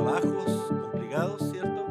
trabajos 0.00 0.72
complicados, 0.80 1.50
¿cierto? 1.50 1.86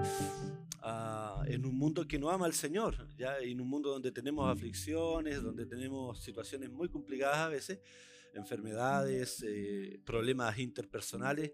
Ah, 0.81 1.43
en 1.47 1.65
un 1.65 1.77
mundo 1.77 2.07
que 2.07 2.17
no 2.17 2.29
ama 2.31 2.47
al 2.47 2.53
Señor, 2.53 3.07
¿ya? 3.17 3.37
En 3.39 3.61
un 3.61 3.69
mundo 3.69 3.91
donde 3.91 4.11
tenemos 4.11 4.49
aflicciones, 4.49 5.43
donde 5.43 5.65
tenemos 5.65 6.19
situaciones 6.19 6.71
muy 6.71 6.89
complicadas 6.89 7.37
a 7.37 7.49
veces, 7.49 7.79
enfermedades, 8.33 9.43
eh, 9.45 10.01
problemas 10.05 10.57
interpersonales, 10.57 11.51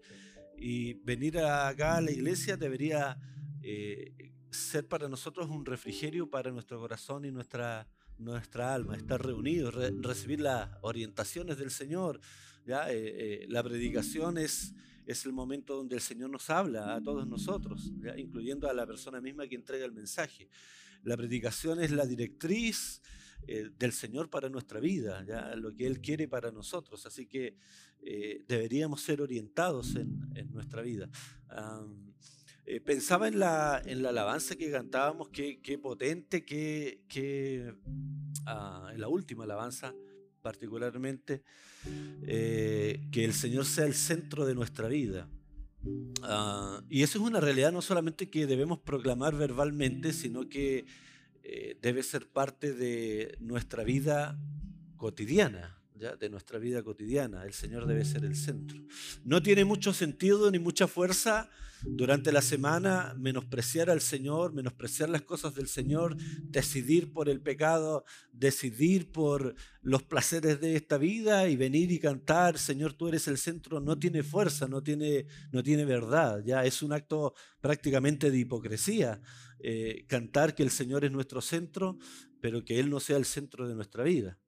y 0.56 0.94
venir 0.94 1.38
acá 1.38 1.96
a 1.96 2.00
la 2.00 2.10
iglesia 2.10 2.56
debería 2.56 3.18
eh, 3.62 4.32
ser 4.50 4.88
para 4.88 5.08
nosotros 5.08 5.50
un 5.50 5.66
refrigerio 5.66 6.30
para 6.30 6.50
nuestro 6.50 6.80
corazón 6.80 7.26
y 7.26 7.30
nuestra, 7.30 7.86
nuestra 8.16 8.72
alma, 8.72 8.96
estar 8.96 9.22
reunidos, 9.22 9.74
recibir 9.74 10.40
las 10.40 10.70
orientaciones 10.80 11.58
del 11.58 11.70
Señor. 11.70 12.18
¿ya? 12.64 12.90
Eh, 12.90 13.42
eh, 13.42 13.46
la 13.48 13.62
predicación 13.62 14.38
es, 14.38 14.72
es 15.06 15.24
el 15.24 15.32
momento 15.32 15.76
donde 15.76 15.94
el 15.94 16.02
Señor 16.02 16.30
nos 16.30 16.50
habla 16.50 16.94
a 16.94 17.00
todos 17.00 17.26
nosotros, 17.26 17.92
incluyendo 18.16 18.68
a 18.68 18.74
la 18.74 18.86
persona 18.86 19.20
misma 19.20 19.46
que 19.46 19.54
entrega 19.54 19.86
el 19.86 19.92
mensaje. 19.92 20.48
La 21.02 21.16
predicación 21.16 21.80
es 21.80 21.92
la 21.92 22.04
directriz 22.04 23.00
eh, 23.46 23.70
del 23.78 23.92
Señor 23.92 24.28
para 24.28 24.48
nuestra 24.48 24.80
vida, 24.80 25.24
lo 25.54 25.72
que 25.72 25.86
Él 25.86 26.00
quiere 26.00 26.26
para 26.26 26.50
nosotros. 26.50 27.06
Así 27.06 27.26
que 27.26 27.56
deberíamos 28.48 29.00
ser 29.00 29.22
orientados 29.22 29.94
en, 29.96 30.52
nuestra 30.52 30.82
vida. 30.82 31.08
Eh, 32.68 32.80
pensaba 32.80 33.28
en 33.28 33.38
la, 33.38 33.76
alabanza 33.76 34.56
que 34.56 34.72
cantábamos, 34.72 35.28
qué, 35.28 35.78
potente, 35.80 36.44
qué, 36.44 37.74
ah, 38.44 38.92
la 38.96 39.06
última 39.06 39.44
alabanza 39.44 39.94
particularmente, 40.46 41.42
eh, 42.22 43.00
que 43.10 43.24
el 43.24 43.34
Señor 43.34 43.64
sea 43.64 43.84
el 43.84 43.94
centro 43.94 44.46
de 44.46 44.54
nuestra 44.54 44.86
vida. 44.86 45.28
Ah, 46.22 46.80
y 46.88 47.02
eso 47.02 47.18
es 47.18 47.24
una 47.24 47.40
realidad 47.40 47.72
no 47.72 47.82
solamente 47.82 48.30
que 48.30 48.46
debemos 48.46 48.78
proclamar 48.78 49.34
verbalmente, 49.34 50.12
sino 50.12 50.48
que 50.48 50.86
eh, 51.42 51.76
debe 51.82 52.04
ser 52.04 52.28
parte 52.28 52.72
de 52.72 53.36
nuestra 53.40 53.82
vida 53.82 54.38
cotidiana 54.96 55.76
de 55.96 56.28
nuestra 56.28 56.58
vida 56.58 56.82
cotidiana. 56.82 57.44
El 57.44 57.52
Señor 57.52 57.86
debe 57.86 58.04
ser 58.04 58.24
el 58.24 58.36
centro. 58.36 58.82
No 59.24 59.42
tiene 59.42 59.64
mucho 59.64 59.92
sentido 59.92 60.50
ni 60.50 60.58
mucha 60.58 60.86
fuerza 60.86 61.48
durante 61.82 62.32
la 62.32 62.42
semana 62.42 63.14
menospreciar 63.18 63.90
al 63.90 64.00
Señor, 64.00 64.52
menospreciar 64.52 65.08
las 65.08 65.22
cosas 65.22 65.54
del 65.54 65.68
Señor, 65.68 66.16
decidir 66.42 67.12
por 67.12 67.28
el 67.28 67.40
pecado, 67.40 68.04
decidir 68.32 69.12
por 69.12 69.54
los 69.82 70.02
placeres 70.02 70.60
de 70.60 70.76
esta 70.76 70.98
vida 70.98 71.48
y 71.48 71.56
venir 71.56 71.92
y 71.92 71.98
cantar, 71.98 72.58
Señor, 72.58 72.94
tú 72.94 73.08
eres 73.08 73.28
el 73.28 73.38
centro, 73.38 73.80
no 73.80 73.98
tiene 73.98 74.22
fuerza, 74.22 74.66
no 74.68 74.82
tiene, 74.82 75.26
no 75.52 75.62
tiene 75.62 75.84
verdad. 75.84 76.42
Ya 76.44 76.64
es 76.64 76.82
un 76.82 76.92
acto 76.92 77.34
prácticamente 77.60 78.30
de 78.30 78.38
hipocresía. 78.38 79.20
Eh, 79.60 80.04
cantar 80.08 80.54
que 80.54 80.62
el 80.62 80.70
Señor 80.70 81.04
es 81.04 81.12
nuestro 81.12 81.40
centro, 81.40 81.98
pero 82.40 82.64
que 82.64 82.78
Él 82.78 82.90
no 82.90 83.00
sea 83.00 83.16
el 83.16 83.24
centro 83.24 83.68
de 83.68 83.74
nuestra 83.74 84.02
vida. 84.04 84.38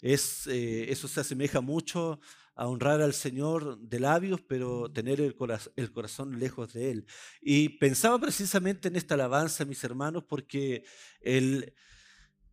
Es, 0.00 0.46
eh, 0.46 0.90
eso 0.90 1.08
se 1.08 1.20
asemeja 1.20 1.60
mucho 1.60 2.20
a 2.54 2.66
honrar 2.66 3.00
al 3.00 3.14
Señor 3.14 3.78
de 3.78 4.00
labios, 4.00 4.42
pero 4.42 4.90
tener 4.92 5.20
el, 5.20 5.34
el, 5.76 5.92
corazón 5.92 6.38
lejos 6.38 6.74
de 6.74 6.90
Él. 6.90 7.06
Y 7.40 7.70
pensaba 7.78 8.18
precisamente 8.18 8.88
en 8.88 8.96
esta 8.96 9.14
alabanza, 9.14 9.64
mis 9.64 9.82
hermanos, 9.82 10.24
porque 10.28 10.84
el, 11.22 11.72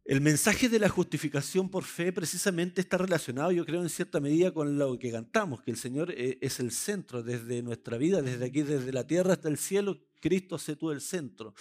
el 0.07 0.21
mensaje 0.21 0.69
de 0.69 0.79
la 0.79 0.87
justificación 0.87 1.69
por 1.69 1.83
fe 1.83 2.13
precisamente 2.13 2.79
está 2.79 2.97
relacionado, 2.97 3.51
yo 3.51 3.65
creo, 3.65 3.81
en 3.81 3.89
cierta 3.89 4.21
medida 4.21 4.53
con 4.53 4.77
lo 4.77 4.97
que 4.97 5.11
cantamos, 5.11 5.61
que 5.61 5.71
el 5.71 5.77
Señor 5.77 6.13
eh, 6.15 6.37
es 6.39 6.61
el 6.61 6.71
centro 6.71 7.21
desde 7.21 7.61
nuestra 7.61 7.97
vida, 7.97 8.21
desde 8.21 8.45
aquí, 8.45 8.61
desde 8.61 8.93
la 8.93 9.05
tierra 9.05 9.33
hasta 9.33 9.49
el 9.49 9.57
cielo, 9.57 9.99
Cristo 10.21 10.57
se 10.57 10.77
tú 10.77 10.91
el 10.91 11.01
centro. 11.01 11.53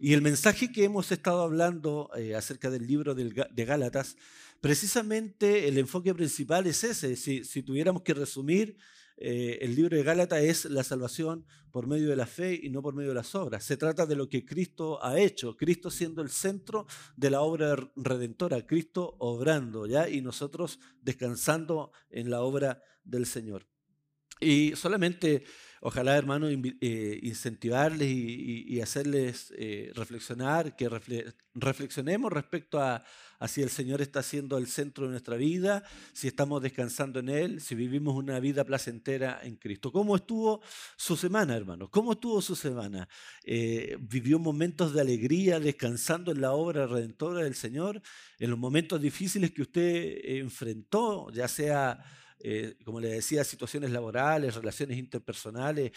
Y 0.00 0.12
el 0.12 0.22
mensaje 0.22 0.70
que 0.70 0.84
hemos 0.84 1.10
estado 1.10 1.42
hablando 1.42 2.08
eh, 2.16 2.36
acerca 2.36 2.70
del 2.70 2.86
libro 2.86 3.16
de 3.16 3.64
Gálatas 3.64 4.16
Precisamente 4.62 5.66
el 5.66 5.76
enfoque 5.76 6.14
principal 6.14 6.68
es 6.68 6.84
ese. 6.84 7.16
Si, 7.16 7.62
tuviéramos 7.64 8.02
que 8.02 8.14
resumir, 8.14 8.76
eh, 9.16 9.58
el 9.60 9.74
libro 9.74 9.96
de 9.96 10.04
Gálatas 10.04 10.40
es 10.40 10.64
la 10.66 10.84
salvación 10.84 11.44
por 11.72 11.88
medio 11.88 12.08
de 12.08 12.14
la 12.14 12.26
fe 12.26 12.60
y 12.62 12.70
no 12.70 12.80
por 12.80 12.94
medio 12.94 13.08
de 13.08 13.16
las 13.16 13.34
obras. 13.34 13.64
Se 13.64 13.76
trata 13.76 14.06
de 14.06 14.14
lo 14.14 14.28
que 14.28 14.44
Cristo 14.44 15.04
ha 15.04 15.18
hecho, 15.18 15.56
Cristo 15.56 15.90
siendo 15.90 16.22
el 16.22 16.30
centro 16.30 16.86
de 17.16 17.30
la 17.30 17.40
obra 17.40 17.74
redentora, 17.96 18.64
Cristo 18.64 19.16
obrando, 19.18 19.88
¿ya? 19.88 20.08
Y 20.08 20.20
nosotros 20.20 20.78
descansando 21.00 21.90
en 22.08 22.30
la 22.30 22.42
obra 22.42 22.84
del 23.02 23.26
Señor. 23.26 23.66
Y 24.38 24.76
solamente 24.76 25.42
ojalá, 25.84 26.16
hermano, 26.16 26.48
eh, 26.48 27.20
incentivarles 27.22 28.08
y, 28.08 28.80
hacerles 28.80 29.52
eh, 29.58 29.90
reflexionar, 29.94 30.76
que 30.76 30.88
reflexionemos 31.54 32.32
respecto 32.32 32.80
a, 32.80 33.04
si 33.48 33.62
el 33.62 33.70
Señor 33.70 34.00
está 34.00 34.22
siendo 34.22 34.58
el 34.58 34.68
centro 34.68 35.06
de 35.06 35.10
nuestra 35.10 35.36
vida, 35.36 35.82
si 36.12 36.28
estamos 36.28 36.62
descansando 36.62 37.18
en 37.18 37.28
Él, 37.28 37.60
si 37.60 37.74
vivimos 37.74 38.14
una 38.14 38.38
vida 38.38 38.64
placentera 38.64 39.40
en 39.42 39.56
Cristo. 39.56 39.90
¿Cómo 39.90 40.14
estuvo 40.14 40.62
su 40.96 41.16
semana, 41.16 41.56
hermano? 41.56 41.90
¿Cómo 41.90 42.12
estuvo 42.12 42.40
su 42.40 42.54
semana? 42.54 43.08
Eh, 43.42 43.98
¿Vivió 44.00 44.38
momentos 44.38 44.94
de 44.94 45.00
alegría 45.00 45.58
descansando 45.58 46.30
en 46.30 46.40
la 46.40 46.52
obra 46.52 46.86
redentora 46.86 47.42
del 47.42 47.56
Señor? 47.56 48.00
En 48.38 48.50
los 48.50 48.58
momentos 48.58 49.00
difíciles 49.00 49.50
que 49.50 49.62
usted 49.62 50.18
enfrentó, 50.24 51.32
ya 51.32 51.48
sea 51.48 52.04
eh, 52.44 52.76
como 52.84 52.98
le 52.98 53.08
decía, 53.08 53.44
situaciones 53.44 53.92
laborales, 53.92 54.56
relaciones 54.56 54.98
interpersonales, 54.98 55.92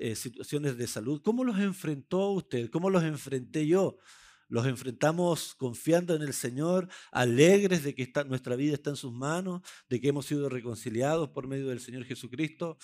eh, 0.00 0.16
situaciones 0.16 0.76
de 0.76 0.88
salud. 0.88 1.22
¿Cómo 1.22 1.44
los 1.44 1.56
enfrentó 1.60 2.30
usted? 2.30 2.68
¿Cómo 2.68 2.90
los 2.90 3.04
enfrenté 3.04 3.64
yo? 3.68 3.98
Los 4.48 4.66
enfrentamos 4.66 5.54
confiando 5.54 6.16
en 6.16 6.22
el 6.22 6.34
Señor, 6.34 6.88
alegres 7.12 7.84
de 7.84 7.94
que 7.94 8.12
nuestra 8.26 8.56
vida 8.56 8.74
está 8.74 8.90
en 8.90 8.96
sus 8.96 9.12
manos, 9.12 9.62
de 9.88 10.00
que 10.00 10.08
hemos 10.08 10.26
sido 10.26 10.48
reconciliados 10.48 11.30
por 11.30 11.46
medio 11.46 11.68
del 11.68 11.78
Señor 11.78 12.04
Jesucristo, 12.04 12.76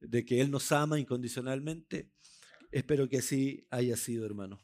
de 0.00 0.24
que 0.24 0.40
Él 0.40 0.50
nos 0.50 0.72
ama 0.72 0.98
incondicionalmente. 0.98 2.10
Espero 2.72 3.10
que 3.10 3.18
así 3.18 3.66
haya 3.70 3.96
sido, 3.98 4.24
hermano. 4.24 4.58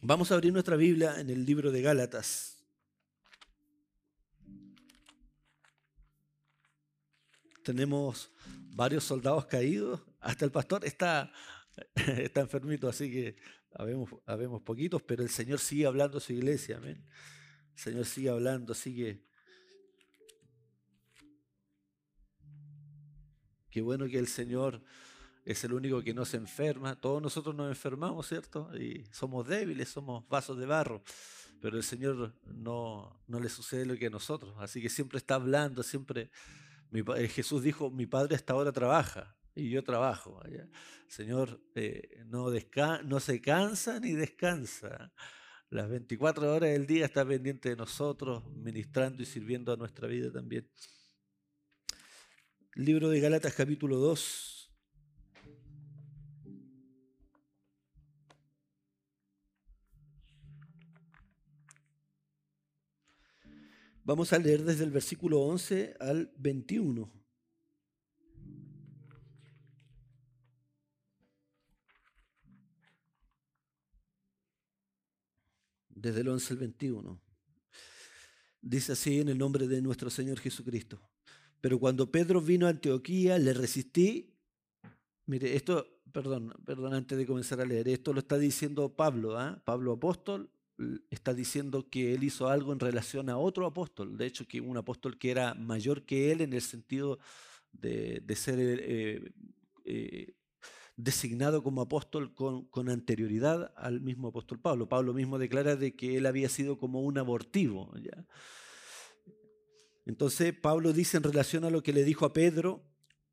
Vamos 0.00 0.30
a 0.30 0.34
abrir 0.34 0.52
nuestra 0.52 0.76
Biblia 0.76 1.20
en 1.20 1.28
el 1.28 1.44
libro 1.44 1.70
de 1.70 1.82
Gálatas. 1.82 2.55
Tenemos 7.66 8.30
varios 8.76 9.02
soldados 9.02 9.46
caídos, 9.46 10.00
hasta 10.20 10.44
el 10.44 10.52
pastor 10.52 10.84
está, 10.84 11.32
está 11.96 12.40
enfermito, 12.40 12.88
así 12.88 13.10
que 13.10 13.36
habemos, 13.74 14.08
habemos 14.24 14.62
poquitos, 14.62 15.02
pero 15.02 15.24
el 15.24 15.30
Señor 15.30 15.58
sigue 15.58 15.84
hablando 15.84 16.18
a 16.18 16.20
su 16.20 16.32
iglesia, 16.32 16.76
amén. 16.76 17.04
El 17.74 17.78
Señor 17.78 18.06
sigue 18.06 18.30
hablando, 18.30 18.72
sigue... 18.72 19.26
Qué 23.68 23.82
bueno 23.82 24.06
que 24.06 24.20
el 24.20 24.28
Señor 24.28 24.80
es 25.44 25.64
el 25.64 25.72
único 25.72 26.02
que 26.02 26.14
no 26.14 26.24
se 26.24 26.36
enferma. 26.36 26.98
Todos 26.98 27.20
nosotros 27.20 27.54
nos 27.54 27.68
enfermamos, 27.68 28.28
¿cierto? 28.28 28.70
Y 28.78 29.04
somos 29.10 29.46
débiles, 29.46 29.88
somos 29.88 30.26
vasos 30.28 30.56
de 30.56 30.66
barro. 30.66 31.02
Pero 31.60 31.76
el 31.76 31.82
Señor 31.82 32.32
no, 32.44 33.20
no 33.26 33.40
le 33.40 33.48
sucede 33.48 33.84
lo 33.84 33.96
que 33.96 34.06
a 34.06 34.10
nosotros. 34.10 34.54
Así 34.60 34.80
que 34.80 34.88
siempre 34.88 35.18
está 35.18 35.34
hablando, 35.34 35.82
siempre 35.82 36.30
eh, 37.00 37.28
Jesús 37.28 37.62
dijo, 37.62 37.90
mi 37.90 38.06
Padre 38.06 38.36
hasta 38.36 38.52
ahora 38.52 38.72
trabaja 38.72 39.36
y 39.54 39.70
yo 39.70 39.82
trabajo. 39.82 40.40
Señor 41.08 41.60
eh, 41.74 42.22
no, 42.26 42.48
no 43.04 43.20
se 43.20 43.40
cansa 43.40 44.00
ni 44.00 44.12
descansa. 44.12 45.12
Las 45.70 45.88
24 45.88 46.54
horas 46.54 46.70
del 46.70 46.86
día 46.86 47.06
está 47.06 47.26
pendiente 47.26 47.70
de 47.70 47.76
nosotros, 47.76 48.44
ministrando 48.54 49.22
y 49.22 49.26
sirviendo 49.26 49.72
a 49.72 49.76
nuestra 49.76 50.06
vida 50.06 50.30
también. 50.30 50.70
Libro 52.74 53.08
de 53.08 53.20
Gálatas 53.20 53.54
capítulo 53.54 53.96
2. 53.96 54.55
Vamos 64.06 64.32
a 64.32 64.38
leer 64.38 64.62
desde 64.62 64.84
el 64.84 64.92
versículo 64.92 65.40
11 65.40 65.96
al 65.98 66.30
21. 66.38 67.10
Desde 75.88 76.20
el 76.20 76.28
11 76.28 76.52
al 76.52 76.58
21. 76.60 77.20
Dice 78.62 78.92
así 78.92 79.18
en 79.18 79.28
el 79.30 79.38
nombre 79.38 79.66
de 79.66 79.82
nuestro 79.82 80.08
Señor 80.08 80.38
Jesucristo. 80.38 81.00
Pero 81.60 81.80
cuando 81.80 82.08
Pedro 82.08 82.40
vino 82.40 82.68
a 82.68 82.70
Antioquía, 82.70 83.40
le 83.40 83.54
resistí. 83.54 84.32
Mire, 85.24 85.56
esto, 85.56 85.84
perdón, 86.12 86.54
perdón, 86.64 86.94
antes 86.94 87.18
de 87.18 87.26
comenzar 87.26 87.60
a 87.60 87.66
leer, 87.66 87.88
esto 87.88 88.12
lo 88.12 88.20
está 88.20 88.38
diciendo 88.38 88.94
Pablo, 88.94 89.36
¿ah? 89.36 89.60
Pablo 89.64 89.94
apóstol, 89.94 90.48
está 91.10 91.34
diciendo 91.34 91.88
que 91.88 92.14
él 92.14 92.24
hizo 92.24 92.48
algo 92.48 92.72
en 92.72 92.80
relación 92.80 93.30
a 93.30 93.38
otro 93.38 93.66
apóstol, 93.66 94.16
de 94.16 94.26
hecho 94.26 94.46
que 94.46 94.60
un 94.60 94.76
apóstol 94.76 95.18
que 95.18 95.30
era 95.30 95.54
mayor 95.54 96.04
que 96.04 96.32
él 96.32 96.40
en 96.40 96.52
el 96.52 96.62
sentido 96.62 97.18
de, 97.72 98.22
ser, 98.36 98.58
eh, 98.60 99.32
eh, 99.84 100.34
designado 100.96 101.62
como 101.62 101.82
apóstol 101.82 102.34
con, 102.34 102.88
anterioridad 102.88 103.72
al 103.76 104.00
mismo 104.00 104.28
apóstol 104.28 104.60
Pablo. 104.60 104.88
Pablo 104.88 105.12
mismo 105.12 105.38
declara 105.38 105.76
de 105.76 105.94
que 105.94 106.16
él 106.16 106.26
había 106.26 106.48
sido 106.48 106.78
como 106.78 107.02
un 107.02 107.18
abortivo. 107.18 107.92
Entonces 110.06 110.54
Pablo 110.54 110.92
dice 110.92 111.16
en 111.16 111.22
relación 111.22 111.64
a 111.64 111.70
lo 111.70 111.82
que 111.82 111.92
le 111.92 112.04
dijo 112.04 112.24
a 112.24 112.32
Pedro, 112.32 112.84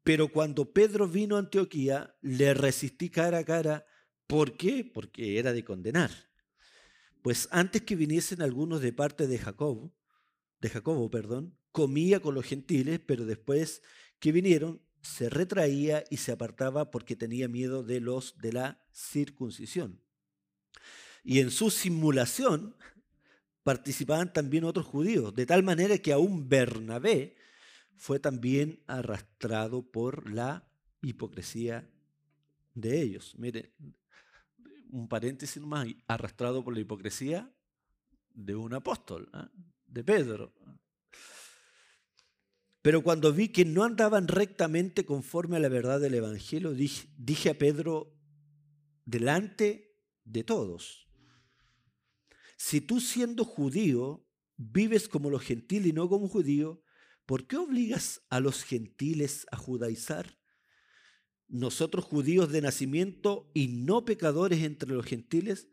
pero 0.03 0.27
cuando 0.27 0.73
Pedro 0.73 1.07
vino 1.07 1.37
a 1.37 1.39
Antioquía, 1.39 2.15
le 2.21 2.53
resistí 2.53 3.09
cara 3.09 3.39
a 3.39 3.45
cara. 3.45 3.85
¿Por 4.27 4.57
qué? 4.57 4.83
Porque 4.83 5.39
era 5.39 5.53
de 5.53 5.63
condenar. 5.63 6.11
Pues 7.23 7.47
antes 7.51 7.81
que 7.83 7.95
viniesen 7.95 8.41
algunos 8.41 8.81
de 8.81 8.91
parte 8.91 9.27
de 9.27 9.39
Jacobo, 9.39 9.95
de 10.59 10.69
Jacobo, 10.69 11.09
perdón, 11.09 11.57
comía 11.71 12.19
con 12.19 12.35
los 12.35 12.45
gentiles, 12.45 12.99
pero 12.99 13.25
después 13.25 13.81
que 14.19 14.33
vinieron, 14.33 14.81
se 15.01 15.29
retraía 15.29 16.03
y 16.09 16.17
se 16.17 16.33
apartaba 16.33 16.91
porque 16.91 17.15
tenía 17.15 17.47
miedo 17.47 17.81
de 17.81 18.01
los 18.01 18.37
de 18.39 18.51
la 18.51 18.85
circuncisión. 18.91 20.01
Y 21.23 21.39
en 21.39 21.49
su 21.49 21.71
simulación 21.71 22.75
participaban 23.63 24.33
también 24.33 24.65
otros 24.65 24.85
judíos, 24.85 25.33
de 25.33 25.45
tal 25.45 25.63
manera 25.63 25.97
que 25.99 26.11
aún 26.11 26.49
Bernabé 26.49 27.37
fue 27.95 28.19
también 28.19 28.83
arrastrado 28.85 29.81
por 29.81 30.29
la 30.29 30.69
hipocresía 31.01 31.89
de 32.73 33.01
ellos. 33.01 33.33
Mire, 33.37 33.71
un 34.93 35.07
paréntesis 35.07 35.61
más, 35.61 35.87
arrastrado 36.07 36.63
por 36.63 36.73
la 36.75 36.79
hipocresía 36.79 37.51
de 38.33 38.55
un 38.55 38.73
apóstol, 38.73 39.27
¿ah? 39.33 39.51
de 39.87 40.03
Pedro. 40.03 40.53
Pero 42.83 43.01
cuando 43.01 43.33
vi 43.33 43.49
que 43.49 43.65
no 43.65 43.83
andaban 43.83 44.27
rectamente 44.27 45.03
conforme 45.03 45.57
a 45.57 45.59
la 45.59 45.69
verdad 45.69 45.99
del 45.99 46.13
Evangelio, 46.13 46.73
dije, 46.73 47.49
a 47.49 47.57
Pedro, 47.57 48.15
delante 49.05 49.97
de 50.25 50.43
todos, 50.43 51.07
si 52.55 52.79
tú 52.79 52.99
siendo 52.99 53.45
judío 53.45 54.27
vives 54.57 55.07
como 55.07 55.31
los 55.31 55.41
gentiles 55.41 55.87
y 55.87 55.93
no 55.93 56.07
como 56.07 56.27
judío, 56.27 56.83
¿por 57.25 57.47
qué 57.47 57.57
obligas 57.57 58.21
a 58.29 58.39
los 58.39 58.63
gentiles 58.63 59.47
a 59.51 59.57
judaizar? 59.57 60.37
Nosotros 61.47 62.05
judíos 62.05 62.51
de 62.51 62.61
nacimiento 62.61 63.49
y 63.53 63.67
no 63.67 64.05
pecadores 64.05 64.63
entre 64.63 64.89
los 64.89 65.05
gentiles, 65.05 65.67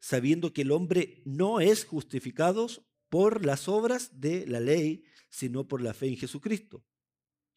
sabiendo 0.00 0.52
que 0.52 0.62
el 0.62 0.72
hombre 0.72 1.22
no 1.24 1.60
es 1.60 1.84
justificado 1.84 2.68
por 3.08 3.44
las 3.44 3.68
obras 3.68 4.20
de 4.20 4.46
la 4.46 4.60
ley, 4.60 5.04
sino 5.28 5.68
por 5.68 5.82
la 5.82 5.94
fe 5.94 6.08
en 6.08 6.16
Jesucristo. 6.16 6.84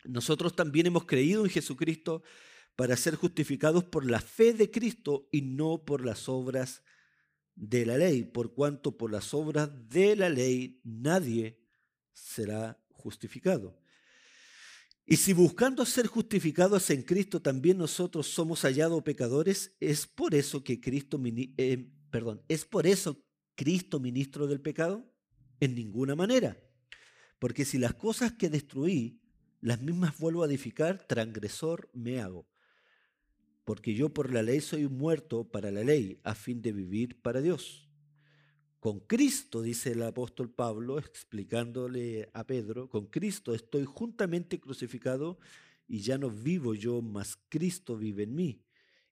Nosotros 0.03 0.55
también 0.55 0.87
hemos 0.87 1.05
creído 1.05 1.43
en 1.43 1.51
Jesucristo 1.51 2.23
para 2.75 2.95
ser 2.95 3.15
justificados 3.15 3.83
por 3.83 4.09
la 4.09 4.21
fe 4.21 4.53
de 4.53 4.71
Cristo 4.71 5.27
y 5.31 5.41
no 5.41 5.83
por 5.83 6.05
las 6.05 6.29
obras 6.29 6.83
de 7.55 7.85
la 7.85 7.97
ley, 7.97 8.23
por 8.23 8.53
cuanto 8.53 8.97
por 8.97 9.11
las 9.11 9.33
obras 9.33 9.69
de 9.89 10.15
la 10.15 10.29
ley 10.29 10.79
nadie 10.83 11.59
será 12.13 12.81
justificado. 12.91 13.77
Y 15.11 15.17
si 15.17 15.33
buscando 15.33 15.87
ser 15.87 16.05
justificados 16.05 16.91
en 16.91 17.01
Cristo 17.01 17.41
también 17.41 17.79
nosotros 17.79 18.27
somos 18.27 18.61
hallados 18.61 19.01
pecadores, 19.01 19.75
es 19.79 20.05
por 20.05 20.35
eso 20.35 20.63
que 20.63 20.79
Cristo, 20.79 21.19
eh, 21.25 21.89
perdón, 22.11 22.43
es 22.47 22.63
por 22.63 22.85
eso 22.85 23.19
Cristo 23.55 23.99
ministro 23.99 24.45
del 24.45 24.61
pecado. 24.61 25.11
En 25.59 25.73
ninguna 25.73 26.15
manera. 26.15 26.57
Porque 27.39 27.65
si 27.65 27.79
las 27.79 27.95
cosas 27.95 28.33
que 28.33 28.49
destruí, 28.49 29.19
las 29.61 29.81
mismas 29.81 30.17
vuelvo 30.19 30.43
a 30.43 30.45
edificar, 30.45 31.05
transgresor 31.07 31.89
me 31.91 32.21
hago. 32.21 32.47
Porque 33.65 33.95
yo 33.95 34.13
por 34.13 34.31
la 34.31 34.43
ley 34.43 34.61
soy 34.61 34.87
muerto 34.87 35.49
para 35.49 35.71
la 35.71 35.83
ley, 35.83 36.21
a 36.23 36.35
fin 36.35 36.61
de 36.61 36.71
vivir 36.71 37.19
para 37.19 37.41
Dios. 37.41 37.88
Con 38.79 39.01
Cristo, 39.01 39.61
dice 39.61 39.91
el 39.91 40.03
apóstol 40.03 40.49
Pablo, 40.49 40.99
explicándole 40.99 42.29
a 42.33 42.47
Pedro, 42.47 42.87
con 42.87 43.07
Cristo 43.07 43.53
estoy 43.53 43.83
juntamente 43.83 44.59
crucificado 44.59 45.37
y 45.85 45.99
ya 45.99 46.17
no 46.17 46.29
vivo 46.29 46.75
yo, 46.75 47.01
mas 47.01 47.37
Cristo 47.49 47.97
vive 47.97 48.23
en 48.23 48.35
mí. 48.35 48.61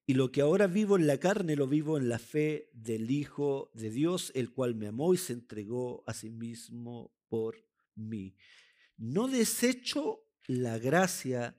Y 0.06 0.14
lo 0.14 0.32
que 0.32 0.40
ahora 0.40 0.68
vivo 0.68 0.96
en 0.96 1.06
la 1.06 1.20
carne 1.20 1.58
lo 1.58 1.68
vivo 1.68 1.98
en 1.98 2.08
la 2.08 2.18
fe 2.18 2.70
del 2.72 3.12
Hijo 3.12 3.70
de 3.74 3.90
Dios, 3.90 4.32
el 4.36 4.52
cual 4.52 4.74
me 4.74 4.88
amó 4.88 5.14
y 5.14 5.18
se 5.18 5.34
entregó 5.34 6.06
a 6.08 6.14
sí 6.14 6.30
mismo 6.30 7.12
por 7.28 7.62
mí. 7.96 8.36
No 8.96 9.28
desecho 9.28 10.24
la 10.46 10.78
gracia, 10.78 11.58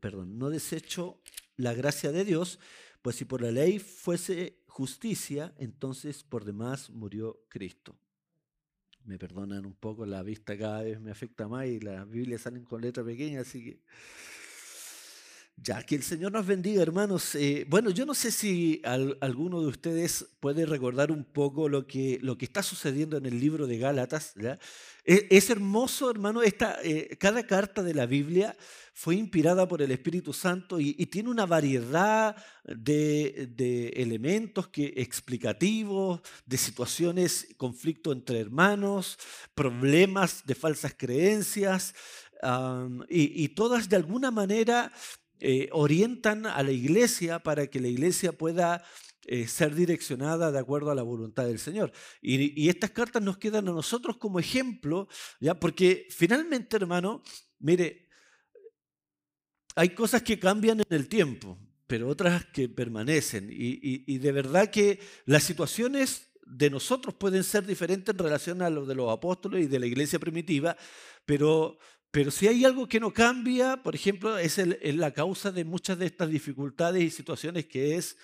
perdón, 0.00 0.38
no 0.38 0.48
desecho 0.48 1.20
la 1.56 1.74
gracia 1.74 2.10
de 2.10 2.24
Dios, 2.24 2.58
pues 3.02 3.16
si 3.16 3.26
por 3.26 3.42
la 3.42 3.50
ley 3.50 3.78
fuese 3.78 4.61
justicia, 4.72 5.52
entonces 5.58 6.24
por 6.24 6.46
demás 6.46 6.88
murió 6.88 7.44
Cristo. 7.50 7.94
Me 9.04 9.18
perdonan 9.18 9.66
un 9.66 9.74
poco, 9.74 10.06
la 10.06 10.22
vista 10.22 10.56
cada 10.56 10.82
vez 10.82 10.98
me 10.98 11.10
afecta 11.10 11.46
más 11.46 11.66
y 11.66 11.78
las 11.78 12.08
Biblias 12.08 12.40
salen 12.40 12.64
con 12.64 12.80
letra 12.80 13.04
pequeña, 13.04 13.42
así 13.42 13.62
que 13.62 13.80
ya, 15.56 15.82
que 15.84 15.94
el 15.94 16.02
Señor 16.02 16.32
nos 16.32 16.46
bendiga, 16.46 16.82
hermanos. 16.82 17.34
Eh, 17.34 17.64
bueno, 17.68 17.90
yo 17.90 18.04
no 18.04 18.14
sé 18.14 18.32
si 18.32 18.82
alguno 18.84 19.60
de 19.60 19.68
ustedes 19.68 20.26
puede 20.40 20.66
recordar 20.66 21.12
un 21.12 21.24
poco 21.24 21.68
lo 21.68 21.86
que, 21.86 22.18
lo 22.20 22.36
que 22.36 22.46
está 22.46 22.62
sucediendo 22.62 23.16
en 23.16 23.26
el 23.26 23.38
libro 23.38 23.66
de 23.66 23.78
Gálatas. 23.78 24.34
E, 25.04 25.28
es, 25.30 25.50
hermoso, 25.50 26.10
hermano, 26.10 26.42
esta, 26.42 26.78
eh, 26.82 27.16
cada 27.18 27.46
carta 27.46 27.82
de 27.82 27.94
la 27.94 28.06
Biblia 28.06 28.56
fue 28.92 29.14
inspirada 29.14 29.68
por 29.68 29.82
el 29.82 29.92
Espíritu 29.92 30.32
Santo 30.32 30.80
y, 30.80 30.94
tiene 31.06 31.30
una 31.30 31.46
variedad 31.46 32.34
de, 32.64 33.48
de, 33.54 33.88
elementos 33.90 34.68
que, 34.68 34.94
explicativos, 34.96 36.22
de 36.44 36.56
situaciones, 36.56 37.54
conflicto 37.56 38.10
entre 38.10 38.40
hermanos, 38.40 39.16
problemas 39.54 40.44
de 40.44 40.54
falsas 40.56 40.94
creencias. 40.96 41.94
y, 43.08 43.44
y, 43.44 43.48
todas 43.50 43.88
de 43.88 43.94
alguna 43.94 44.32
manera 44.32 44.90
eh, 45.44 45.68
orientan 45.72 46.46
a 46.46 46.62
la 46.62 46.70
iglesia 46.70 47.40
para 47.40 47.66
que 47.66 47.80
la 47.80 47.88
iglesia 47.88 48.30
pueda 48.30 48.84
eh, 49.26 49.48
ser 49.48 49.74
direccionada 49.74 50.52
de 50.52 50.58
acuerdo 50.60 50.92
a 50.92 50.94
la 50.94 51.02
voluntad 51.02 51.46
del 51.46 51.58
Señor. 51.58 51.90
Y, 52.20 52.68
estas 52.68 52.92
cartas 52.92 53.24
nos 53.24 53.38
quedan 53.38 53.66
a 53.66 53.72
nosotros 53.72 54.18
como 54.18 54.38
ejemplo, 54.38 55.08
¿ya? 55.40 55.58
porque 55.58 56.06
finalmente, 56.10 56.76
hermano, 56.76 57.24
mire, 57.58 58.08
hay 59.74 59.88
cosas 59.88 60.22
que 60.22 60.38
cambian 60.38 60.78
en 60.78 60.86
el 60.90 61.08
tiempo, 61.08 61.58
pero 61.88 62.08
otras 62.08 62.44
que 62.46 62.68
permanecen. 62.68 63.48
Y, 63.50 64.04
y 64.06 64.18
de 64.18 64.30
verdad 64.30 64.70
que 64.70 65.00
las 65.24 65.42
situaciones 65.42 66.30
de 66.46 66.70
nosotros 66.70 67.16
pueden 67.16 67.42
ser 67.42 67.66
diferentes 67.66 68.14
en 68.14 68.18
relación 68.20 68.62
a 68.62 68.70
lo 68.70 68.86
de 68.86 68.94
los 68.94 69.10
apóstoles 69.10 69.64
y 69.64 69.66
de 69.66 69.80
la 69.80 69.86
iglesia 69.86 70.20
primitiva, 70.20 70.76
pero 71.26 71.78
pero 72.12 72.30
si 72.30 72.46
hay 72.46 72.66
algo 72.66 72.86
que 72.86 73.00
no 73.00 73.10
cambia, 73.10 73.82
por 73.82 73.94
ejemplo, 73.94 74.36
es, 74.36 74.58
la 74.84 75.12
causa 75.12 75.50
de 75.50 75.64
muchas 75.64 75.98
de 75.98 76.04
estas 76.04 76.28
dificultades 76.28 77.02
y 77.02 77.10
situaciones 77.10 77.64
que 77.64 77.96
es 77.96 78.18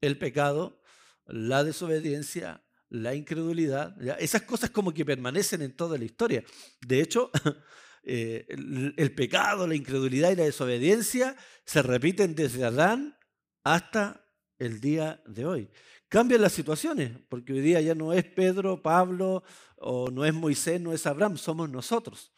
el 0.00 0.18
pecado, 0.18 0.80
la 1.26 1.62
desobediencia, 1.62 2.64
la 2.88 3.14
incredulidad. 3.14 3.94
Esas 4.20 4.42
cosas 4.42 4.70
como 4.70 4.92
que 4.92 5.04
permanecen 5.04 5.62
en 5.62 5.76
toda 5.76 5.96
la 5.96 6.04
historia. 6.04 6.42
De 6.80 7.00
hecho, 7.00 7.30
eh, 8.02 8.44
el, 8.48 9.14
pecado, 9.14 9.68
la 9.68 9.76
incredulidad 9.76 10.32
y 10.32 10.36
la 10.36 10.44
desobediencia 10.44 11.36
se 11.64 11.80
repiten 11.80 12.34
desde 12.34 12.64
Adán 12.64 13.16
hasta 13.62 14.26
el 14.58 14.80
día 14.80 15.22
de 15.26 15.46
hoy. 15.46 15.70
Cambian 16.08 16.42
las 16.42 16.54
situaciones, 16.54 17.12
porque 17.28 17.52
hoy 17.52 17.60
día 17.60 17.80
ya 17.80 17.94
no 17.94 18.12
es 18.12 18.24
Pedro, 18.24 18.82
Pablo, 18.82 19.44
o 19.76 20.10
no 20.10 20.24
es 20.24 20.34
Moisés, 20.34 20.80
no 20.80 20.92
es 20.92 21.06
Abraham, 21.06 21.36
somos 21.36 21.70
nosotros. 21.70 22.32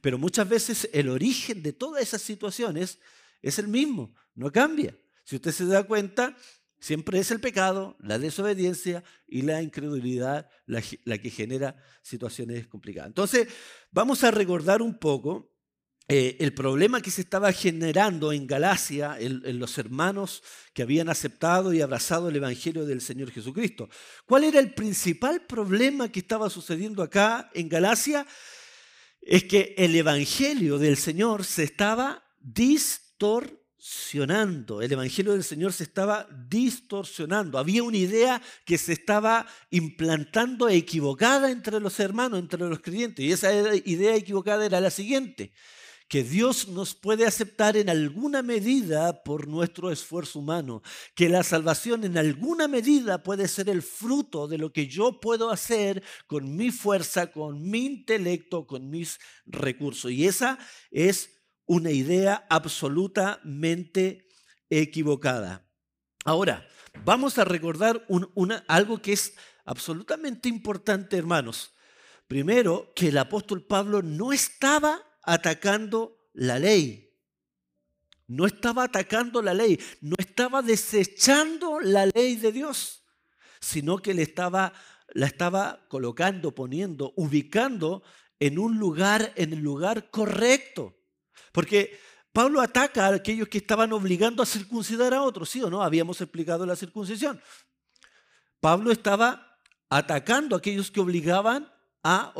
Pero 0.00 0.18
muchas 0.18 0.48
veces 0.48 0.88
el 0.92 1.08
origen 1.08 1.62
de 1.62 1.72
todas 1.72 2.02
esas 2.02 2.22
situaciones 2.22 2.98
es 3.42 3.58
el 3.58 3.68
mismo, 3.68 4.14
no 4.34 4.50
cambia. 4.52 4.96
Si 5.24 5.36
usted 5.36 5.52
se 5.52 5.66
da 5.66 5.82
cuenta, 5.82 6.36
siempre 6.80 7.18
es 7.18 7.30
el 7.30 7.40
pecado, 7.40 7.96
la 8.00 8.18
desobediencia 8.18 9.02
y 9.26 9.42
la 9.42 9.62
incredulidad 9.62 10.48
la, 10.66 10.80
que 10.80 11.30
genera 11.30 11.76
situaciones 12.02 12.66
complicadas. 12.66 13.08
Entonces, 13.08 13.48
vamos 13.90 14.24
a 14.24 14.30
recordar 14.30 14.82
un 14.82 14.98
poco 14.98 15.52
eh, 16.10 16.36
el 16.40 16.54
problema 16.54 17.02
que 17.02 17.10
se 17.10 17.20
estaba 17.20 17.52
generando 17.52 18.32
en 18.32 18.46
Galacia, 18.46 19.16
en, 19.20 19.58
los 19.58 19.76
hermanos 19.76 20.42
que 20.72 20.82
habían 20.82 21.10
aceptado 21.10 21.74
y 21.74 21.82
abrazado 21.82 22.30
el 22.30 22.36
Evangelio 22.36 22.86
del 22.86 23.02
Señor 23.02 23.30
Jesucristo. 23.30 23.90
¿Cuál 24.24 24.44
era 24.44 24.58
el 24.58 24.72
principal 24.72 25.42
problema 25.42 26.10
que 26.10 26.20
estaba 26.20 26.48
sucediendo 26.48 27.02
acá 27.02 27.50
en 27.52 27.68
Galacia? 27.68 28.26
Es 29.20 29.44
que 29.44 29.74
el 29.76 29.94
Evangelio 29.94 30.78
del 30.78 30.96
Señor 30.96 31.44
se 31.44 31.64
estaba 31.64 32.24
distorsionando. 32.40 34.82
El 34.82 34.92
Evangelio 34.92 35.32
del 35.32 35.44
Señor 35.44 35.72
se 35.72 35.84
estaba 35.84 36.26
distorsionando. 36.48 37.58
Había 37.58 37.82
una 37.82 37.98
idea 37.98 38.42
que 38.64 38.78
se 38.78 38.92
estaba 38.92 39.46
implantando 39.70 40.68
equivocada 40.68 41.50
entre 41.50 41.80
los 41.80 41.98
hermanos, 42.00 42.38
entre 42.38 42.60
los 42.60 42.80
creyentes. 42.80 43.24
Y 43.24 43.32
esa 43.32 43.74
idea 43.76 44.16
equivocada 44.16 44.64
era 44.64 44.80
la 44.80 44.90
siguiente, 44.90 45.52
que 46.08 46.24
Dios 46.24 46.68
nos 46.68 46.94
puede 46.94 47.26
aceptar 47.26 47.76
en 47.76 47.90
alguna 47.90 48.42
medida 48.42 49.22
por 49.22 49.46
nuestro 49.46 49.90
esfuerzo 49.90 50.38
humano, 50.38 50.82
que 51.14 51.28
la 51.28 51.42
salvación 51.42 52.04
en 52.04 52.16
alguna 52.16 52.66
medida 52.66 53.22
puede 53.22 53.46
ser 53.46 53.68
el 53.68 53.82
fruto 53.82 54.48
de 54.48 54.56
lo 54.56 54.72
que 54.72 54.86
yo 54.86 55.20
puedo 55.20 55.50
hacer 55.50 56.02
con 56.26 56.56
mi 56.56 56.70
fuerza, 56.70 57.30
con 57.30 57.62
mi 57.70 57.84
intelecto, 57.84 58.66
con 58.66 58.88
mis 58.88 59.18
recursos. 59.44 60.10
Y 60.10 60.26
esa 60.26 60.58
es 60.90 61.42
una 61.66 61.90
idea 61.90 62.46
absolutamente 62.48 64.26
equivocada. 64.70 65.68
Ahora, 66.24 66.66
vamos 67.04 67.38
a 67.38 67.44
recordar 67.44 68.06
algo 68.66 69.02
que 69.02 69.12
es 69.12 69.34
absolutamente 69.66 70.48
importante, 70.48 71.18
hermanos. 71.18 71.74
Primero, 72.26 72.92
que 72.96 73.08
el 73.08 73.18
apóstol 73.18 73.66
Pablo 73.66 74.02
no 74.02 74.32
estaba 74.32 75.07
atacando 75.28 76.30
la 76.32 76.58
ley. 76.58 77.04
No 78.26 78.46
estaba 78.46 78.84
atacando 78.84 79.42
la 79.42 79.54
ley, 79.54 79.78
no 80.00 80.16
estaba 80.18 80.62
desechando 80.62 81.80
la 81.80 82.06
ley 82.06 82.36
de 82.36 82.52
Dios, 82.52 83.04
sino 83.60 83.98
que 83.98 84.14
le 84.14 84.22
estaba, 84.22 84.72
la 85.08 85.26
estaba 85.26 85.86
colocando, 85.88 86.54
poniendo, 86.54 87.12
ubicando 87.16 88.02
en 88.40 88.58
un 88.58 88.78
lugar, 88.78 89.32
en 89.36 89.52
el 89.52 89.60
lugar 89.60 90.10
correcto. 90.10 90.96
Porque 91.52 91.98
Pablo 92.32 92.60
ataca 92.60 93.06
a 93.06 93.14
aquellos 93.14 93.48
que 93.48 93.58
estaban 93.58 93.92
obligando 93.92 94.42
a 94.42 94.46
circuncidar 94.46 95.14
a 95.14 95.22
otros, 95.22 95.50
¿sí 95.50 95.62
o 95.62 95.70
no? 95.70 95.82
Habíamos 95.82 96.20
explicado 96.20 96.64
la 96.66 96.76
circuncisión. 96.76 97.40
Pablo 98.60 98.92
estaba 98.92 99.58
atacando 99.90 100.54
a 100.54 100.58
aquellos 100.58 100.90
que 100.90 101.00
obligaban 101.00 101.70
a 102.02 102.32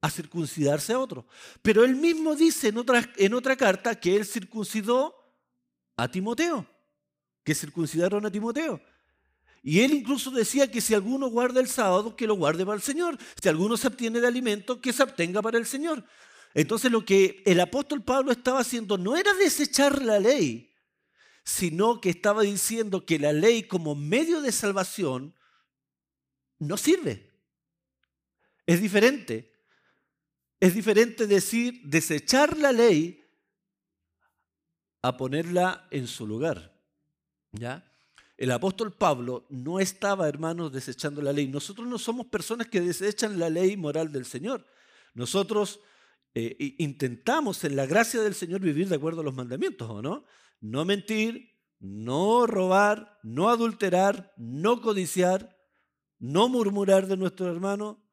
a 0.00 0.10
circuncidarse 0.10 0.92
a 0.92 0.98
otro. 0.98 1.26
Pero 1.62 1.84
él 1.84 1.96
mismo 1.96 2.34
dice 2.34 2.68
en 2.68 2.78
otra, 2.78 3.12
en 3.16 3.34
otra 3.34 3.56
carta 3.56 3.98
que 3.98 4.16
él 4.16 4.24
circuncidó 4.24 5.14
a 5.96 6.08
Timoteo, 6.08 6.66
que 7.44 7.54
circuncidaron 7.54 8.24
a 8.24 8.30
Timoteo. 8.30 8.80
Y 9.62 9.80
él 9.80 9.92
incluso 9.92 10.30
decía 10.30 10.70
que 10.70 10.80
si 10.80 10.94
alguno 10.94 11.28
guarda 11.28 11.60
el 11.60 11.68
sábado, 11.68 12.14
que 12.14 12.26
lo 12.26 12.34
guarde 12.34 12.64
para 12.64 12.76
el 12.76 12.82
Señor. 12.82 13.18
Si 13.42 13.48
alguno 13.48 13.76
se 13.76 13.88
obtiene 13.88 14.20
de 14.20 14.26
alimento, 14.26 14.80
que 14.80 14.92
se 14.92 15.02
obtenga 15.02 15.42
para 15.42 15.58
el 15.58 15.66
Señor. 15.66 16.04
Entonces 16.54 16.90
lo 16.90 17.04
que 17.04 17.42
el 17.44 17.60
apóstol 17.60 18.02
Pablo 18.02 18.32
estaba 18.32 18.60
haciendo 18.60 18.96
no 18.96 19.16
era 19.16 19.34
desechar 19.34 20.02
la 20.02 20.20
ley, 20.20 20.72
sino 21.44 22.00
que 22.00 22.10
estaba 22.10 22.42
diciendo 22.42 23.04
que 23.04 23.18
la 23.18 23.32
ley 23.32 23.64
como 23.64 23.94
medio 23.94 24.40
de 24.40 24.52
salvación 24.52 25.34
no 26.58 26.76
sirve. 26.76 27.30
Es 28.64 28.80
diferente. 28.80 29.57
Es 30.60 30.74
diferente 30.74 31.26
decir 31.26 31.80
desechar 31.84 32.56
la 32.58 32.72
ley 32.72 33.24
a 35.02 35.16
ponerla 35.16 35.86
en 35.90 36.06
su 36.06 36.26
lugar. 36.26 36.76
¿Ya? 37.52 37.84
El 38.36 38.50
apóstol 38.52 38.92
Pablo 38.92 39.46
no 39.50 39.80
estaba, 39.80 40.28
hermanos, 40.28 40.72
desechando 40.72 41.22
la 41.22 41.32
ley. 41.32 41.48
Nosotros 41.48 41.86
no 41.86 41.98
somos 41.98 42.26
personas 42.26 42.68
que 42.68 42.80
desechan 42.80 43.38
la 43.38 43.50
ley 43.50 43.76
moral 43.76 44.12
del 44.12 44.26
Señor. 44.26 44.66
Nosotros 45.14 45.80
eh, 46.34 46.76
intentamos 46.78 47.64
en 47.64 47.74
la 47.74 47.86
gracia 47.86 48.20
del 48.20 48.34
Señor 48.34 48.60
vivir 48.60 48.88
de 48.88 48.96
acuerdo 48.96 49.20
a 49.22 49.24
los 49.24 49.34
mandamientos, 49.34 49.88
¿o 49.90 50.02
no? 50.02 50.24
No 50.60 50.84
mentir, 50.84 51.56
no 51.80 52.46
robar, 52.46 53.18
no 53.22 53.48
adulterar, 53.48 54.32
no 54.36 54.80
codiciar, 54.80 55.56
no 56.18 56.48
murmurar 56.48 57.06
de 57.06 57.16
nuestro 57.16 57.50
hermano. 57.50 58.04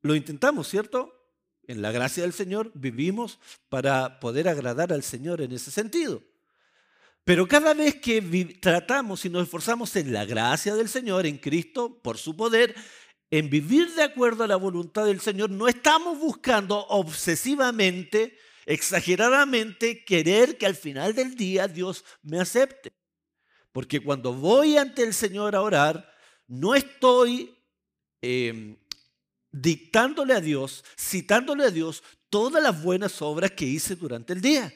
Lo 0.00 0.14
intentamos, 0.14 0.68
¿cierto? 0.68 1.21
En 1.66 1.80
la 1.80 1.92
gracia 1.92 2.22
del 2.22 2.32
Señor 2.32 2.70
vivimos 2.74 3.38
para 3.68 4.20
poder 4.20 4.48
agradar 4.48 4.92
al 4.92 5.02
Señor 5.02 5.40
en 5.40 5.52
ese 5.52 5.70
sentido. 5.70 6.22
Pero 7.24 7.46
cada 7.46 7.72
vez 7.72 7.96
que 7.96 8.20
tratamos 8.60 9.24
y 9.24 9.30
nos 9.30 9.44
esforzamos 9.44 9.94
en 9.94 10.12
la 10.12 10.24
gracia 10.24 10.74
del 10.74 10.88
Señor, 10.88 11.24
en 11.24 11.38
Cristo, 11.38 12.00
por 12.02 12.18
su 12.18 12.36
poder, 12.36 12.74
en 13.30 13.48
vivir 13.48 13.94
de 13.94 14.02
acuerdo 14.02 14.44
a 14.44 14.48
la 14.48 14.56
voluntad 14.56 15.06
del 15.06 15.20
Señor, 15.20 15.48
no 15.50 15.68
estamos 15.68 16.18
buscando 16.18 16.84
obsesivamente, 16.88 18.36
exageradamente, 18.66 20.04
querer 20.04 20.58
que 20.58 20.66
al 20.66 20.74
final 20.74 21.14
del 21.14 21.36
día 21.36 21.68
Dios 21.68 22.04
me 22.22 22.40
acepte. 22.40 22.92
Porque 23.70 24.00
cuando 24.00 24.34
voy 24.34 24.76
ante 24.76 25.02
el 25.02 25.14
Señor 25.14 25.54
a 25.54 25.62
orar, 25.62 26.12
no 26.48 26.74
estoy 26.74 27.56
em, 28.20 28.76
dictándole 29.52 30.34
a 30.34 30.40
Dios, 30.40 30.84
citándole 30.98 31.64
a 31.64 31.70
Dios 31.70 32.02
todas 32.30 32.62
las 32.62 32.82
buenas 32.82 33.20
obras 33.20 33.52
que 33.52 33.66
hice 33.66 33.94
durante 33.94 34.32
el 34.32 34.40
día. 34.40 34.74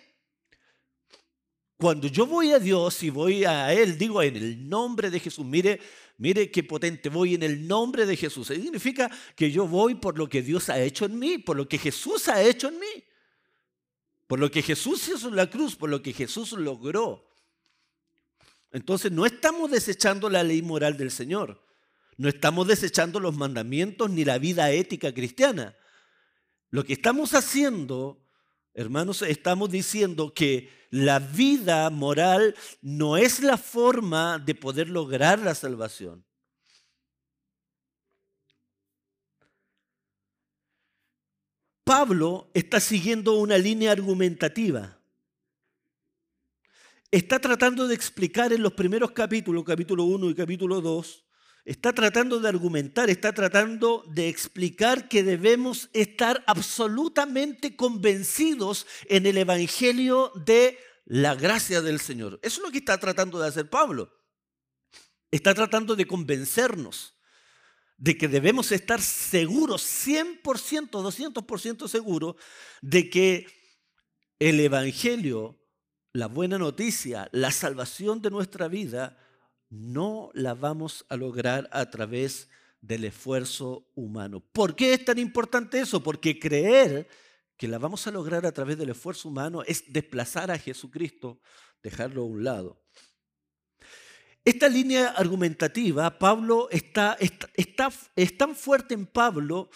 Cuando 1.78 2.06
yo 2.06 2.26
voy 2.26 2.52
a 2.52 2.58
Dios 2.58 3.02
y 3.02 3.10
voy 3.10 3.44
a 3.44 3.72
Él, 3.72 3.98
digo 3.98 4.22
en 4.22 4.36
el 4.36 4.68
nombre 4.68 5.10
de 5.10 5.20
Jesús, 5.20 5.44
mire, 5.44 5.80
mire 6.18 6.50
qué 6.50 6.62
potente, 6.62 7.08
voy 7.08 7.34
en 7.34 7.42
el 7.42 7.66
nombre 7.66 8.06
de 8.06 8.16
Jesús. 8.16 8.48
significa 8.48 9.10
que 9.34 9.50
yo 9.50 9.66
voy 9.66 9.94
por 9.94 10.18
lo 10.18 10.28
que 10.28 10.42
Dios 10.42 10.70
ha 10.70 10.80
hecho 10.80 11.04
en 11.04 11.18
mí, 11.18 11.38
por 11.38 11.56
lo 11.56 11.68
que 11.68 11.78
Jesús 11.78 12.28
ha 12.28 12.42
hecho 12.42 12.68
en 12.68 12.78
mí, 12.78 13.04
por 14.26 14.38
lo 14.38 14.50
que 14.50 14.62
Jesús 14.62 15.06
hizo 15.08 15.28
en 15.28 15.36
la 15.36 15.50
cruz, 15.50 15.76
por 15.76 15.90
lo 15.90 16.02
que 16.02 16.12
Jesús 16.12 16.52
logró. 16.52 17.26
Entonces 18.72 19.12
no 19.12 19.26
estamos 19.26 19.70
desechando 19.70 20.28
la 20.30 20.42
ley 20.42 20.62
moral 20.62 20.96
del 20.96 21.10
Señor. 21.10 21.65
No 22.16 22.28
estamos 22.28 22.66
desechando 22.66 23.20
los 23.20 23.36
mandamientos 23.36 24.10
ni 24.10 24.24
la 24.24 24.38
vida 24.38 24.70
ética 24.70 25.12
cristiana. 25.12 25.76
Lo 26.70 26.84
que 26.84 26.94
estamos 26.94 27.34
haciendo, 27.34 28.24
hermanos, 28.74 29.22
estamos 29.22 29.70
diciendo 29.70 30.32
que 30.32 30.70
la 30.90 31.18
vida 31.18 31.88
moral 31.90 32.54
no 32.80 33.16
es 33.16 33.40
la 33.40 33.58
forma 33.58 34.38
de 34.38 34.54
poder 34.54 34.88
lograr 34.88 35.38
la 35.40 35.54
salvación. 35.54 36.24
Pablo 41.84 42.50
está 42.52 42.80
siguiendo 42.80 43.34
una 43.34 43.58
línea 43.58 43.92
argumentativa. 43.92 44.98
Está 47.12 47.38
tratando 47.38 47.86
de 47.86 47.94
explicar 47.94 48.52
en 48.52 48.62
los 48.62 48.72
primeros 48.72 49.12
capítulos, 49.12 49.62
capítulo 49.62 50.04
1 50.04 50.30
y 50.30 50.34
capítulo 50.34 50.80
2, 50.80 51.25
está 51.66 51.92
tratando 51.92 52.38
de 52.38 52.48
argumentar, 52.48 53.10
está 53.10 53.32
tratando 53.32 54.04
de 54.06 54.28
explicar 54.28 55.08
que 55.08 55.24
debemos 55.24 55.90
estar 55.92 56.44
absolutamente 56.46 57.74
convencidos 57.74 58.86
en 59.08 59.26
el 59.26 59.36
Evangelio 59.36 60.30
de 60.46 60.78
la 61.04 61.34
gracia 61.34 61.82
del 61.82 61.98
Señor. 61.98 62.38
Eso 62.42 62.60
es 62.60 62.66
lo 62.66 62.70
que 62.70 62.78
está 62.78 62.98
tratando 62.98 63.40
de 63.40 63.48
hacer 63.48 63.68
Pablo. 63.68 64.12
Está 65.32 65.54
tratando 65.54 65.96
de 65.96 66.06
convencernos 66.06 67.14
de 67.98 68.16
que 68.16 68.28
debemos 68.28 68.70
estar 68.70 69.02
seguros, 69.02 69.82
100%, 70.06 70.42
200% 70.42 71.88
seguros, 71.88 72.36
de 72.80 73.10
que 73.10 73.46
el 74.38 74.60
Evangelio, 74.60 75.58
la 76.12 76.28
buena 76.28 76.58
noticia, 76.58 77.28
la 77.32 77.50
salvación 77.50 78.22
de 78.22 78.30
nuestra 78.30 78.68
vida, 78.68 79.18
no 79.68 80.30
la 80.34 80.54
vamos 80.54 81.04
a 81.08 81.16
lograr 81.16 81.68
a 81.72 81.90
través 81.90 82.48
del 82.80 83.04
esfuerzo 83.04 83.90
humano. 83.94 84.40
¿Por 84.40 84.76
qué 84.76 84.94
es 84.94 85.04
tan 85.04 85.18
importante 85.18 85.80
eso? 85.80 86.02
Porque 86.02 86.38
creer 86.38 87.08
que 87.56 87.68
la 87.68 87.78
vamos 87.78 88.06
a 88.06 88.10
lograr 88.10 88.46
a 88.46 88.52
través 88.52 88.78
del 88.78 88.90
esfuerzo 88.90 89.28
humano 89.28 89.62
es 89.66 89.92
desplazar 89.92 90.50
a 90.50 90.58
Jesucristo, 90.58 91.40
dejarlo 91.82 92.22
a 92.22 92.26
un 92.26 92.44
lado. 92.44 92.82
Esta 94.44 94.68
línea 94.68 95.08
argumentativa, 95.08 96.18
Pablo 96.18 96.68
está, 96.70 97.16
es 97.18 98.38
tan 98.38 98.54
fuerte 98.54 98.94
en 98.94 99.06
Pablo 99.06 99.70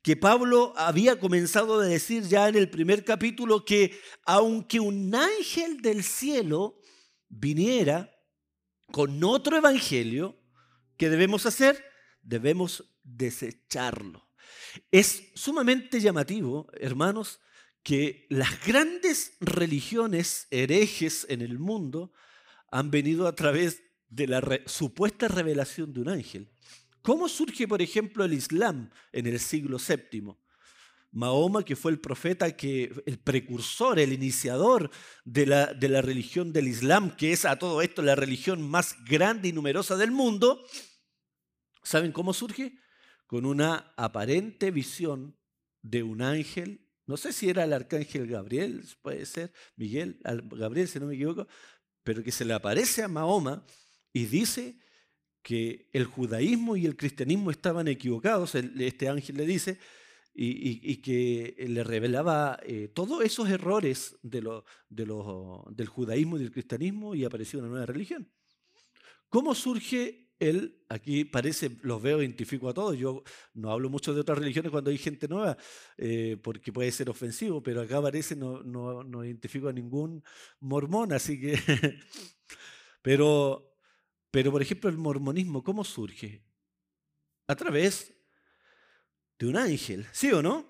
que 0.00 0.16
Pablo 0.16 0.72
había 0.76 1.18
comenzado 1.18 1.80
a 1.80 1.84
decir 1.84 2.22
ya 2.24 2.48
en 2.48 2.56
el 2.56 2.70
primer 2.70 3.04
capítulo 3.04 3.64
que 3.64 3.98
aunque 4.24 4.80
un 4.80 5.14
ángel 5.14 5.80
del 5.80 6.04
cielo 6.04 6.78
viniera 7.28 8.13
con 8.90 9.22
otro 9.24 9.56
evangelio, 9.56 10.40
¿qué 10.96 11.08
debemos 11.08 11.46
hacer? 11.46 11.84
Debemos 12.22 12.92
desecharlo. 13.02 14.28
Es 14.90 15.30
sumamente 15.34 16.00
llamativo, 16.00 16.68
hermanos, 16.74 17.40
que 17.82 18.26
las 18.30 18.64
grandes 18.66 19.36
religiones 19.40 20.46
herejes 20.50 21.26
en 21.28 21.42
el 21.42 21.58
mundo 21.58 22.12
han 22.70 22.90
venido 22.90 23.26
a 23.26 23.34
través 23.34 23.82
de 24.08 24.26
la 24.26 24.42
supuesta 24.66 25.28
revelación 25.28 25.92
de 25.92 26.00
un 26.00 26.08
ángel. 26.08 26.50
¿Cómo 27.02 27.28
surge, 27.28 27.68
por 27.68 27.82
ejemplo, 27.82 28.24
el 28.24 28.32
Islam 28.32 28.90
en 29.12 29.26
el 29.26 29.38
siglo 29.38 29.76
VII? 29.78 30.34
Mahoma, 31.14 31.64
que 31.64 31.76
fue 31.76 31.92
el 31.92 32.00
profeta, 32.00 32.56
que, 32.56 32.92
el 33.06 33.18
precursor, 33.18 34.00
el 34.00 34.12
iniciador 34.12 34.90
de 35.24 35.46
la, 35.46 35.72
de 35.72 35.88
la 35.88 36.02
religión 36.02 36.52
del 36.52 36.66
Islam, 36.66 37.14
que 37.16 37.32
es 37.32 37.44
a 37.44 37.56
todo 37.56 37.82
esto 37.82 38.02
la 38.02 38.16
religión 38.16 38.60
más 38.60 38.96
grande 39.04 39.48
y 39.48 39.52
numerosa 39.52 39.96
del 39.96 40.10
mundo, 40.10 40.66
¿saben 41.84 42.10
cómo 42.10 42.34
surge? 42.34 42.78
Con 43.28 43.46
una 43.46 43.94
aparente 43.96 44.72
visión 44.72 45.38
de 45.82 46.02
un 46.02 46.20
ángel 46.20 46.80
No 47.06 47.16
sé 47.16 47.32
si 47.32 47.50
era 47.50 47.64
el 47.64 47.74
arcángel 47.74 48.26
Gabriel, 48.26 48.82
puede 49.02 49.26
ser, 49.26 49.52
Miguel, 49.76 50.18
Gabriel, 50.22 50.88
si 50.88 50.98
no 50.98 51.06
me 51.06 51.14
equivoco, 51.14 51.46
pero 52.02 52.22
que 52.24 52.32
se 52.32 52.46
le 52.46 52.54
aparece 52.54 53.02
a 53.02 53.08
Mahoma 53.08 53.66
y 54.12 54.24
dice 54.24 54.78
que 55.42 55.90
el 55.92 56.06
judaísmo 56.06 56.76
y 56.76 56.86
el 56.86 56.96
cristianismo 56.96 57.50
estaban 57.50 57.86
equivocados, 57.88 58.54
este 58.54 59.08
ángel 59.10 59.36
le 59.36 59.44
dice, 59.44 59.78
y, 60.34 60.96
que 60.96 61.54
le 61.68 61.84
revelaba 61.84 62.58
eh, 62.64 62.88
todos 62.88 63.24
esos 63.24 63.48
errores 63.48 64.16
de 64.22 64.40
de 64.88 65.04
del 65.70 65.86
judaísmo 65.86 66.36
y 66.36 66.40
del 66.40 66.50
cristianismo 66.50 67.14
y 67.14 67.24
apareció 67.24 67.60
una 67.60 67.68
nueva 67.68 67.86
religión. 67.86 68.28
¿Cómo 69.28 69.54
surge 69.54 70.28
él? 70.38 70.82
Aquí 70.88 71.24
parece, 71.24 71.78
los 71.82 72.02
veo, 72.02 72.20
identifico 72.20 72.68
a 72.68 72.74
todos. 72.74 72.98
Yo 72.98 73.22
no 73.54 73.70
hablo 73.70 73.90
mucho 73.90 74.12
de 74.12 74.20
otras 74.20 74.38
religiones 74.38 74.70
cuando 74.70 74.90
hay 74.90 74.98
gente 74.98 75.28
nueva, 75.28 75.56
eh, 75.96 76.36
porque 76.42 76.72
puede 76.72 76.90
ser 76.90 77.10
ofensivo, 77.10 77.62
pero 77.62 77.80
acá 77.80 78.02
parece 78.02 78.34
no, 78.36 78.62
no, 78.62 79.04
no 79.04 79.24
identifico 79.24 79.68
a 79.68 79.72
ningún 79.72 80.22
mormón, 80.60 81.12
así 81.12 81.40
que... 81.40 81.58
pero, 83.02 83.76
pero, 84.30 84.50
por 84.50 84.62
ejemplo, 84.62 84.90
el 84.90 84.98
mormonismo, 84.98 85.62
¿cómo 85.62 85.84
surge? 85.84 86.44
A 87.46 87.54
través 87.54 88.13
de 89.44 89.50
un 89.50 89.56
ángel, 89.56 90.06
¿sí 90.12 90.32
o 90.32 90.42
no? 90.42 90.66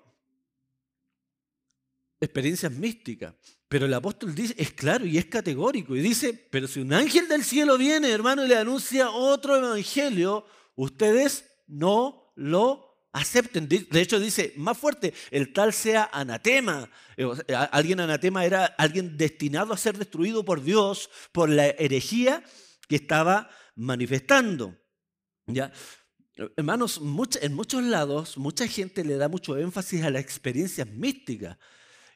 Experiencias 2.19 2.71
místicas. 2.71 3.33
Pero 3.67 3.85
el 3.85 3.93
apóstol 3.93 4.35
dice, 4.35 4.53
es 4.57 4.71
claro 4.71 5.05
y 5.05 5.17
es 5.17 5.25
categórico, 5.25 5.95
y 5.95 6.01
dice, 6.01 6.33
pero 6.51 6.67
si 6.67 6.81
un 6.81 6.93
ángel 6.93 7.27
del 7.27 7.43
cielo 7.43 7.77
viene, 7.77 8.11
hermano, 8.11 8.45
y 8.45 8.47
le 8.47 8.57
anuncia 8.57 9.09
otro 9.09 9.55
evangelio, 9.57 10.45
ustedes 10.75 11.45
no 11.67 12.31
lo 12.35 13.07
acepten. 13.11 13.67
De 13.67 14.01
hecho 14.01 14.19
dice, 14.19 14.53
más 14.57 14.77
fuerte, 14.77 15.13
el 15.31 15.53
tal 15.53 15.73
sea 15.73 16.09
anatema. 16.11 16.89
Eh, 17.17 17.25
alguien 17.71 18.01
anatema 18.01 18.45
era 18.45 18.65
alguien 18.65 19.17
destinado 19.17 19.73
a 19.73 19.77
ser 19.77 19.97
destruido 19.97 20.43
por 20.43 20.61
Dios 20.61 21.09
por 21.31 21.49
la 21.49 21.67
herejía 21.67 22.43
que 22.87 22.97
estaba 22.97 23.49
manifestando. 23.75 24.77
¿Ya? 25.47 25.71
Hermanos, 26.57 26.99
en 27.41 27.53
muchos 27.53 27.81
lados, 27.83 28.37
mucha 28.37 28.67
gente 28.67 29.05
le 29.05 29.15
da 29.15 29.29
mucho 29.29 29.57
énfasis 29.57 30.03
a 30.03 30.09
las 30.09 30.21
experiencias 30.21 30.87
místicas. 30.87 31.57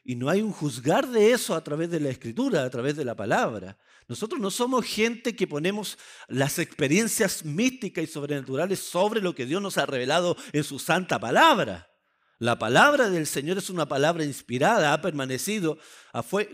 Y 0.04 0.14
no 0.14 0.28
hay 0.28 0.42
un 0.42 0.52
juzgar 0.52 1.06
de 1.08 1.32
eso 1.32 1.54
a 1.54 1.64
través 1.64 1.90
de 1.90 2.00
la 2.00 2.10
escritura, 2.10 2.64
a 2.64 2.70
través 2.70 2.96
de 2.96 3.04
la 3.04 3.14
palabra. 3.14 3.78
Nosotros 4.08 4.40
no 4.40 4.50
somos 4.50 4.84
gente 4.84 5.36
que 5.36 5.46
ponemos 5.46 5.98
las 6.28 6.58
experiencias 6.58 7.44
místicas 7.44 8.04
y 8.04 8.06
sobrenaturales 8.06 8.80
sobre 8.80 9.20
lo 9.20 9.34
que 9.34 9.46
Dios 9.46 9.62
nos 9.62 9.78
ha 9.78 9.86
revelado 9.86 10.36
en 10.52 10.64
su 10.64 10.78
santa 10.78 11.18
palabra. 11.18 11.90
La 12.38 12.58
palabra 12.58 13.10
del 13.10 13.26
Señor 13.26 13.58
es 13.58 13.68
una 13.68 13.86
palabra 13.86 14.24
inspirada, 14.24 14.92
ha 14.92 15.00
permanecido, 15.00 15.78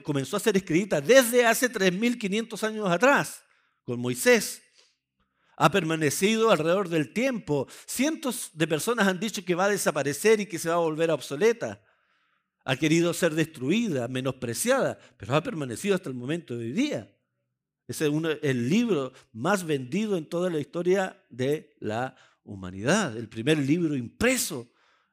comenzó 0.03 0.37
a 0.37 0.41
ser 0.41 0.57
escrita 0.57 1.01
desde 1.01 1.47
hace 1.47 1.73
3.500 1.73 2.63
años 2.65 2.91
atrás, 2.91 3.43
con 3.85 4.01
Moisés 4.01 4.63
ha 5.57 5.71
permanecido 5.71 6.51
alrededor 6.51 6.89
del 6.89 7.13
tiempo. 7.13 7.67
Cientos 7.87 8.51
de 8.53 8.69
personas 8.69 9.09
han 9.09 9.19
dicho 9.19 9.45
que 9.45 9.55
va 9.55 9.65
a 9.65 9.71
desaparecer 9.71 10.41
y 10.41 10.47
que 10.47 10.59
se 10.59 10.69
va 10.69 10.75
a 10.75 10.79
volver 10.79 11.11
obsoleta. 11.11 11.83
Ha 12.65 12.77
querido 12.77 13.15
ser 13.15 13.35
destruida, 13.35 14.07
menospreciada, 14.09 14.99
pero 15.17 15.35
ha 15.35 15.43
permanecido 15.43 15.95
hasta 15.95 16.11
el 16.11 16.15
momento 16.15 16.57
de 16.57 16.67
hoy 16.67 16.73
día. 16.73 17.13
Es 17.89 18.01
el 18.01 18.69
libro 18.69 19.13
más 19.33 19.65
vendido 19.65 20.17
en 20.17 20.29
toda 20.29 20.51
la 20.51 20.59
historia 20.59 21.25
de 21.31 21.75
la 21.79 22.17
humanidad. 22.45 23.17
El 23.17 23.29
primer 23.29 23.59
libro 23.59 23.95
impreso, 23.95 24.69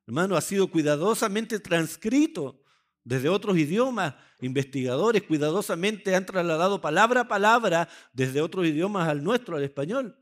hermano, 0.07 0.35
ha 0.35 0.41
sido 0.41 0.67
cuidadosamente 0.67 1.59
transcrito 1.59 2.63
desde 3.03 3.29
otros 3.29 3.57
idiomas. 3.57 4.15
Investigadores 4.41 5.21
cuidadosamente 5.23 6.15
han 6.15 6.25
trasladado 6.25 6.81
palabra 6.81 7.21
a 7.21 7.27
palabra 7.27 7.87
desde 8.11 8.41
otros 8.41 8.65
idiomas 8.65 9.07
al 9.07 9.23
nuestro, 9.23 9.55
al 9.55 9.63
español. 9.63 10.17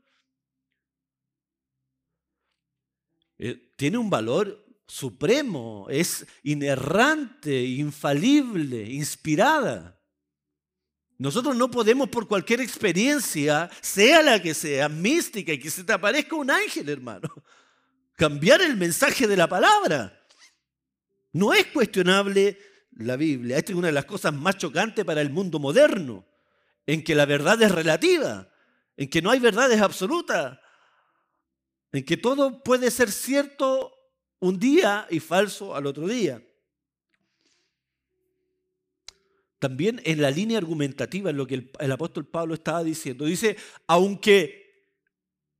Eh, 3.44 3.72
tiene 3.74 3.98
un 3.98 4.08
valor 4.08 4.64
supremo, 4.86 5.88
es 5.90 6.24
inerrante, 6.44 7.60
infalible, 7.64 8.84
inspirada. 8.88 10.00
Nosotros 11.18 11.56
no 11.56 11.68
podemos 11.68 12.08
por 12.08 12.28
cualquier 12.28 12.60
experiencia, 12.60 13.68
sea 13.80 14.22
la 14.22 14.40
que 14.40 14.54
sea, 14.54 14.88
mística 14.88 15.52
y 15.52 15.58
que 15.58 15.70
se 15.70 15.82
te 15.82 15.92
aparezca 15.92 16.36
un 16.36 16.52
ángel, 16.52 16.88
hermano, 16.88 17.28
cambiar 18.14 18.62
el 18.62 18.76
mensaje 18.76 19.26
de 19.26 19.36
la 19.36 19.48
palabra. 19.48 20.16
No 21.32 21.52
es 21.52 21.66
cuestionable 21.66 22.60
la 22.92 23.16
Biblia. 23.16 23.56
Esta 23.56 23.72
es 23.72 23.78
una 23.78 23.88
de 23.88 23.94
las 23.94 24.04
cosas 24.04 24.32
más 24.32 24.56
chocantes 24.56 25.04
para 25.04 25.20
el 25.20 25.30
mundo 25.30 25.58
moderno, 25.58 26.24
en 26.86 27.02
que 27.02 27.16
la 27.16 27.26
verdad 27.26 27.60
es 27.60 27.72
relativa, 27.72 28.48
en 28.96 29.10
que 29.10 29.20
no 29.20 29.32
hay 29.32 29.40
verdades 29.40 29.80
absolutas 29.80 30.61
en 31.92 32.04
que 32.04 32.16
todo 32.16 32.62
puede 32.62 32.90
ser 32.90 33.10
cierto 33.10 33.94
un 34.40 34.58
día 34.58 35.06
y 35.10 35.20
falso 35.20 35.76
al 35.76 35.86
otro 35.86 36.08
día. 36.08 36.42
También 39.58 40.00
en 40.04 40.20
la 40.20 40.30
línea 40.30 40.58
argumentativa, 40.58 41.30
en 41.30 41.36
lo 41.36 41.46
que 41.46 41.70
el, 41.78 41.92
apóstol 41.92 42.26
Pablo 42.26 42.54
estaba 42.54 42.82
diciendo, 42.82 43.26
dice, 43.26 43.56
aunque 43.86 44.88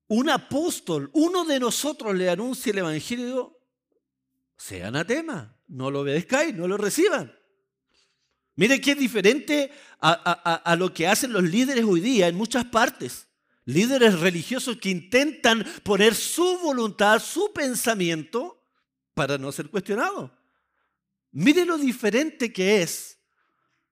un 0.08 0.28
apóstol, 0.30 1.10
uno 1.12 1.44
de 1.44 1.60
nosotros 1.60 2.14
le 2.14 2.28
anuncie 2.28 2.72
el 2.72 2.78
Evangelio, 2.78 3.60
sea 4.56 4.88
anatema, 4.88 5.56
no 5.68 5.90
lo 5.90 6.00
obedezcáis, 6.00 6.54
no 6.54 6.66
lo 6.66 6.76
reciban. 6.76 7.32
Mire 8.56 8.80
qué 8.80 8.92
es 8.92 8.98
diferente 8.98 9.70
a 10.00 10.76
lo 10.76 10.92
que 10.92 11.06
hacen 11.06 11.32
los 11.32 11.44
líderes 11.44 11.84
hoy 11.84 12.00
día 12.00 12.28
en 12.28 12.34
muchas 12.34 12.64
partes 12.64 13.28
líderes 13.64 14.18
religiosos 14.20 14.77
que 14.79 14.90
intentan 14.90 15.64
poner 15.83 16.14
su 16.14 16.59
voluntad, 16.59 17.20
su 17.20 17.53
pensamiento 17.53 18.62
para 19.14 19.38
no 19.38 19.53
ser 19.53 19.68
cuestionados. 19.68 20.31
Mire 21.33 21.64
lo 21.64 21.79
diferente 21.79 22.53
que 22.53 22.83
es 22.83 23.18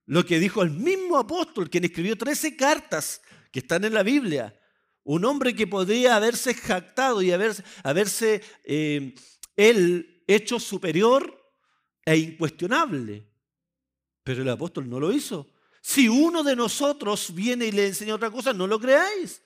lo 0.06 0.26
que 0.26 0.40
dijo 0.40 0.62
el 0.62 0.70
mismo 0.70 1.18
apóstol, 1.18 1.70
quien 1.70 1.84
escribió 1.84 2.18
13 2.18 2.56
cartas 2.56 3.22
que 3.52 3.60
están 3.60 3.84
en 3.84 3.94
la 3.94 4.02
Biblia. 4.02 4.58
Un 5.04 5.24
hombre 5.24 5.54
que 5.54 5.66
podría 5.66 6.16
haberse 6.16 6.52
jactado 6.52 7.22
y 7.22 7.30
haberse, 7.30 7.62
haberse 7.84 8.42
eh, 8.64 9.14
él 9.56 10.24
hecho 10.26 10.58
superior 10.58 11.40
e 12.04 12.16
incuestionable. 12.16 13.26
Pero 14.24 14.42
el 14.42 14.48
apóstol 14.48 14.88
no 14.88 15.00
lo 15.00 15.12
hizo. 15.12 15.46
Si 15.80 16.08
uno 16.08 16.42
de 16.42 16.56
nosotros 16.56 17.34
viene 17.34 17.66
y 17.66 17.72
le 17.72 17.86
enseña 17.86 18.16
otra 18.16 18.30
cosa, 18.30 18.52
no 18.52 18.66
lo 18.66 18.78
creáis. 18.78 19.42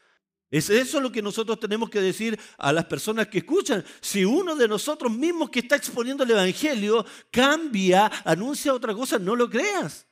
Es 0.55 0.71
eso 0.71 1.01
lo 1.01 1.11
que 1.11 1.21
nosotros 1.21 1.59
tenemos 1.59 1.90
que 1.90 2.01
decir 2.01 2.38
a 2.59 2.73
las 2.73 2.85
personas 2.85 3.27
que 3.27 3.38
escuchan. 3.38 3.85
Si 4.01 4.25
uno 4.25 4.55
de 4.55 4.69
nosotros 4.69 5.11
mismos 5.11 5.51
que 5.51 5.59
está 5.59 5.75
exponiendo 5.75 6.23
el 6.23 6.31
Evangelio 6.31 7.05
cambia, 7.33 8.07
anuncia 8.25 8.73
otra 8.73 8.95
cosa, 8.95 9.19
no 9.19 9.35
lo 9.35 9.51
creas. 9.51 10.07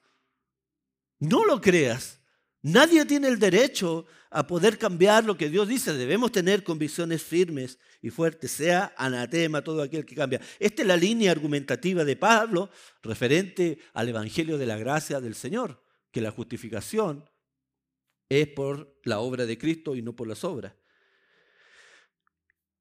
No 1.20 1.44
lo 1.44 1.60
creas. 1.60 2.18
Nadie 2.60 3.04
tiene 3.04 3.28
el 3.28 3.38
derecho 3.38 4.04
a 4.30 4.44
poder 4.44 4.78
cambiar 4.78 5.22
lo 5.22 5.36
que 5.36 5.48
Dios 5.48 5.68
dice. 5.68 5.92
Debemos 5.92 6.32
tener 6.32 6.64
convicciones 6.64 7.22
firmes 7.22 7.78
y 8.00 8.10
fuertes, 8.10 8.50
sea 8.50 8.92
anatema 8.96 9.62
todo 9.62 9.80
aquel 9.80 10.04
que 10.04 10.16
cambia. 10.16 10.40
Esta 10.58 10.82
es 10.82 10.88
la 10.88 10.96
línea 10.96 11.30
argumentativa 11.30 12.04
de 12.04 12.16
Pablo 12.16 12.68
referente 13.00 13.78
al 13.92 14.08
Evangelio 14.08 14.58
de 14.58 14.66
la 14.66 14.76
gracia 14.76 15.20
del 15.20 15.36
Señor, 15.36 15.80
que 16.10 16.20
la 16.20 16.32
justificación 16.32 17.30
es 18.40 18.48
por 18.48 18.98
la 19.04 19.20
obra 19.20 19.44
de 19.46 19.58
Cristo 19.58 19.94
y 19.94 20.02
no 20.02 20.14
por 20.14 20.28
las 20.28 20.44
obras. 20.44 20.72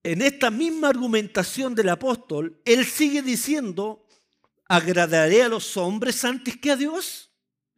En 0.04 0.22
esta 0.22 0.50
misma 0.50 0.90
argumentación 0.90 1.76
del 1.76 1.90
apóstol, 1.90 2.62
él 2.66 2.86
sigue 2.86 3.22
diciendo, 3.22 4.08
¿agradaré 4.68 5.44
a 5.44 5.50
los 5.50 5.78
hombres 5.78 6.24
antes 6.24 6.58
que 6.58 6.72
a 6.72 6.76
Dios? 6.76 7.32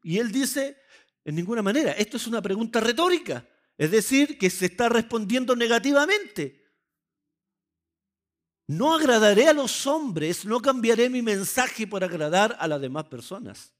Y 0.04 0.20
él 0.20 0.32
dice, 0.32 0.78
en 1.26 1.36
ninguna 1.36 1.62
manera, 1.62 1.92
esto 1.94 2.18
es 2.18 2.28
una 2.28 2.42
pregunta 2.42 2.80
retórica, 2.80 3.48
es 3.78 3.92
decir, 3.92 4.38
que 4.38 4.50
se 4.50 4.68
está 4.68 4.88
respondiendo 4.88 5.56
negativamente. 5.56 6.64
No 8.68 8.96
agradaré 8.96 9.48
a 9.48 9.54
los 9.54 9.86
hombres, 9.88 10.46
no 10.46 10.62
cambiaré 10.62 11.10
mi 11.10 11.22
mensaje 11.22 11.86
por 11.86 12.04
agradar 12.04 12.56
a 12.60 12.68
las 12.68 12.80
demás 12.80 13.06
personas. 13.06 13.74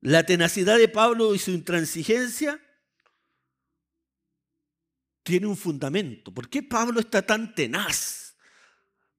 La 0.00 0.24
tenacidad 0.24 0.78
de 0.78 0.88
Pablo 0.88 1.34
y 1.34 1.38
su 1.38 1.50
intransigencia 1.50 2.60
tiene 5.22 5.46
un 5.46 5.56
fundamento. 5.56 6.32
¿Por 6.32 6.48
qué 6.48 6.62
Pablo 6.62 7.00
está 7.00 7.22
tan 7.22 7.54
tenaz? 7.54 8.28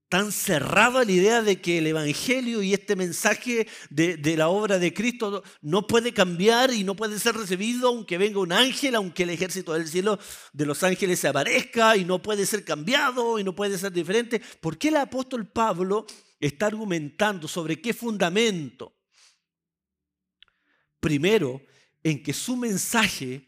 tan 0.09 0.31
cerrado 0.31 0.97
a 0.97 1.05
la 1.05 1.11
idea 1.11 1.43
de 1.43 1.61
que 1.61 1.77
el 1.77 1.87
Evangelio 1.87 2.63
y 2.63 2.73
este 2.73 2.95
mensaje 2.95 3.67
de, 3.91 4.17
la 4.35 4.49
obra 4.49 4.79
de 4.79 4.91
Cristo 4.91 5.43
no 5.61 5.85
puede 5.85 6.13
cambiar 6.13 6.73
y 6.73 6.83
no 6.83 6.95
puede 6.95 7.19
ser 7.19 7.35
recibido 7.35 7.89
aunque 7.89 8.17
venga 8.17 8.39
un 8.39 8.51
ángel, 8.51 8.95
aunque 8.95 9.23
el 9.23 9.29
ejército 9.29 9.73
del 9.73 9.87
cielo 9.87 10.19
de 10.51 10.65
los 10.65 10.81
ángeles 10.81 11.19
se 11.19 11.27
aparezca 11.27 11.95
y 11.95 12.05
no 12.05 12.23
puede 12.23 12.47
ser 12.47 12.65
cambiado 12.65 13.37
y 13.37 13.43
no 13.43 13.55
puede 13.55 13.77
ser 13.77 13.93
diferente. 13.93 14.41
¿Por 14.59 14.79
qué 14.79 14.87
el 14.87 14.97
apóstol 14.97 15.47
Pablo 15.47 16.07
está 16.39 16.65
argumentando 16.65 17.47
sobre 17.47 17.79
qué 17.79 17.93
fundamento? 17.93 18.98
Primero, 20.99 21.61
en 22.03 22.21
que 22.21 22.33
su 22.33 22.55
mensaje 22.55 23.47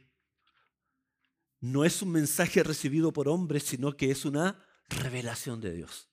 no 1.60 1.86
es 1.86 2.02
un 2.02 2.12
mensaje 2.12 2.64
recibido 2.64 3.14
por 3.14 3.28
hombres, 3.28 3.64
sino 3.64 3.96
que 3.96 4.12
es 4.12 4.26
una 4.26 4.66
revelación 4.90 5.62
de 5.62 5.74
Dios. 5.74 6.10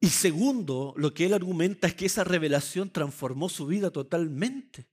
Y 0.00 0.08
segundo, 0.08 0.94
lo 0.96 1.12
que 1.12 1.26
él 1.26 1.34
argumenta 1.34 1.86
es 1.86 1.94
que 1.94 2.06
esa 2.06 2.24
revelación 2.24 2.90
transformó 2.90 3.48
su 3.48 3.66
vida 3.66 3.90
totalmente. 3.90 4.88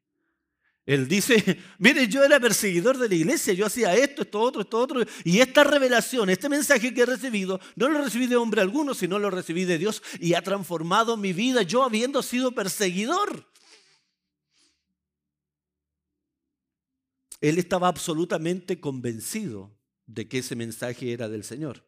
Él 0.88 1.06
dice, 1.10 1.60
mire, 1.80 2.08
yo 2.08 2.24
era 2.24 2.40
perseguidor 2.40 2.98
de 2.98 3.10
la 3.10 3.16
iglesia, 3.16 3.54
yo 3.54 3.66
hacía 3.66 3.94
esto, 3.94 4.22
esto, 4.22 4.40
otro, 4.40 4.62
esto, 4.62 4.80
otro, 4.80 5.02
y 5.26 5.42
esta 5.42 5.66
revelación, 5.66 6.30
este 6.30 6.48
mensaje 6.48 6.94
que 6.94 7.02
he 7.02 7.06
recibido, 7.06 7.60
no 7.76 7.90
lo 7.90 8.02
recibí 8.02 8.26
de 8.26 8.38
hombre 8.38 8.62
alguno, 8.62 8.94
sino 8.94 9.20
lo 9.20 9.30
recibí 9.30 9.66
de 9.66 9.78
Dios 9.78 10.02
y 10.22 10.34
ha 10.34 10.42
transformado 10.42 11.18
mi 11.18 11.34
vida, 11.34 11.62
yo 11.62 11.84
habiendo 11.84 12.24
sido 12.24 12.54
perseguidor. 12.54 13.52
Él 17.42 17.58
estaba 17.58 17.90
absolutamente 17.90 18.80
convencido 18.80 19.78
de 20.06 20.30
que 20.30 20.38
ese 20.38 20.56
mensaje 20.56 21.12
era 21.12 21.28
del 21.28 21.44
Señor. 21.44 21.86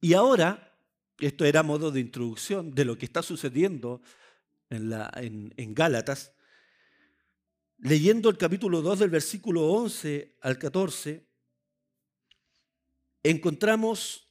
Y 0.00 0.14
ahora 0.14 0.76
esto 1.20 1.44
era 1.44 1.62
modo 1.62 1.92
de 1.92 2.00
introducción 2.00 2.74
de 2.74 2.84
lo 2.84 2.98
que 2.98 3.06
está 3.06 3.22
sucediendo 3.22 4.02
en, 4.68 5.54
en 5.56 5.74
Gálatas. 5.74 6.32
Leyendo 7.82 8.28
el 8.28 8.36
capítulo 8.36 8.82
2 8.82 8.98
del 8.98 9.10
versículo 9.10 9.66
11 9.68 10.36
al 10.42 10.58
14, 10.58 11.26
encontramos 13.22 14.28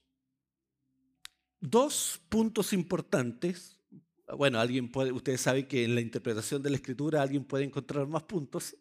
dos 1.59 2.21
puntos 2.29 2.73
importantes. 2.73 3.79
Bueno, 4.37 4.59
alguien 4.59 4.91
puede, 4.91 5.11
ustedes 5.11 5.41
saben 5.41 5.67
que 5.67 5.83
en 5.83 5.95
la 5.95 6.01
interpretación 6.01 6.61
de 6.61 6.69
la 6.69 6.75
escritura 6.75 7.23
alguien 7.23 7.43
puede 7.43 7.63
encontrar 7.63 8.05
más 8.05 8.21
puntos, 8.21 8.77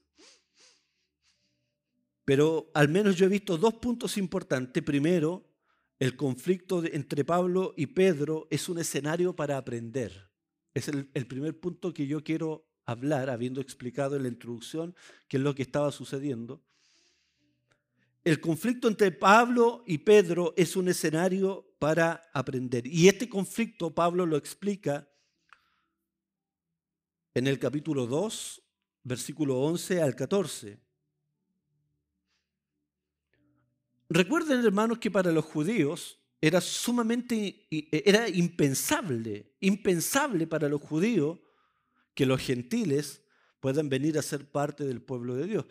pero 2.26 2.70
al 2.74 2.90
menos 2.90 3.16
yo 3.16 3.24
he 3.24 3.30
visto 3.30 3.56
dos 3.56 3.72
puntos 3.72 4.18
importantes. 4.18 4.82
Primero, 4.82 5.48
el 5.98 6.14
conflicto 6.14 6.84
entre 6.84 7.24
Pablo 7.24 7.72
y 7.74 7.86
Pedro 7.86 8.46
es 8.50 8.68
un 8.68 8.78
escenario 8.78 9.34
para 9.34 9.56
aprender. 9.56 10.28
Es 10.74 10.88
el, 10.88 11.26
primer 11.26 11.58
punto 11.58 11.94
que 11.94 12.06
yo 12.06 12.22
quiero 12.22 12.67
hablar, 12.88 13.28
habiendo 13.28 13.60
explicado 13.60 14.16
en 14.16 14.22
la 14.22 14.28
introducción 14.28 14.96
qué 15.28 15.36
es 15.36 15.42
lo 15.42 15.54
que 15.54 15.60
estaba 15.62 15.92
sucediendo. 15.92 16.62
El 18.24 18.40
conflicto 18.40 18.88
entre 18.88 19.12
Pablo 19.12 19.84
y 19.86 19.98
Pedro 19.98 20.54
es 20.56 20.74
un 20.74 20.88
escenario 20.88 21.66
para 21.78 22.22
aprender. 22.32 22.86
Y 22.86 23.06
este 23.08 23.28
conflicto 23.28 23.94
Pablo 23.94 24.24
lo 24.24 24.38
explica 24.38 25.06
en 27.34 27.46
el 27.46 27.58
capítulo 27.58 28.06
2, 28.06 28.62
versículo 29.04 29.60
11 29.60 30.00
al 30.00 30.16
14. 30.16 30.80
Recuerden, 34.08 34.64
hermanos, 34.64 34.98
que 34.98 35.10
para 35.10 35.30
los 35.30 35.44
judíos 35.44 36.18
era 36.40 36.62
sumamente, 36.62 37.66
era 37.70 38.30
impensable, 38.30 39.52
impensable 39.60 40.46
para 40.46 40.70
los 40.70 40.80
judíos 40.80 41.38
que 42.18 42.26
los 42.26 42.40
gentiles 42.40 43.22
puedan 43.60 43.88
venir 43.88 44.18
a 44.18 44.22
ser 44.22 44.50
parte 44.50 44.82
del 44.84 45.00
pueblo 45.00 45.36
de 45.36 45.46
Dios. 45.46 45.66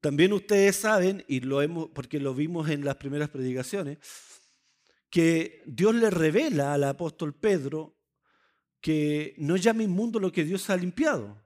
También 0.00 0.32
ustedes 0.32 0.74
saben, 0.74 1.22
y 1.28 1.40
lo 1.40 1.60
hemos, 1.60 1.90
porque 1.90 2.18
lo 2.18 2.34
vimos 2.34 2.70
en 2.70 2.82
las 2.82 2.96
primeras 2.96 3.28
predicaciones, 3.28 3.98
que 5.10 5.62
Dios 5.66 5.94
le 5.96 6.08
revela 6.08 6.72
al 6.72 6.84
apóstol 6.84 7.34
Pedro 7.34 7.94
que 8.80 9.34
no 9.36 9.58
llame 9.58 9.84
inmundo 9.84 10.18
lo 10.18 10.32
que 10.32 10.44
Dios 10.44 10.70
ha 10.70 10.78
limpiado 10.78 11.38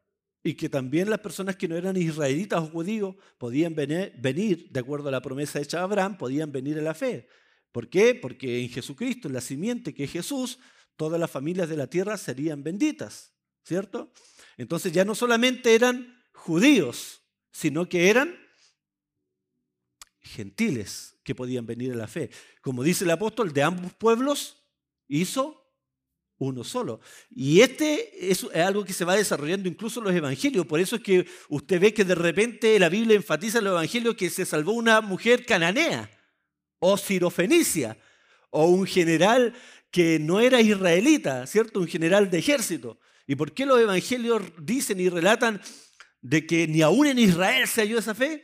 y 0.44 0.54
que 0.54 0.68
también 0.68 1.10
las 1.10 1.18
personas 1.18 1.56
que 1.56 1.66
no 1.66 1.74
eran 1.74 1.96
israelitas 1.96 2.60
o 2.62 2.68
judíos 2.68 3.16
podían 3.36 3.74
venir, 3.74 4.68
de 4.70 4.78
acuerdo 4.78 5.08
a 5.08 5.12
la 5.12 5.22
promesa 5.22 5.58
hecha 5.58 5.80
a 5.80 5.82
Abraham, 5.82 6.16
podían 6.16 6.52
venir 6.52 6.78
a 6.78 6.82
la 6.82 6.94
fe. 6.94 7.26
¿Por 7.72 7.88
qué? 7.88 8.14
Porque 8.14 8.62
en 8.62 8.68
Jesucristo, 8.68 9.26
en 9.26 9.34
la 9.34 9.40
simiente 9.40 9.92
que 9.92 10.04
es 10.04 10.12
Jesús, 10.12 10.60
todas 10.94 11.18
las 11.18 11.32
familias 11.32 11.68
de 11.68 11.76
la 11.76 11.88
tierra 11.88 12.16
serían 12.16 12.62
benditas, 12.62 13.32
¿cierto? 13.68 14.10
Entonces 14.56 14.92
ya 14.92 15.04
no 15.04 15.14
solamente 15.14 15.74
eran 15.74 16.18
judíos, 16.32 17.20
sino 17.52 17.86
que 17.86 18.08
eran 18.08 18.34
gentiles 20.20 21.16
que 21.22 21.34
podían 21.34 21.66
venir 21.66 21.92
a 21.92 21.96
la 21.96 22.08
fe. 22.08 22.30
Como 22.62 22.82
dice 22.82 23.04
el 23.04 23.10
apóstol, 23.10 23.52
de 23.52 23.62
ambos 23.62 23.92
pueblos 23.92 24.64
hizo 25.06 25.70
uno 26.38 26.64
solo. 26.64 27.00
Y 27.30 27.60
este 27.60 28.30
es 28.30 28.44
algo 28.54 28.84
que 28.84 28.94
se 28.94 29.04
va 29.04 29.16
desarrollando 29.16 29.68
incluso 29.68 30.00
en 30.00 30.06
los 30.06 30.14
evangelios. 30.14 30.66
Por 30.66 30.80
eso 30.80 30.96
es 30.96 31.02
que 31.02 31.26
usted 31.50 31.78
ve 31.78 31.92
que 31.92 32.04
de 32.04 32.14
repente 32.14 32.78
la 32.78 32.88
Biblia 32.88 33.16
enfatiza 33.16 33.58
en 33.58 33.64
los 33.64 33.72
evangelios 33.72 34.14
que 34.14 34.30
se 34.30 34.46
salvó 34.46 34.72
una 34.72 35.02
mujer 35.02 35.44
cananea 35.44 36.10
o 36.78 36.96
sirofenicia 36.96 37.98
o 38.50 38.66
un 38.66 38.86
general 38.86 39.52
que 39.90 40.18
no 40.18 40.40
era 40.40 40.62
israelita, 40.62 41.46
¿cierto? 41.46 41.80
Un 41.80 41.88
general 41.88 42.30
de 42.30 42.38
ejército. 42.38 42.98
¿Y 43.28 43.36
por 43.36 43.52
qué 43.52 43.66
los 43.66 43.78
evangelios 43.78 44.42
dicen 44.58 44.98
y 44.98 45.10
relatan 45.10 45.60
de 46.22 46.46
que 46.46 46.66
ni 46.66 46.80
aún 46.80 47.06
en 47.06 47.18
Israel 47.18 47.68
se 47.68 47.82
halló 47.82 47.98
esa 47.98 48.14
fe? 48.14 48.42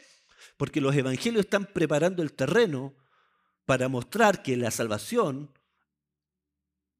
Porque 0.58 0.82
los 0.82 0.94
evangelios 0.94 1.46
están 1.46 1.64
preparando 1.64 2.22
el 2.22 2.34
terreno 2.34 2.94
para 3.64 3.88
mostrar 3.88 4.42
que 4.42 4.58
la 4.58 4.70
salvación 4.70 5.50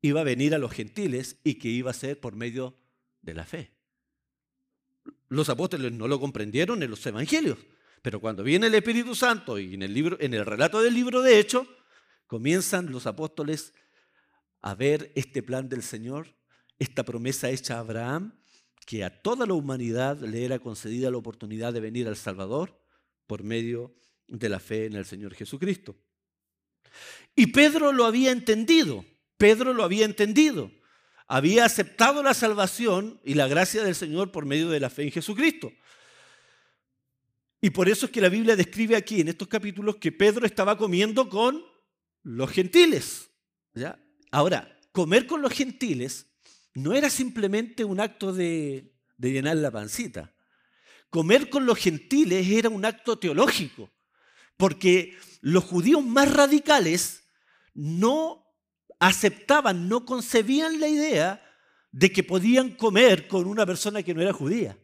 iba 0.01 0.23
a 0.23 0.25
venir 0.25 0.55
a 0.55 0.59
los 0.59 0.73
gentiles 0.73 1.37
y 1.45 1.57
que 1.57 1.69
iba 1.69 1.91
a 1.91 1.95
ser 1.95 2.19
por 2.19 2.35
medio 2.35 2.75
de 3.21 3.35
la 3.35 3.45
fe. 3.45 3.75
Los 5.29 5.51
apóstoles 5.51 5.93
no 5.93 6.09
lo 6.09 6.19
comprendieron 6.19 6.83
en 6.83 6.89
los 6.89 7.05
evangelios, 7.05 7.59
pero 8.01 8.19
cuando 8.19 8.43
viene 8.43 8.69
el 8.69 8.75
Espíritu 8.75 9.15
Santo 9.15 9.59
y 9.59 9.75
en 9.75 9.83
el, 9.83 10.17
en 10.21 10.33
el 10.33 10.47
relato 10.47 10.81
del 10.81 10.95
libro 10.95 11.21
de 11.21 11.39
Hechos, 11.39 11.69
comienzan 12.27 12.91
los 12.91 13.07
apóstoles 13.07 13.75
a 14.63 14.75
ver 14.75 15.13
este 15.17 15.43
plan 15.43 15.69
del 15.69 15.83
Señor, 15.83 16.35
esta 16.79 17.05
promesa 17.05 17.51
hecha 17.51 17.77
a 17.77 17.81
Abraham, 17.81 18.39
que 18.87 19.05
a 19.05 19.23
toda 19.23 19.47
la 19.47 19.55
humanidad 19.55 20.21
le 20.21 20.45
era 20.45 20.59
concedida 20.59 21.11
la 21.11 21.17
oportunidad 21.17 21.73
de 21.73 21.81
venir 21.81 22.09
al 22.09 22.17
Salvador 22.17 22.79
por 23.27 23.43
medio 23.43 23.95
de 24.29 24.49
la 24.49 24.61
fe 24.61 24.87
en 24.87 24.95
el 24.95 25.05
Señor 25.05 25.35
Jesucristo. 25.35 25.97
Y 27.35 27.49
Pedro 27.49 27.93
lo 27.93 28.05
había 28.05 28.31
entendido. 28.31 29.05
Pedro 29.37 29.73
lo 29.73 29.85
había 29.85 30.05
entendido. 30.05 30.71
Había 31.27 31.65
aceptado 31.65 32.23
la 32.23 32.35
salvación 32.35 33.21
y 33.25 33.35
la 33.35 33.49
gracia 33.49 33.83
del 33.83 33.95
Señor 33.95 34.31
por 34.31 34.45
medio 34.45 34.69
de 34.69 34.81
la 34.81 34.91
fe 34.91 35.05
en 35.05 35.13
Jesucristo. 35.13 35.73
Y 37.61 37.71
por 37.71 37.89
eso 37.89 38.07
es 38.07 38.13
que 38.13 38.21
la 38.21 38.29
Biblia 38.29 38.57
describe 38.57 38.95
aquí 38.95 39.23
en 39.23 39.29
estos 39.29 39.49
capítulos 39.49 39.97
que 39.97 40.13
Pedro 40.13 40.45
estaba 40.45 40.77
comiendo 40.77 41.31
con 41.31 41.65
los 42.23 42.51
gentiles. 42.51 43.31
¿ya? 43.73 43.99
Ahora, 44.31 44.79
comer 44.93 45.27
con 45.27 45.41
los 45.41 45.53
gentiles 45.53 46.27
no 46.75 46.93
era 46.93 47.09
simplemente 47.09 47.85
un 47.85 48.01
acto 48.01 48.33
de, 48.33 48.93
llenar 49.19 49.57
la 49.57 49.71
pancita. 49.71 50.35
Comer 51.09 51.49
con 51.49 51.65
los 51.65 51.79
gentiles 51.79 52.47
era 52.49 52.69
un 52.69 52.85
acto 52.85 53.19
teológico, 53.19 53.91
porque 54.57 55.17
los 55.41 55.65
judíos 55.65 56.05
más 56.05 56.33
radicales 56.33 57.23
no 57.73 58.45
aceptaban, 58.99 59.89
no 59.89 60.05
concebían 60.05 60.81
la 60.81 60.89
idea 60.89 61.43
de 61.93 62.11
que 62.11 62.25
podían 62.25 62.71
comer 62.71 63.29
con 63.29 63.47
una 63.47 63.65
persona 63.65 64.03
que 64.03 64.15
no 64.15 64.23
era 64.23 64.33
judía. 64.33 64.77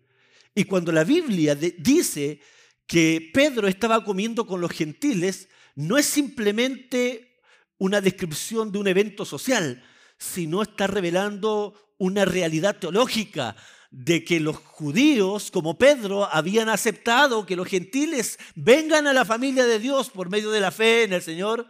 Y 0.55 0.65
cuando 0.65 0.93
la 0.93 1.05
Biblia 1.05 1.55
dice 1.55 2.41
que 2.87 3.31
Pedro 3.33 3.67
estaba 3.67 4.05
comiendo 4.05 4.47
con 4.47 4.61
los 4.61 4.71
gentiles, 4.71 5.49
no 5.75 5.99
es 5.99 6.07
simplemente 6.07 7.41
una 7.79 8.01
descripción 8.01 8.71
de 8.71 8.79
un 8.79 8.87
evento 8.87 9.25
social, 9.25 9.83
sino 10.21 10.63
está 10.63 10.87
revelando 10.87 11.75
una 11.99 12.25
realidad 12.25 12.79
teológica 12.79 13.57
de 13.91 14.23
que 14.25 14.39
los 14.39 14.57
judíos, 14.57 15.51
como 15.51 15.77
Pedro, 15.77 16.29
habían 16.33 16.69
aceptado 16.69 17.45
que 17.45 17.57
los 17.57 17.67
gentiles 17.67 18.39
vengan 18.55 19.09
a 19.09 19.13
la 19.13 19.25
familia 19.25 19.67
de 19.67 19.81
Dios 19.81 20.11
por 20.11 20.31
medio 20.31 20.51
de 20.51 20.61
la 20.61 20.71
fe 20.71 21.05
en 21.05 21.15
el 21.15 21.23
Señor 21.23 21.69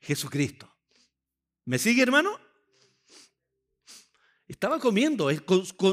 Jesucristo. 0.00 0.74
¿Me 1.66 1.78
sigue, 1.78 2.02
hermano? 2.02 2.40
Estaba 4.48 4.80
comiendo, 4.80 5.30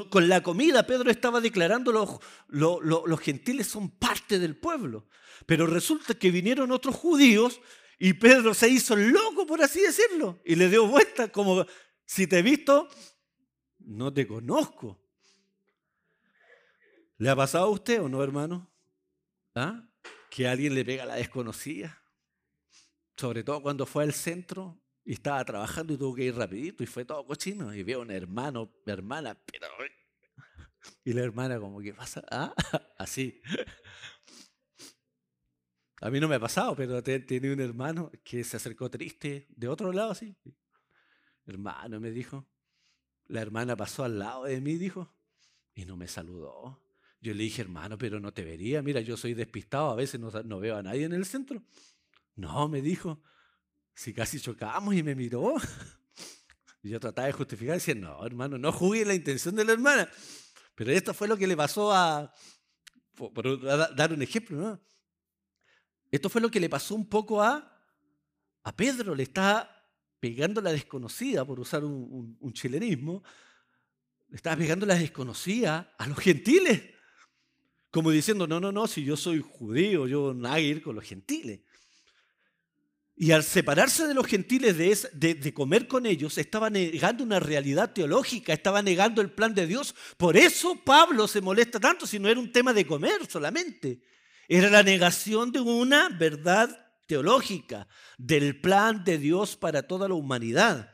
con, 0.10 0.28
la 0.28 0.42
comida 0.42 0.88
Pedro 0.88 1.12
estaba 1.12 1.40
declarando 1.42 1.92
los, 1.92 2.18
los 2.48 3.20
gentiles 3.20 3.68
son 3.68 3.92
parte 3.92 4.40
del 4.40 4.58
pueblo. 4.58 5.08
Pero 5.46 5.68
resulta 5.68 6.16
que 6.16 6.32
vinieron 6.32 6.72
otros 6.72 6.96
judíos 6.96 7.62
y 8.00 8.14
Pedro 8.14 8.54
se 8.54 8.70
hizo 8.70 8.96
loco, 8.96 9.46
por 9.46 9.62
así 9.62 9.82
decirlo, 9.82 10.40
y 10.46 10.56
le 10.56 10.70
dio 10.70 10.88
vuelta 10.88 11.30
como, 11.30 11.66
si 12.08 12.26
te 12.26 12.40
he 12.40 12.42
visto, 12.42 12.88
no 13.80 14.14
te 14.14 14.26
conozco. 14.26 14.98
¿Le 17.18 17.30
ha 17.30 17.36
pasado 17.36 17.66
a 17.66 17.70
usted 17.70 18.02
o 18.02 18.08
no, 18.08 18.24
hermano? 18.24 18.72
¿Ah? 19.54 19.88
Que 20.30 20.48
alguien 20.48 20.74
le 20.74 20.86
pega 20.86 21.04
a 21.04 21.08
la 21.08 21.16
desconocida. 21.16 22.02
Sobre 23.18 23.44
todo 23.44 23.62
cuando 23.62 23.86
fue 23.86 24.04
al 24.04 24.14
centro 24.14 24.80
y 25.04 25.14
estaba 25.14 25.44
trabajando 25.44 25.94
y 25.94 25.98
tuvo 25.98 26.16
que 26.16 26.24
ir 26.24 26.36
rapidito 26.36 26.82
y 26.82 26.88
fue 26.88 27.04
todo 27.04 27.26
cochino. 27.26 27.74
Y 27.74 27.84
veo 27.84 28.02
un 28.02 28.12
hermano, 28.12 28.72
hermana, 28.86 29.38
pero... 29.46 29.68
Y 31.04 31.12
la 31.12 31.24
hermana 31.24 31.60
como, 31.60 31.82
¿qué 31.82 31.94
pasa? 31.94 32.24
¿Ah? 32.32 32.54
Así. 32.98 33.42
A 36.00 36.10
mí 36.10 36.22
no 36.22 36.30
me 36.30 36.36
ha 36.36 36.40
pasado, 36.40 36.74
pero 36.74 37.04
tenía 37.04 37.52
un 37.52 37.60
hermano 37.60 38.12
que 38.24 38.46
se 38.46 38.56
acercó 38.56 38.90
triste 38.90 39.48
de 39.50 39.68
otro 39.68 39.92
lado, 39.92 40.12
así. 40.12 40.38
Hermano, 41.48 42.00
me 42.00 42.12
dijo. 42.12 42.46
La 43.28 43.42
hermana 43.42 43.76
pasó 43.76 44.04
al 44.04 44.20
lado 44.20 44.46
de 44.46 44.62
mí, 44.62 44.76
dijo, 44.76 45.14
y 45.76 45.86
no 45.86 45.98
me 45.98 46.08
saludó. 46.08 46.82
Yo 47.20 47.34
le 47.34 47.44
dije, 47.44 47.62
hermano, 47.62 47.98
pero 47.98 48.20
no 48.20 48.34
te 48.34 48.44
vería. 48.44 48.82
Mira, 48.82 49.02
yo 49.02 49.18
soy 49.18 49.34
despistado, 49.34 49.90
a 49.90 49.96
veces 49.96 50.20
no, 50.20 50.60
veo 50.60 50.78
a 50.78 50.84
nadie 50.84 51.06
en 51.06 51.14
el 51.14 51.26
centro. 51.26 51.62
No, 52.36 52.70
me 52.70 52.82
dijo, 52.82 53.22
si 53.94 54.14
casi 54.14 54.40
chocamos 54.40 54.94
y 54.94 55.04
me 55.04 55.16
miró. 55.16 55.56
Yo 56.84 57.02
trataba 57.02 57.26
de 57.26 57.34
justificar, 57.34 57.74
decía, 57.76 57.96
no, 57.96 58.26
hermano, 58.26 58.58
no 58.58 58.72
jugué 58.72 59.04
la 59.04 59.14
intención 59.14 59.56
de 59.56 59.66
la 59.66 59.74
hermana. 59.74 60.10
Pero 60.74 60.92
esto 60.92 61.14
fue 61.14 61.28
lo 61.28 61.36
que 61.36 61.48
le 61.48 61.58
pasó 61.58 61.92
a, 61.92 62.32
por, 63.16 63.62
dar 63.96 64.14
un 64.14 64.22
ejemplo, 64.22 64.58
¿no? 64.58 64.82
Esto 66.12 66.30
fue 66.30 66.40
lo 66.40 66.50
que 66.50 66.62
le 66.62 66.70
pasó 66.70 66.96
un 66.96 67.10
poco 67.10 67.42
a, 67.42 67.78
a 68.64 68.76
Pedro, 68.76 69.16
le 69.16 69.24
estaba 69.24 69.77
pegando 70.20 70.62
la 70.62 70.72
desconocida, 70.72 71.46
por 71.46 71.60
usar 71.60 71.84
un, 71.84 72.54
chilenismo, 72.54 73.24
le 74.30 74.36
estaba 74.36 74.56
pegando 74.56 74.86
la 74.86 74.96
desconocida 74.96 75.94
a 75.98 76.08
los 76.08 76.18
gentiles. 76.18 76.82
Como 77.92 78.12
diciendo, 78.12 78.48
no, 78.48 78.60
no, 78.60 78.72
no, 78.72 78.88
si 78.88 79.04
yo 79.04 79.16
soy 79.16 79.42
judío, 79.42 80.08
yo 80.08 80.34
no 80.34 80.50
voy 80.50 80.58
a 80.58 80.60
ir 80.60 80.82
con 80.82 80.96
los 80.96 81.06
gentiles. 81.06 81.62
Y 83.20 83.32
al 83.32 83.44
separarse 83.44 84.06
de 84.06 84.14
los 84.14 84.28
gentiles 84.28 84.78
de, 85.12 85.54
comer 85.54 85.88
con 85.88 86.06
ellos, 86.06 86.38
estaba 86.38 86.70
negando 86.70 87.24
una 87.24 87.40
realidad 87.40 87.92
teológica, 87.92 88.54
estaba 88.54 88.84
negando 88.84 89.22
el 89.22 89.32
plan 89.32 89.56
de 89.56 89.66
Dios. 89.66 89.96
Por 90.18 90.38
eso 90.38 90.76
Pablo 90.86 91.28
se 91.28 91.42
molesta 91.42 91.80
tanto 91.80 92.06
si 92.06 92.20
no 92.20 92.30
era 92.30 92.40
un 92.40 92.52
tema 92.52 92.74
de 92.74 92.86
comer 92.86 93.26
solamente. 93.28 94.04
Era 94.48 94.70
la 94.70 94.84
negación 94.84 95.52
de 95.52 95.60
una 95.60 96.10
verdad 96.10 96.87
teológica, 97.08 97.88
del 98.18 98.62
plan 98.62 99.04
de 99.04 99.18
Dios 99.18 99.56
para 99.56 99.88
toda 99.88 100.08
la 100.08 100.14
humanidad. 100.14 100.94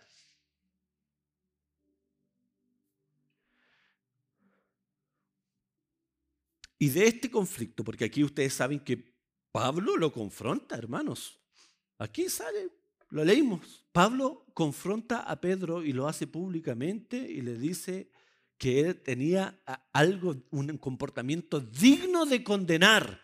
Y 6.80 6.90
de 6.90 7.08
este 7.08 7.32
conflicto, 7.32 7.84
porque 7.84 8.06
aquí 8.06 8.24
ustedes 8.24 8.54
saben 8.54 8.80
que 8.80 9.14
Pablo 9.52 9.96
lo 9.96 10.12
confronta, 10.12 10.76
hermanos. 10.76 11.40
Aquí 11.98 12.28
sale, 12.28 12.70
lo 13.10 13.24
leímos. 13.24 13.86
Pablo 13.92 14.46
confronta 14.54 15.22
a 15.22 15.40
Pedro 15.40 15.84
y 15.84 15.94
lo 15.94 16.08
hace 16.08 16.28
públicamente 16.28 17.18
y 17.18 17.42
le 17.42 17.58
dice 17.58 18.12
que 18.58 18.82
él 18.82 19.02
tenía 19.02 19.62
algo, 19.94 20.36
un 20.52 20.78
comportamiento 20.78 21.62
digno 21.62 22.26
de 22.26 22.44
condenar. 22.44 23.23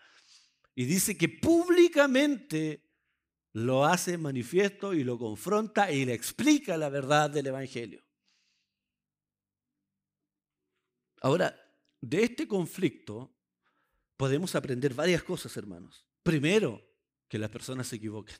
Y 0.74 0.84
dice 0.84 1.16
que 1.16 1.28
públicamente 1.28 2.90
lo 3.52 3.84
hace 3.84 4.16
manifiesto 4.16 4.94
y 4.94 5.04
lo 5.04 5.18
confronta 5.18 5.90
y 5.90 6.04
le 6.04 6.14
explica 6.14 6.76
la 6.76 6.88
verdad 6.88 7.30
del 7.30 7.48
Evangelio. 7.48 8.04
Ahora, 11.22 11.54
de 12.00 12.22
este 12.22 12.48
conflicto 12.48 13.34
podemos 14.16 14.54
aprender 14.54 14.94
varias 14.94 15.22
cosas, 15.22 15.56
hermanos. 15.56 16.06
Primero, 16.22 16.82
que 17.28 17.38
las 17.38 17.50
personas 17.50 17.86
se 17.86 17.96
equivocan. 17.96 18.38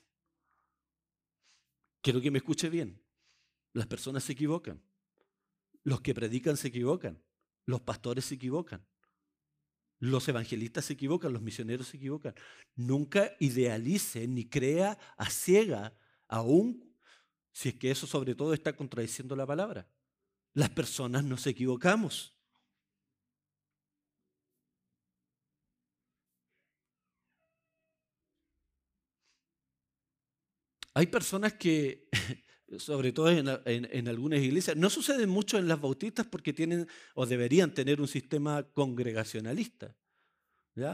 Quiero 2.01 2.19
que 2.19 2.31
me 2.31 2.39
escuche 2.39 2.69
bien. 2.69 3.01
Las 3.73 3.87
personas 3.87 4.23
se 4.23 4.33
equivocan. 4.33 4.83
Los 5.83 6.01
que 6.01 6.13
predican 6.13 6.57
se 6.57 6.69
equivocan. 6.69 7.23
Los 7.65 7.81
pastores 7.81 8.25
se 8.25 8.35
equivocan. 8.35 8.85
Los 10.01 10.27
evangelistas 10.27 10.85
se 10.85 10.93
equivocan, 10.93 11.31
los 11.31 11.43
misioneros 11.43 11.87
se 11.89 11.97
equivocan. 11.97 12.33
Nunca 12.75 13.33
idealice 13.39 14.27
ni 14.27 14.49
crea 14.49 14.97
a 15.15 15.29
ciega, 15.29 15.95
aún 16.27 16.91
si 17.53 17.69
es 17.69 17.75
que 17.75 17.91
eso 17.91 18.07
sobre 18.07 18.33
todo 18.33 18.55
está 18.55 18.75
contradiciendo 18.75 19.35
la 19.35 19.45
palabra. 19.45 19.87
Las 20.53 20.69
personas 20.71 21.23
nos 21.23 21.45
equivocamos. 21.45 22.35
Hay 30.95 31.05
personas 31.07 31.53
que, 31.53 32.09
sobre 32.77 33.11
todo 33.11 33.29
en, 33.29 34.07
algunas 34.07 34.39
iglesias, 34.39 34.77
no 34.77 34.89
sucede 34.89 35.27
mucho 35.27 35.57
en 35.57 35.67
las 35.67 35.79
bautistas 35.79 36.25
porque 36.25 36.53
tienen 36.53 36.87
o 37.15 37.25
deberían 37.25 37.73
tener 37.73 38.01
un 38.01 38.07
sistema 38.07 38.63
congregacionalista, 38.63 39.95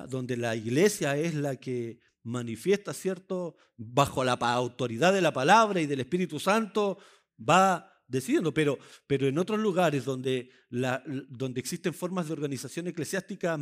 donde 0.09 0.37
la 0.37 0.55
iglesia 0.55 1.17
es 1.17 1.35
la 1.35 1.55
que 1.55 1.99
manifiesta, 2.23 2.93
¿cierto? 2.93 3.55
Bajo 3.77 4.23
la 4.23 4.33
autoridad 4.33 5.13
de 5.13 5.21
la 5.21 5.33
palabra 5.33 5.79
y 5.79 5.85
del 5.85 6.01
Espíritu 6.01 6.39
Santo 6.39 6.97
va 7.37 7.93
decidiendo, 8.07 8.53
pero, 8.53 8.79
pero 9.05 9.27
en 9.27 9.37
otros 9.37 9.59
lugares 9.59 10.05
donde, 10.05 10.49
donde 10.69 11.59
existen 11.59 11.93
formas 11.93 12.27
de 12.27 12.33
organización 12.33 12.87
eclesiástica 12.87 13.59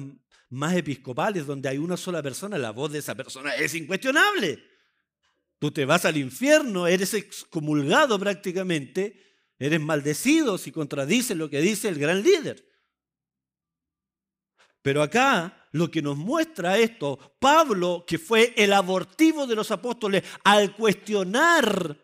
más 0.49 0.75
episcopales, 0.75 1.45
donde 1.45 1.69
hay 1.69 1.77
una 1.77 1.97
sola 1.97 2.21
persona, 2.21 2.57
la 2.57 2.71
voz 2.71 2.91
de 2.91 2.99
esa 2.99 3.15
persona 3.15 3.55
es 3.55 3.73
incuestionable. 3.75 4.74
Tú 5.59 5.71
te 5.71 5.85
vas 5.85 6.05
al 6.05 6.17
infierno, 6.17 6.87
eres 6.87 7.13
excomulgado 7.13 8.19
prácticamente, 8.19 9.23
eres 9.57 9.79
maldecido 9.79 10.57
si 10.57 10.71
contradices 10.71 11.37
lo 11.37 11.49
que 11.49 11.61
dice 11.61 11.87
el 11.87 11.99
gran 11.99 12.21
líder. 12.21 12.67
Pero 14.81 15.01
acá 15.01 15.67
lo 15.71 15.89
que 15.89 16.01
nos 16.01 16.17
muestra 16.17 16.77
esto, 16.77 17.37
Pablo, 17.39 18.05
que 18.07 18.19
fue 18.19 18.53
el 18.55 18.73
abortivo 18.73 19.47
de 19.47 19.55
los 19.55 19.71
apóstoles, 19.71 20.23
al 20.43 20.75
cuestionar 20.75 21.97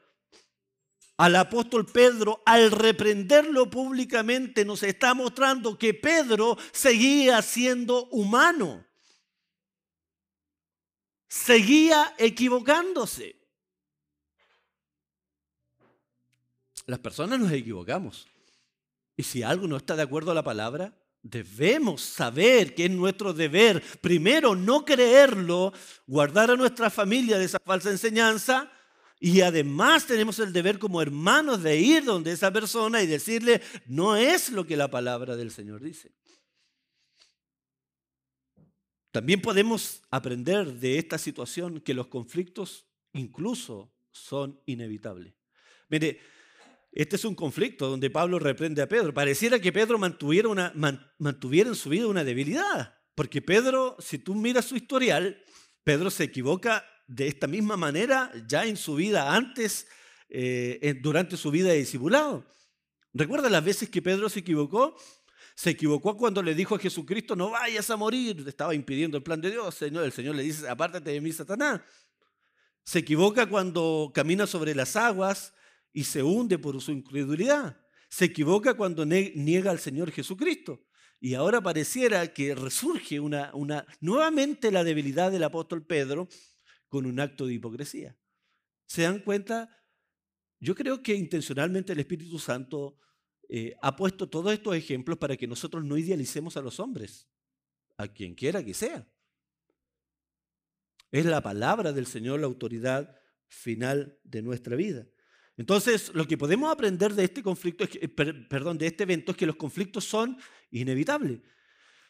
al 1.21 1.35
apóstol 1.35 1.85
Pedro, 1.85 2.41
al 2.47 2.71
reprenderlo 2.71 3.69
públicamente, 3.69 4.65
nos 4.65 4.81
está 4.81 5.13
mostrando 5.13 5.77
que 5.77 5.93
Pedro 5.93 6.57
seguía 6.71 7.39
siendo 7.43 8.07
humano, 8.07 8.87
seguía 11.27 12.15
equivocándose. 12.17 13.40
Las 16.85 16.99
personas 16.99 17.39
nos 17.39 17.51
equivocamos. 17.51 18.27
Y 19.15 19.23
si 19.23 19.43
algo 19.43 19.67
no 19.67 19.77
está 19.77 19.95
de 19.95 20.03
acuerdo 20.03 20.31
a 20.31 20.35
la 20.35 20.43
palabra, 20.43 20.97
debemos 21.21 22.01
saber 22.01 22.73
que 22.73 22.85
es 22.85 22.91
nuestro 22.91 23.33
deber, 23.33 23.83
primero, 24.01 24.55
no 24.55 24.83
creerlo, 24.85 25.73
guardar 26.07 26.51
a 26.51 26.55
nuestra 26.55 26.89
familia 26.89 27.37
de 27.37 27.45
esa 27.45 27.59
falsa 27.59 27.91
enseñanza, 27.91 28.71
y 29.19 29.41
además 29.41 30.07
tenemos 30.07 30.39
el 30.39 30.51
deber 30.51 30.79
como 30.79 30.99
hermanos 30.99 31.61
de 31.61 31.79
ir 31.79 32.03
donde 32.03 32.31
esa 32.31 32.51
persona 32.51 33.03
y 33.03 33.07
decirle, 33.07 33.61
no 33.85 34.15
es 34.15 34.49
lo 34.49 34.65
que 34.65 34.75
la 34.75 34.89
palabra 34.89 35.35
del 35.35 35.51
Señor 35.51 35.81
dice. 35.81 36.11
También 39.11 39.41
podemos 39.41 40.01
aprender 40.09 40.73
de 40.73 40.97
esta 40.97 41.19
situación 41.19 41.81
que 41.81 41.93
los 41.93 42.07
conflictos 42.07 42.87
incluso 43.13 43.93
son 44.11 44.59
inevitables. 44.65 45.35
Mire, 45.89 46.19
este 46.91 47.15
es 47.15 47.25
un 47.25 47.35
conflicto 47.35 47.89
donde 47.89 48.09
Pablo 48.09 48.37
reprende 48.37 48.81
a 48.81 48.87
Pedro. 48.87 49.13
Pareciera 49.13 49.59
que 49.59 49.71
Pedro 49.71 49.97
mantuviera, 49.97 50.49
en 50.73 51.75
su 51.75 51.89
vida 51.89 52.07
una 52.07 52.23
debilidad, 52.23 52.95
porque 53.15 53.41
Pedro, 53.41 53.95
si 53.99 54.17
tú 54.17 54.35
miras 54.35 54.65
su 54.65 54.75
historial, 54.75 55.41
Pedro 55.83 56.09
se 56.09 56.25
equivoca 56.25 56.85
de 57.07 57.27
esta 57.27 57.47
misma 57.47 57.77
manera 57.77 58.31
ya 58.47 58.65
en 58.65 58.77
su 58.77 58.95
vida 58.95 59.33
antes, 59.33 59.87
eh, 60.29 60.99
durante 61.01 61.37
su 61.37 61.49
vida 61.49 61.69
de 61.69 61.77
discipulado. 61.77 62.45
¿Recuerda 63.13 63.49
las 63.49 63.63
veces 63.63 63.89
que 63.89 64.01
Pedro 64.01 64.29
se 64.29 64.39
equivocó? 64.39 64.95
Se 65.55 65.71
equivocó 65.71 66.15
cuando 66.15 66.41
le 66.41 66.55
dijo 66.55 66.75
a 66.75 66.79
Jesucristo, 66.79 67.35
no 67.35 67.51
vayas 67.51 67.89
a 67.89 67.97
morir, 67.97 68.43
estaba 68.47 68.73
impidiendo 68.73 69.17
el 69.17 69.23
plan 69.23 69.41
de 69.41 69.51
Dios. 69.51 69.75
Señor, 69.75 70.05
el 70.05 70.11
Señor 70.11 70.35
le 70.35 70.43
dice, 70.43 70.67
apártate 70.67 71.11
de 71.11 71.21
mí, 71.21 71.31
Satanás. 71.31 71.81
Se 72.83 72.99
equivoca 72.99 73.47
cuando 73.47 74.11
camina 74.13 74.47
sobre 74.47 74.73
las 74.73 74.95
aguas 74.95 75.53
y 75.93 76.03
se 76.03 76.23
hunde 76.23 76.57
por 76.57 76.79
su 76.81 76.91
incredulidad. 76.91 77.77
se 78.09 78.25
equivoca 78.25 78.73
cuando 78.73 79.05
niega 79.05 79.71
al 79.71 79.79
Señor 79.79 80.11
Jesucristo. 80.11 80.85
Y 81.21 81.35
ahora 81.35 81.61
pareciera 81.61 82.33
que 82.33 82.55
resurge 82.55 83.19
una, 83.19 83.51
una, 83.53 83.85
nuevamente 84.01 84.71
la 84.71 84.83
debilidad 84.83 85.31
del 85.31 85.43
apóstol 85.43 85.85
Pedro 85.85 86.27
con 86.89 87.05
un 87.05 87.19
acto 87.19 87.45
de 87.45 87.53
hipocresía. 87.53 88.17
¿Se 88.85 89.03
dan 89.03 89.19
cuenta? 89.19 89.69
Yo 90.59 90.75
creo 90.75 91.01
que 91.01 91.15
intencionalmente 91.15 91.93
el 91.93 91.99
Espíritu 91.99 92.37
Santo 92.37 92.97
eh, 93.47 93.75
ha 93.81 93.95
puesto 93.95 94.29
todos 94.29 94.51
estos 94.51 94.75
ejemplos 94.75 95.17
para 95.17 95.37
que 95.37 95.47
nosotros 95.47 95.83
no 95.83 95.97
idealicemos 95.97 96.57
a 96.57 96.61
los 96.61 96.79
hombres, 96.79 97.29
a 97.97 98.07
quien 98.07 98.35
quiera 98.35 98.63
que 98.63 98.73
sea. 98.73 99.07
Es 101.11 101.25
la 101.25 101.41
palabra 101.41 101.91
del 101.91 102.05
Señor 102.05 102.39
la 102.39 102.47
autoridad 102.47 103.15
final 103.47 104.17
de 104.23 104.41
nuestra 104.41 104.75
vida. 104.75 105.05
Entonces, 105.61 106.11
lo 106.15 106.27
que 106.27 106.39
podemos 106.39 106.71
aprender 106.71 107.13
de 107.13 107.23
este 107.23 107.43
conflicto, 107.43 107.83
es 107.83 108.09
perdón, 108.49 108.79
de 108.79 108.87
este 108.87 109.03
evento 109.03 109.29
es 109.29 109.37
que 109.37 109.45
los 109.45 109.57
conflictos 109.57 110.03
son 110.03 110.35
inevitables. 110.71 111.39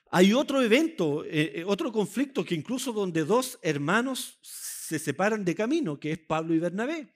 Hay 0.09 0.31
otro 0.31 0.61
evento, 0.61 1.25
eh, 1.25 1.51
eh, 1.55 1.63
otro 1.67 1.91
conflicto 1.91 2.45
que 2.45 2.55
incluso 2.55 2.93
donde 2.93 3.25
dos 3.25 3.59
hermanos 3.61 4.39
se 4.41 4.97
separan 4.99 5.43
de 5.43 5.53
camino, 5.53 5.99
que 5.99 6.13
es 6.13 6.17
Pablo 6.17 6.53
y 6.53 6.59
Bernabé, 6.59 7.13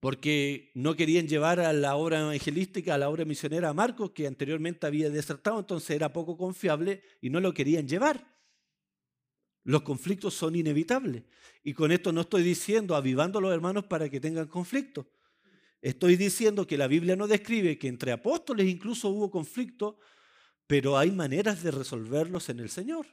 porque 0.00 0.70
no 0.74 0.94
querían 0.94 1.28
llevar 1.28 1.60
a 1.60 1.72
la 1.72 1.96
obra 1.96 2.20
evangelística, 2.20 2.94
a 2.94 2.98
la 2.98 3.08
obra 3.08 3.24
misionera 3.24 3.70
a 3.70 3.72
Marcos, 3.72 4.10
que 4.10 4.26
anteriormente 4.26 4.86
había 4.86 5.08
desertado, 5.08 5.60
entonces 5.60 5.96
era 5.96 6.12
poco 6.12 6.36
confiable 6.36 7.00
y 7.22 7.30
no 7.30 7.40
lo 7.40 7.54
querían 7.54 7.88
llevar. 7.88 8.33
Los 9.64 9.82
conflictos 9.82 10.34
son 10.34 10.54
inevitables. 10.54 11.24
Y 11.62 11.72
con 11.72 11.90
esto 11.90 12.12
no 12.12 12.20
estoy 12.20 12.42
diciendo 12.42 12.94
avivando 12.94 13.38
a 13.38 13.42
los 13.42 13.52
hermanos 13.52 13.84
para 13.84 14.08
que 14.08 14.20
tengan 14.20 14.46
conflictos. 14.46 15.06
Estoy 15.80 16.16
diciendo 16.16 16.66
que 16.66 16.78
la 16.78 16.86
Biblia 16.86 17.16
no 17.16 17.26
describe 17.26 17.78
que 17.78 17.88
entre 17.88 18.12
apóstoles 18.12 18.66
incluso 18.68 19.08
hubo 19.08 19.30
conflictos, 19.30 19.96
pero 20.66 20.96
hay 20.96 21.10
maneras 21.10 21.62
de 21.62 21.70
resolverlos 21.70 22.48
en 22.50 22.60
el 22.60 22.68
Señor. 22.68 23.06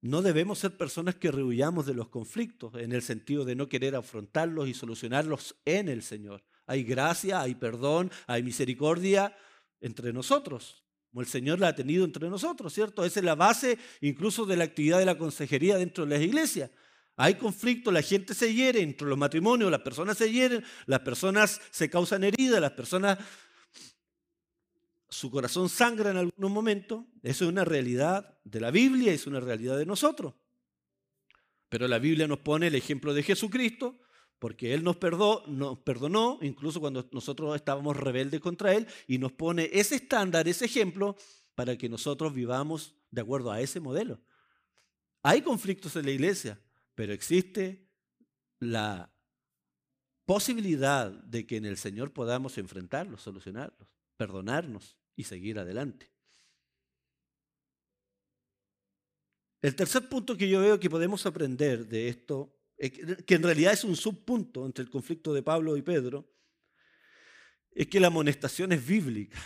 No 0.00 0.20
debemos 0.20 0.58
ser 0.58 0.76
personas 0.76 1.14
que 1.14 1.30
rehuyamos 1.30 1.86
de 1.86 1.94
los 1.94 2.08
conflictos 2.08 2.74
en 2.74 2.92
el 2.92 3.02
sentido 3.02 3.44
de 3.44 3.54
no 3.54 3.68
querer 3.68 3.94
afrontarlos 3.94 4.68
y 4.68 4.74
solucionarlos 4.74 5.54
en 5.64 5.88
el 5.88 6.02
Señor. 6.02 6.44
Hay 6.66 6.82
gracia, 6.82 7.40
hay 7.40 7.54
perdón, 7.54 8.10
hay 8.26 8.42
misericordia 8.42 9.36
entre 9.80 10.12
nosotros 10.12 10.82
como 11.12 11.20
el 11.20 11.26
Señor 11.26 11.60
la 11.60 11.68
ha 11.68 11.74
tenido 11.74 12.06
entre 12.06 12.30
nosotros, 12.30 12.72
¿cierto? 12.72 13.04
Esa 13.04 13.20
es 13.20 13.26
la 13.26 13.34
base 13.34 13.78
incluso 14.00 14.46
de 14.46 14.56
la 14.56 14.64
actividad 14.64 14.98
de 14.98 15.04
la 15.04 15.18
consejería 15.18 15.76
dentro 15.76 16.06
de 16.06 16.16
las 16.16 16.24
iglesias. 16.24 16.70
Hay 17.16 17.34
conflicto, 17.34 17.92
la 17.92 18.00
gente 18.00 18.32
se 18.32 18.54
hiere, 18.54 18.80
entre 18.80 19.06
los 19.06 19.18
matrimonios 19.18 19.70
las 19.70 19.82
personas 19.82 20.16
se 20.16 20.32
hieren, 20.32 20.64
las 20.86 21.00
personas 21.00 21.60
se 21.70 21.90
causan 21.90 22.24
heridas, 22.24 22.62
las 22.62 22.70
personas, 22.70 23.18
su 25.10 25.30
corazón 25.30 25.68
sangra 25.68 26.12
en 26.12 26.16
algunos 26.16 26.50
momentos. 26.50 27.04
Eso 27.22 27.44
es 27.44 27.50
una 27.50 27.66
realidad 27.66 28.38
de 28.44 28.60
la 28.60 28.70
Biblia, 28.70 29.12
es 29.12 29.26
una 29.26 29.40
realidad 29.40 29.76
de 29.76 29.84
nosotros. 29.84 30.32
Pero 31.68 31.86
la 31.88 31.98
Biblia 31.98 32.26
nos 32.26 32.38
pone 32.38 32.68
el 32.68 32.74
ejemplo 32.74 33.12
de 33.12 33.22
Jesucristo, 33.22 34.00
porque 34.42 34.74
Él 34.74 34.82
nos, 34.82 34.96
nos 35.46 35.78
perdonó, 35.78 36.40
incluso 36.42 36.80
cuando 36.80 37.08
nosotros 37.12 37.54
estábamos 37.54 37.96
rebeldes 37.96 38.40
contra 38.40 38.74
Él, 38.74 38.88
y 39.06 39.18
nos 39.18 39.30
pone 39.30 39.70
ese 39.72 39.94
estándar, 39.94 40.48
ese 40.48 40.64
ejemplo, 40.64 41.14
para 41.54 41.78
que 41.78 41.88
nosotros 41.88 42.34
vivamos 42.34 42.96
de 43.12 43.20
acuerdo 43.20 43.52
a 43.52 43.60
ese 43.60 43.78
modelo. 43.78 44.20
Hay 45.22 45.42
conflictos 45.42 45.94
en 45.94 46.06
la 46.06 46.10
iglesia, 46.10 46.60
pero 46.96 47.12
existe 47.12 47.88
la 48.58 49.14
posibilidad 50.24 51.12
de 51.12 51.46
que 51.46 51.58
en 51.58 51.64
el 51.64 51.76
Señor 51.76 52.12
podamos 52.12 52.58
enfrentarlos, 52.58 53.22
solucionarlos, 53.22 53.88
perdonarnos 54.16 54.98
y 55.14 55.22
seguir 55.22 55.60
adelante. 55.60 56.10
El 59.60 59.76
tercer 59.76 60.08
punto 60.08 60.36
que 60.36 60.48
yo 60.48 60.60
veo 60.60 60.80
que 60.80 60.90
podemos 60.90 61.24
aprender 61.26 61.86
de 61.86 62.08
esto 62.08 62.58
que 62.90 63.34
en 63.34 63.42
realidad 63.42 63.72
es 63.72 63.84
un 63.84 63.94
subpunto 63.94 64.66
entre 64.66 64.82
el 64.82 64.90
conflicto 64.90 65.32
de 65.32 65.42
Pablo 65.42 65.76
y 65.76 65.82
Pedro, 65.82 66.28
es 67.70 67.86
que 67.86 68.00
la 68.00 68.08
amonestación 68.08 68.72
es 68.72 68.86
bíblica. 68.86 69.38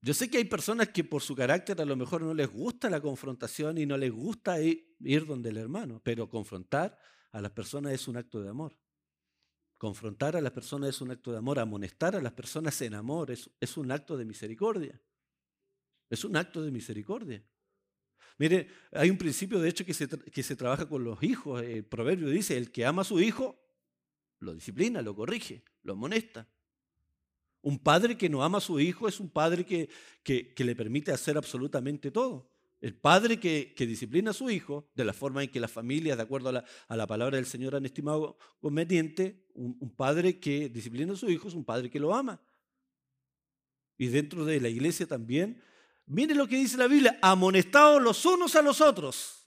Yo 0.00 0.12
sé 0.12 0.30
que 0.30 0.38
hay 0.38 0.44
personas 0.44 0.88
que 0.88 1.02
por 1.02 1.22
su 1.22 1.34
carácter 1.34 1.80
a 1.80 1.84
lo 1.84 1.96
mejor 1.96 2.22
no 2.22 2.34
les 2.34 2.48
gusta 2.48 2.90
la 2.90 3.00
confrontación 3.00 3.78
y 3.78 3.86
no 3.86 3.96
les 3.96 4.12
gusta 4.12 4.60
ir 4.60 5.26
donde 5.26 5.50
el 5.50 5.56
hermano, 5.56 6.00
pero 6.04 6.28
confrontar 6.28 6.98
a 7.32 7.40
las 7.40 7.52
personas 7.52 7.92
es 7.92 8.06
un 8.06 8.16
acto 8.16 8.42
de 8.42 8.50
amor. 8.50 8.78
Confrontar 9.78 10.36
a 10.36 10.40
las 10.40 10.52
personas 10.52 10.90
es 10.90 11.00
un 11.00 11.10
acto 11.10 11.32
de 11.32 11.38
amor, 11.38 11.58
amonestar 11.58 12.14
a 12.14 12.22
las 12.22 12.32
personas 12.32 12.80
en 12.82 12.94
amor 12.94 13.30
es, 13.30 13.50
es 13.60 13.76
un 13.76 13.90
acto 13.90 14.16
de 14.16 14.24
misericordia. 14.24 15.00
Es 16.10 16.24
un 16.24 16.36
acto 16.36 16.62
de 16.62 16.70
misericordia. 16.70 17.44
Mire, 18.38 18.68
hay 18.92 19.10
un 19.10 19.18
principio 19.18 19.60
de 19.60 19.68
hecho 19.68 19.84
que 19.84 19.94
se, 19.94 20.08
que 20.08 20.42
se 20.42 20.56
trabaja 20.56 20.88
con 20.88 21.04
los 21.04 21.22
hijos. 21.22 21.62
El 21.62 21.84
proverbio 21.84 22.28
dice, 22.28 22.56
el 22.56 22.72
que 22.72 22.84
ama 22.84 23.02
a 23.02 23.04
su 23.04 23.20
hijo, 23.20 23.60
lo 24.40 24.54
disciplina, 24.54 25.02
lo 25.02 25.14
corrige, 25.14 25.64
lo 25.82 25.92
amonesta. 25.92 26.48
Un 27.62 27.78
padre 27.78 28.18
que 28.18 28.28
no 28.28 28.42
ama 28.42 28.58
a 28.58 28.60
su 28.60 28.78
hijo 28.78 29.08
es 29.08 29.20
un 29.20 29.30
padre 29.30 29.64
que, 29.64 29.88
que, 30.22 30.64
le 30.64 30.76
permite 30.76 31.12
hacer 31.12 31.36
absolutamente 31.38 32.10
todo. 32.10 32.50
El 32.80 32.94
padre 32.94 33.40
que, 33.40 33.72
que, 33.74 33.86
disciplina 33.86 34.32
a 34.32 34.34
su 34.34 34.50
hijo, 34.50 34.90
de 34.94 35.04
la 35.04 35.14
forma 35.14 35.42
en 35.42 35.50
que 35.50 35.60
las 35.60 35.72
familias, 35.72 36.18
de 36.18 36.22
acuerdo 36.22 36.50
a 36.50 36.52
la, 36.52 36.64
a 36.88 36.96
la 36.96 37.06
palabra 37.06 37.36
del 37.36 37.46
Señor, 37.46 37.74
han 37.74 37.86
estimado 37.86 38.36
conveniente, 38.60 39.46
un, 39.54 39.78
un, 39.80 39.90
padre 39.94 40.38
que 40.38 40.68
disciplina 40.68 41.14
a 41.14 41.16
su 41.16 41.30
hijo 41.30 41.48
es 41.48 41.54
un 41.54 41.64
padre 41.64 41.88
que 41.88 42.00
lo 42.00 42.14
ama. 42.14 42.42
Y 43.96 44.08
dentro 44.08 44.44
de 44.44 44.60
la 44.60 44.68
iglesia 44.68 45.06
también 45.06 45.62
Mire 46.06 46.34
lo 46.34 46.46
que 46.46 46.56
dice 46.56 46.76
la 46.76 46.86
Biblia, 46.86 47.18
amonestados 47.22 48.02
los 48.02 48.24
unos 48.26 48.54
a 48.56 48.62
los 48.62 48.80
otros, 48.80 49.46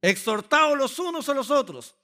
exhortados 0.00 0.76
los 0.76 0.98
unos 0.98 1.28
a 1.28 1.34
los 1.34 1.50
otros, 1.50 1.94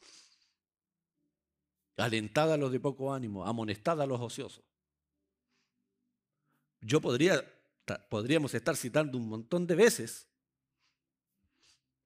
alentada 1.97 2.55
a 2.55 2.57
los 2.57 2.71
de 2.71 2.79
poco 2.79 3.13
ánimo, 3.13 3.45
amonestada 3.45 4.05
a 4.05 4.07
los 4.07 4.21
ociosos. 4.21 4.65
Yo 6.81 7.01
podría, 7.01 7.45
podríamos 8.09 8.55
estar 8.55 8.77
citando 8.77 9.19
un 9.19 9.29
montón 9.29 9.67
de 9.67 9.75
veces 9.75 10.29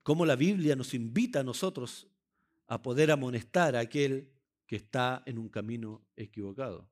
cómo 0.03 0.25
la 0.25 0.37
Biblia 0.37 0.75
nos 0.75 0.95
invita 0.95 1.41
a 1.41 1.45
nosotros 1.45 2.07
a 2.67 2.81
poder 2.81 3.11
amonestar 3.11 3.77
a 3.77 3.81
aquel 3.81 4.33
que 4.67 4.77
está 4.77 5.23
en 5.27 5.39
un 5.39 5.51
camino 5.51 6.03
equivocado. 6.17 6.89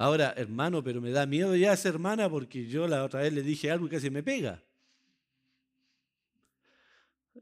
Ahora, 0.00 0.32
hermano, 0.34 0.82
pero 0.82 0.98
me 0.98 1.10
da 1.10 1.26
miedo 1.26 1.54
ya 1.54 1.74
esa 1.74 1.90
hermana 1.90 2.30
porque 2.30 2.66
yo 2.66 2.88
la 2.88 3.04
otra 3.04 3.20
vez 3.20 3.34
le 3.34 3.42
dije 3.42 3.70
algo 3.70 3.84
y 3.86 3.90
casi 3.90 4.08
me 4.08 4.22
pega. 4.22 4.64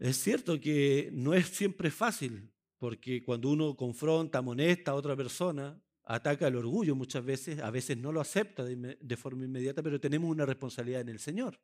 Es 0.01 0.17
cierto 0.17 0.59
que 0.59 1.09
no 1.13 1.35
es 1.35 1.47
siempre 1.47 1.89
fácil, 1.93 2.51
porque 2.79 3.23
cuando 3.23 3.49
uno 3.49 3.77
confronta, 3.77 4.39
amonesta 4.39 4.91
a 4.91 4.95
otra 4.97 5.15
persona, 5.15 5.81
ataca 6.03 6.49
el 6.49 6.57
orgullo 6.57 6.97
muchas 6.97 7.25
veces, 7.25 7.61
a 7.61 7.71
veces 7.71 7.97
no 7.97 8.11
lo 8.11 8.21
acepta 8.21 8.65
de, 8.65 9.17
forma 9.17 9.45
inmediata, 9.45 9.81
pero 9.81 10.01
tenemos 10.01 10.29
una 10.29 10.45
responsabilidad 10.45 11.03
en 11.03 11.11
el 11.11 11.21
Señor. 11.21 11.61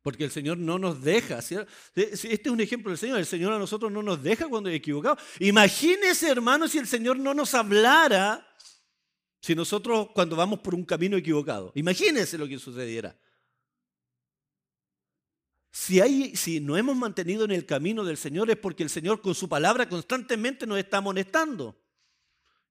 Porque 0.00 0.24
el 0.24 0.30
Señor 0.30 0.56
no 0.56 0.78
nos 0.78 1.02
deja. 1.02 1.40
Este 1.40 2.08
es 2.14 2.46
un 2.46 2.62
ejemplo 2.62 2.92
del 2.92 2.98
Señor. 2.98 3.18
El 3.18 3.26
Señor 3.26 3.52
a 3.52 3.58
nosotros 3.58 3.92
no 3.92 4.02
nos 4.02 4.22
deja 4.22 4.48
cuando 4.48 4.70
equivocado. 4.70 5.18
Imagínese, 5.38 6.30
hermano, 6.30 6.66
si 6.66 6.78
el 6.78 6.86
Señor 6.86 7.18
no 7.18 7.34
nos 7.34 7.52
hablara 7.52 8.46
si 9.40 9.54
nosotros 9.54 10.08
cuando 10.14 10.36
vamos 10.36 10.60
por 10.60 10.74
un 10.74 10.84
camino 10.84 11.16
equivocado, 11.16 11.72
imagínense 11.74 12.38
lo 12.38 12.48
que 12.48 12.58
sucediera. 12.58 13.16
Si, 15.70 16.60
no 16.60 16.76
hemos 16.76 16.96
mantenido 16.96 17.44
en 17.44 17.52
el 17.52 17.64
camino 17.64 18.04
del 18.04 18.16
Señor 18.16 18.50
es 18.50 18.56
porque 18.56 18.82
el 18.82 18.90
Señor 18.90 19.20
con 19.20 19.34
su 19.34 19.48
palabra 19.48 19.88
constantemente 19.88 20.66
nos 20.66 20.78
está 20.78 20.98
amonestando. 20.98 21.80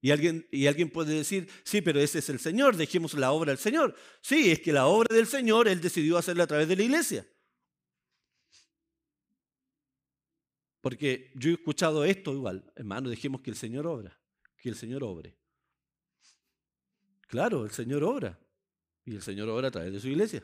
Y 0.01 0.12
alguien, 0.12 0.47
y 0.51 0.67
alguien 0.67 0.89
puede 0.89 1.15
decir, 1.15 1.49
sí, 1.63 1.82
pero 1.82 1.99
ese 1.99 2.19
es 2.19 2.30
el 2.30 2.39
Señor, 2.39 2.75
dejemos 2.75 3.13
la 3.13 3.32
obra 3.32 3.51
del 3.51 3.60
Señor. 3.60 3.95
Sí, 4.21 4.51
es 4.51 4.60
que 4.60 4.73
la 4.73 4.88
obra 4.88 5.15
del 5.15 5.25
Señor 5.25 5.67
Él 5.67 5.80
decidió 5.80 6.17
hacerla 6.17 6.43
a 6.43 6.47
través 6.47 6.67
de 6.67 6.75
la 6.75 6.84
iglesia. 6.84 7.27
Porque 10.82 11.32
yo 11.36 11.49
he 11.49 11.53
escuchado 11.53 12.03
esto 12.03 12.34
igual, 12.34 12.71
hermano, 12.75 13.10
dejemos 13.10 13.41
que 13.41 13.49
el 13.49 13.56
Señor 13.56 13.88
obra, 13.88 14.19
que 14.58 14.69
el 14.69 14.75
Señor 14.75 15.03
obre. 15.03 15.37
Claro, 17.28 17.65
el 17.65 17.71
Señor 17.71 18.03
obra. 18.03 18.39
Y 19.05 19.15
el 19.15 19.21
Señor 19.21 19.49
obra 19.49 19.67
a 19.67 19.71
través 19.71 19.93
de 19.93 19.99
su 19.99 20.07
iglesia. 20.07 20.43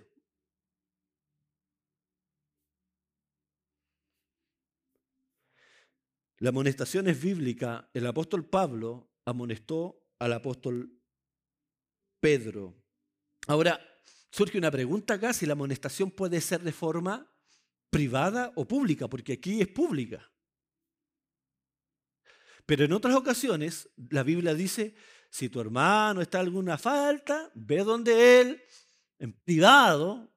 La 6.37 6.49
amonestación 6.49 7.07
es 7.07 7.21
bíblica. 7.21 7.89
El 7.93 8.05
apóstol 8.05 8.45
Pablo 8.45 9.09
amonestó 9.25 10.05
al 10.19 10.33
apóstol 10.33 11.01
Pedro. 12.19 12.75
Ahora, 13.47 13.79
surge 14.29 14.57
una 14.57 14.71
pregunta 14.71 15.15
acá, 15.15 15.33
si 15.33 15.45
la 15.45 15.53
amonestación 15.53 16.11
puede 16.11 16.41
ser 16.41 16.61
de 16.61 16.73
forma 16.73 17.33
privada 17.89 18.51
o 18.55 18.67
pública, 18.67 19.07
porque 19.07 19.33
aquí 19.33 19.61
es 19.61 19.67
pública. 19.67 20.31
Pero 22.65 22.85
en 22.85 22.93
otras 22.93 23.15
ocasiones, 23.15 23.89
la 24.09 24.23
Biblia 24.23 24.53
dice, 24.53 24.95
si 25.33 25.49
tu 25.49 25.59
hermano 25.59 26.21
está 26.21 26.39
en 26.41 26.45
alguna 26.45 26.77
falta, 26.77 27.49
ve 27.55 27.77
donde 27.83 28.39
él, 28.39 28.63
en 29.17 29.33
privado, 29.33 30.31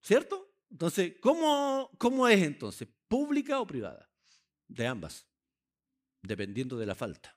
¿cierto? 0.00 0.54
Entonces, 0.70 1.14
¿cómo, 1.20 1.90
¿cómo 1.98 2.28
es 2.28 2.40
entonces? 2.44 2.86
¿Pública 3.08 3.58
o 3.58 3.66
privada? 3.66 4.08
De 4.68 4.86
ambas, 4.86 5.26
dependiendo 6.22 6.78
de 6.78 6.86
la 6.86 6.94
falta. 6.94 7.36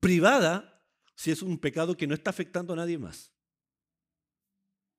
Privada, 0.00 0.84
si 1.14 1.30
es 1.30 1.40
un 1.40 1.56
pecado 1.56 1.96
que 1.96 2.08
no 2.08 2.14
está 2.14 2.30
afectando 2.30 2.72
a 2.72 2.76
nadie 2.76 2.98
más. 2.98 3.30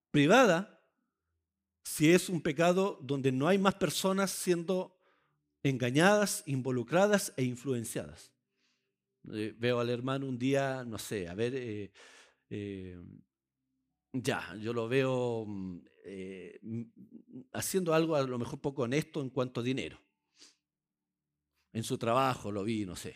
Privada, 0.09 0.87
si 1.83 2.13
es 2.13 2.29
un 2.29 2.39
pecado 2.39 2.97
donde 3.01 3.33
no 3.33 3.49
hay 3.49 3.57
más 3.57 3.75
personas 3.75 4.31
siendo 4.31 4.97
engañadas, 5.63 6.43
involucradas 6.45 7.33
e 7.35 7.43
influenciadas. 7.43 8.32
Eh, 9.31 9.53
veo 9.57 9.79
al 9.79 9.89
hermano 9.89 10.27
un 10.27 10.37
día, 10.37 10.83
no 10.85 10.97
sé, 10.97 11.27
a 11.27 11.33
ver, 11.33 11.55
eh, 11.55 11.91
eh, 12.49 13.01
ya, 14.11 14.55
yo 14.59 14.73
lo 14.73 14.87
veo 14.87 15.45
mm, 15.47 15.79
haciendo 17.53 17.93
algo 17.93 18.15
a 18.15 18.23
lo 18.23 18.37
mejor 18.37 18.59
poco 18.59 18.83
honesto 18.83 19.21
en 19.21 19.29
cuanto 19.29 19.61
a 19.61 19.63
dinero. 19.63 19.99
En 21.71 21.83
su 21.83 21.97
trabajo 21.97 22.51
lo 22.51 22.63
vi, 22.63 22.85
no 22.85 22.95
sé. 22.95 23.15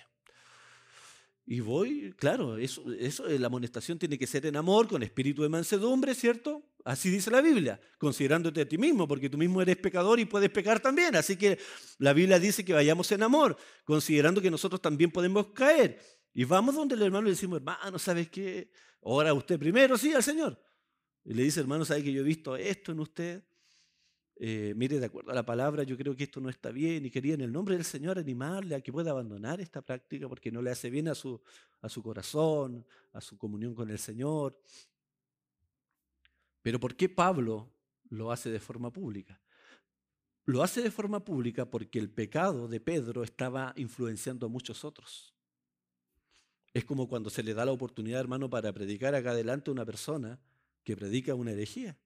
Y 1.49 1.61
voy, 1.61 2.13
claro, 2.17 2.57
eso, 2.57 2.83
eso, 2.99 3.25
la 3.25 3.47
amonestación 3.47 3.97
tiene 3.97 4.17
que 4.17 4.27
ser 4.27 4.45
en 4.45 4.57
amor, 4.57 4.85
con 4.85 5.01
espíritu 5.01 5.43
de 5.43 5.47
mansedumbre, 5.47 6.13
¿cierto? 6.13 6.61
Así 6.83 7.09
dice 7.09 7.31
la 7.31 7.39
Biblia, 7.39 7.79
considerándote 7.97 8.59
a 8.59 8.67
ti 8.67 8.77
mismo, 8.77 9.07
porque 9.07 9.29
tú 9.29 9.37
mismo 9.37 9.61
eres 9.61 9.77
pecador 9.77 10.19
y 10.19 10.25
puedes 10.25 10.49
pecar 10.49 10.81
también. 10.81 11.15
Así 11.15 11.37
que 11.37 11.57
la 11.99 12.11
Biblia 12.11 12.37
dice 12.37 12.65
que 12.65 12.73
vayamos 12.73 13.09
en 13.13 13.23
amor, 13.23 13.55
considerando 13.85 14.41
que 14.41 14.51
nosotros 14.51 14.81
también 14.81 15.09
podemos 15.09 15.47
caer. 15.53 16.01
Y 16.33 16.43
vamos 16.43 16.75
donde 16.75 16.95
el 16.95 17.01
hermano 17.03 17.23
le 17.23 17.29
decimos, 17.29 17.59
hermano, 17.59 17.97
¿sabes 17.97 18.29
qué? 18.29 18.69
Ora 18.99 19.33
usted 19.33 19.57
primero, 19.57 19.97
sí, 19.97 20.13
al 20.13 20.23
Señor. 20.23 20.61
Y 21.23 21.33
le 21.33 21.43
dice, 21.43 21.61
hermano, 21.61 21.85
¿sabe 21.85 22.03
que 22.03 22.11
yo 22.11 22.23
he 22.23 22.25
visto 22.25 22.57
esto 22.57 22.91
en 22.91 22.99
usted? 22.99 23.41
Eh, 24.39 24.73
mire, 24.75 24.99
de 24.99 25.07
acuerdo 25.07 25.31
a 25.31 25.33
la 25.33 25.45
palabra, 25.45 25.83
yo 25.83 25.97
creo 25.97 26.15
que 26.15 26.25
esto 26.25 26.39
no 26.39 26.49
está 26.49 26.69
bien 26.71 27.05
y 27.05 27.09
quería 27.09 27.33
en 27.33 27.41
el 27.41 27.51
nombre 27.51 27.75
del 27.75 27.85
Señor 27.85 28.19
animarle 28.19 28.75
a 28.75 28.81
que 28.81 28.91
pueda 28.91 29.09
abandonar 29.11 29.59
esta 29.61 29.81
práctica 29.81 30.29
porque 30.29 30.51
no 30.51 30.61
le 30.61 30.69
hace 30.69 30.91
bien 30.91 31.07
a 31.07 31.15
su, 31.15 31.41
a 31.81 31.89
su 31.89 32.03
corazón, 32.03 32.85
a 33.13 33.21
su 33.21 33.37
comunión 33.37 33.73
con 33.73 33.89
el 33.89 33.97
Señor. 33.97 34.59
Pero 36.61 36.79
¿por 36.79 36.95
qué 36.95 37.09
Pablo 37.09 37.71
lo 38.09 38.31
hace 38.31 38.51
de 38.51 38.59
forma 38.59 38.91
pública? 38.91 39.41
Lo 40.45 40.61
hace 40.61 40.81
de 40.81 40.91
forma 40.91 41.25
pública 41.25 41.69
porque 41.69 41.97
el 41.97 42.09
pecado 42.09 42.67
de 42.67 42.79
Pedro 42.79 43.23
estaba 43.23 43.73
influenciando 43.75 44.45
a 44.45 44.49
muchos 44.49 44.85
otros. 44.85 45.33
Es 46.73 46.85
como 46.85 47.09
cuando 47.09 47.31
se 47.31 47.41
le 47.41 47.55
da 47.55 47.65
la 47.65 47.71
oportunidad, 47.71 48.19
hermano, 48.19 48.49
para 48.49 48.71
predicar 48.71 49.15
acá 49.15 49.31
adelante 49.31 49.71
a 49.71 49.73
una 49.73 49.85
persona 49.85 50.39
que 50.83 50.95
predica 50.95 51.33
una 51.33 51.51
herejía. 51.51 51.97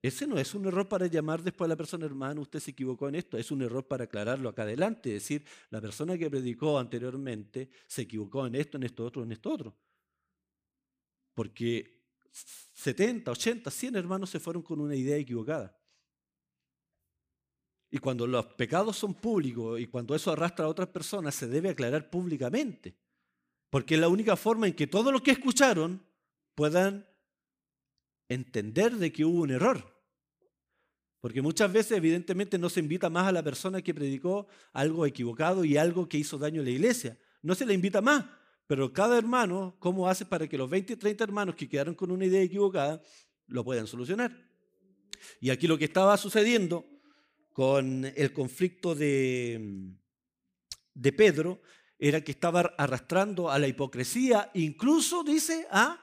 Ese 0.00 0.26
no 0.26 0.38
es 0.38 0.54
un 0.54 0.66
error 0.66 0.88
para 0.88 1.06
llamar 1.06 1.42
después 1.42 1.66
a 1.66 1.68
la 1.68 1.76
persona, 1.76 2.06
hermano, 2.06 2.40
usted 2.40 2.58
se 2.58 2.70
equivocó 2.70 3.08
en 3.08 3.16
esto, 3.16 3.36
es 3.36 3.50
un 3.50 3.60
error 3.60 3.86
para 3.86 4.04
aclararlo 4.04 4.48
acá 4.48 4.62
adelante, 4.62 5.14
es 5.14 5.22
decir, 5.22 5.44
la 5.70 5.80
persona 5.80 6.16
que 6.16 6.30
predicó 6.30 6.78
anteriormente 6.78 7.68
se 7.86 8.02
equivocó 8.02 8.46
en 8.46 8.54
esto, 8.54 8.78
en 8.78 8.84
esto 8.84 9.04
otro, 9.04 9.22
en 9.22 9.32
esto 9.32 9.52
otro. 9.52 9.76
Porque 11.34 12.02
70, 12.72 13.30
80, 13.30 13.70
100 13.70 13.96
hermanos 13.96 14.30
se 14.30 14.40
fueron 14.40 14.62
con 14.62 14.80
una 14.80 14.96
idea 14.96 15.16
equivocada. 15.16 15.78
Y 17.90 17.98
cuando 17.98 18.26
los 18.26 18.46
pecados 18.46 18.96
son 18.96 19.14
públicos 19.14 19.80
y 19.80 19.86
cuando 19.86 20.14
eso 20.14 20.30
arrastra 20.30 20.66
a 20.66 20.68
otras 20.68 20.88
personas, 20.88 21.34
se 21.34 21.46
debe 21.46 21.70
aclarar 21.70 22.10
públicamente. 22.10 22.96
Porque 23.70 23.94
es 23.94 24.00
la 24.00 24.08
única 24.08 24.36
forma 24.36 24.66
en 24.66 24.74
que 24.74 24.86
todos 24.86 25.12
los 25.12 25.22
que 25.22 25.30
escucharon 25.30 26.02
puedan 26.54 27.06
entender 28.28 28.96
de 28.96 29.12
que 29.12 29.24
hubo 29.24 29.42
un 29.42 29.50
error. 29.50 29.98
Porque 31.20 31.42
muchas 31.42 31.72
veces 31.72 31.92
evidentemente 31.98 32.58
no 32.58 32.68
se 32.68 32.80
invita 32.80 33.10
más 33.10 33.26
a 33.26 33.32
la 33.32 33.42
persona 33.42 33.82
que 33.82 33.94
predicó 33.94 34.46
algo 34.72 35.04
equivocado 35.04 35.64
y 35.64 35.76
algo 35.76 36.08
que 36.08 36.18
hizo 36.18 36.38
daño 36.38 36.60
a 36.60 36.64
la 36.64 36.70
iglesia. 36.70 37.18
No 37.42 37.54
se 37.54 37.66
le 37.66 37.74
invita 37.74 38.00
más. 38.00 38.24
Pero 38.66 38.92
cada 38.92 39.18
hermano, 39.18 39.76
¿cómo 39.80 40.08
hace 40.08 40.26
para 40.26 40.46
que 40.46 40.58
los 40.58 40.70
20 40.70 40.92
y 40.92 40.96
30 40.96 41.24
hermanos 41.24 41.54
que 41.54 41.68
quedaron 41.68 41.94
con 41.94 42.10
una 42.10 42.26
idea 42.26 42.42
equivocada 42.42 43.02
lo 43.46 43.64
puedan 43.64 43.86
solucionar? 43.86 44.30
Y 45.40 45.50
aquí 45.50 45.66
lo 45.66 45.78
que 45.78 45.86
estaba 45.86 46.16
sucediendo 46.16 46.86
con 47.52 48.04
el 48.04 48.32
conflicto 48.32 48.94
de, 48.94 49.90
de 50.94 51.12
Pedro 51.12 51.60
era 51.98 52.20
que 52.20 52.30
estaba 52.30 52.60
arrastrando 52.78 53.50
a 53.50 53.58
la 53.58 53.66
hipocresía, 53.66 54.50
incluso 54.54 55.24
dice 55.24 55.66
a 55.70 56.00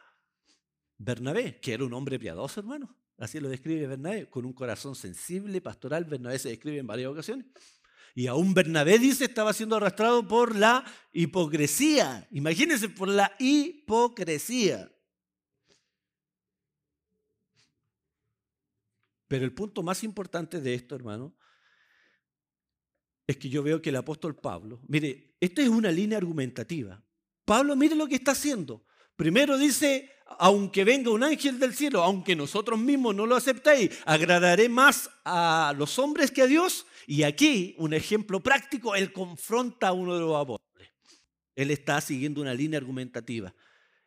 Bernabé, 0.97 1.59
que 1.59 1.73
era 1.73 1.83
un 1.83 1.93
hombre 1.93 2.19
piadoso, 2.19 2.59
hermano. 2.59 2.95
Así 3.17 3.39
lo 3.39 3.49
describe 3.49 3.87
Bernabé, 3.87 4.29
con 4.29 4.45
un 4.45 4.53
corazón 4.53 4.95
sensible, 4.95 5.61
pastoral. 5.61 6.05
Bernabé 6.05 6.39
se 6.39 6.49
describe 6.49 6.79
en 6.79 6.87
varias 6.87 7.09
ocasiones. 7.09 7.45
Y 8.13 8.27
aún 8.27 8.53
Bernabé 8.53 8.97
dice 8.97 9.25
estaba 9.25 9.51
siendo 9.53 9.75
arrastrado 9.75 10.25
por 10.27 10.55
la 10.55 10.85
hipocresía. 11.11 12.27
Imagínense, 12.31 12.89
por 12.89 13.09
la 13.09 13.35
hipocresía. 13.39 14.91
Pero 19.27 19.43
el 19.43 19.53
punto 19.53 19.83
más 19.83 20.03
importante 20.03 20.61
de 20.61 20.73
esto, 20.73 20.95
hermano, 20.95 21.35
es 23.27 23.37
que 23.37 23.49
yo 23.49 23.63
veo 23.63 23.81
que 23.81 23.89
el 23.89 23.95
apóstol 23.95 24.35
Pablo, 24.35 24.81
mire, 24.87 25.35
esta 25.39 25.61
es 25.61 25.69
una 25.69 25.91
línea 25.91 26.17
argumentativa. 26.17 27.03
Pablo, 27.43 27.75
mire 27.75 27.95
lo 27.95 28.07
que 28.07 28.15
está 28.15 28.31
haciendo. 28.31 28.85
Primero 29.15 29.57
dice, 29.57 30.11
aunque 30.25 30.83
venga 30.83 31.11
un 31.11 31.23
ángel 31.23 31.59
del 31.59 31.73
cielo, 31.73 32.03
aunque 32.03 32.35
nosotros 32.35 32.79
mismos 32.79 33.15
no 33.15 33.25
lo 33.25 33.35
aceptéis, 33.35 33.91
agradaré 34.05 34.69
más 34.69 35.09
a 35.23 35.73
los 35.77 35.97
hombres 35.99 36.31
que 36.31 36.41
a 36.41 36.47
Dios. 36.47 36.85
Y 37.07 37.23
aquí, 37.23 37.75
un 37.77 37.93
ejemplo 37.93 38.39
práctico, 38.41 38.95
él 38.95 39.13
confronta 39.13 39.89
a 39.89 39.93
uno 39.93 40.15
de 40.15 40.21
los 40.21 40.35
apóstoles. 40.35 40.89
Él 41.55 41.71
está 41.71 42.01
siguiendo 42.01 42.41
una 42.41 42.53
línea 42.53 42.79
argumentativa. 42.79 43.53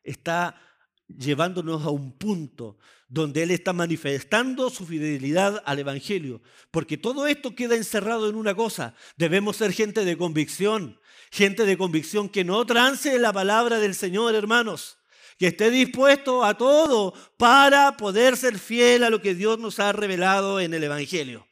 Está 0.02 0.60
llevándonos 1.06 1.84
a 1.84 1.90
un 1.90 2.12
punto 2.12 2.76
donde 3.08 3.42
Él 3.42 3.50
está 3.50 3.72
manifestando 3.72 4.68
su 4.68 4.84
fidelidad 4.84 5.62
al 5.64 5.78
Evangelio. 5.78 6.42
Porque 6.70 6.98
todo 6.98 7.26
esto 7.26 7.54
queda 7.54 7.74
encerrado 7.74 8.28
en 8.28 8.34
una 8.34 8.54
cosa. 8.54 8.94
Debemos 9.16 9.56
ser 9.56 9.72
gente 9.72 10.04
de 10.04 10.18
convicción, 10.18 11.00
gente 11.30 11.64
de 11.64 11.78
convicción 11.78 12.28
que 12.28 12.44
no 12.44 12.66
trance 12.66 13.18
la 13.18 13.32
palabra 13.32 13.78
del 13.78 13.94
Señor, 13.94 14.34
hermanos 14.34 14.97
que 15.38 15.48
esté 15.48 15.70
dispuesto 15.70 16.44
a 16.44 16.58
todo 16.58 17.14
para 17.36 17.96
poder 17.96 18.36
ser 18.36 18.58
fiel 18.58 19.04
a 19.04 19.10
lo 19.10 19.22
que 19.22 19.34
Dios 19.34 19.58
nos 19.58 19.78
ha 19.78 19.92
revelado 19.92 20.60
en 20.60 20.74
el 20.74 20.84
Evangelio. 20.84 21.46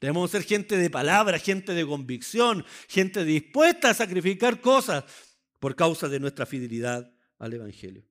Debemos 0.00 0.30
ser 0.30 0.42
gente 0.44 0.76
de 0.76 0.90
palabra, 0.90 1.38
gente 1.38 1.74
de 1.74 1.86
convicción, 1.86 2.64
gente 2.88 3.24
dispuesta 3.24 3.90
a 3.90 3.94
sacrificar 3.94 4.60
cosas 4.60 5.04
por 5.58 5.76
causa 5.76 6.08
de 6.08 6.18
nuestra 6.18 6.46
fidelidad 6.46 7.12
al 7.38 7.52
Evangelio. 7.52 8.04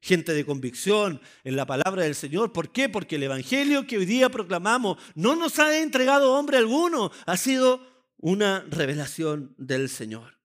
Gente 0.00 0.34
de 0.34 0.44
convicción 0.44 1.20
en 1.44 1.54
la 1.54 1.64
palabra 1.64 2.02
del 2.02 2.16
Señor. 2.16 2.52
¿Por 2.52 2.72
qué? 2.72 2.88
Porque 2.88 3.16
el 3.16 3.22
Evangelio 3.22 3.86
que 3.86 3.98
hoy 3.98 4.04
día 4.04 4.30
proclamamos 4.30 4.98
no 5.14 5.36
nos 5.36 5.60
ha 5.60 5.78
entregado 5.78 6.34
hombre 6.34 6.58
alguno, 6.58 7.12
ha 7.26 7.36
sido 7.36 7.80
una 8.18 8.64
revelación 8.68 9.54
del 9.58 9.88
Señor. 9.88 10.38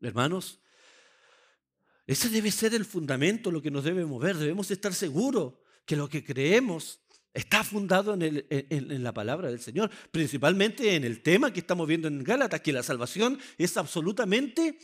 Hermanos, 0.00 0.60
ese 2.06 2.28
debe 2.28 2.50
ser 2.50 2.74
el 2.74 2.84
fundamento, 2.84 3.50
lo 3.50 3.60
que 3.60 3.70
nos 3.70 3.84
debe 3.84 4.04
mover. 4.06 4.36
Debemos 4.36 4.70
estar 4.70 4.94
seguros 4.94 5.54
que 5.84 5.96
lo 5.96 6.08
que 6.08 6.24
creemos 6.24 7.00
está 7.34 7.62
fundado 7.64 8.14
en, 8.14 9.02
la 9.02 9.12
palabra 9.12 9.50
del 9.50 9.60
Señor, 9.60 9.90
principalmente 10.10 10.94
en 10.94 11.04
el 11.04 11.22
tema 11.22 11.52
que 11.52 11.60
estamos 11.60 11.86
viendo 11.86 12.08
en 12.08 12.24
Gálatas, 12.24 12.62
que 12.62 12.72
la 12.72 12.82
salvación 12.82 13.38
es 13.58 13.76
absolutamente 13.76 14.78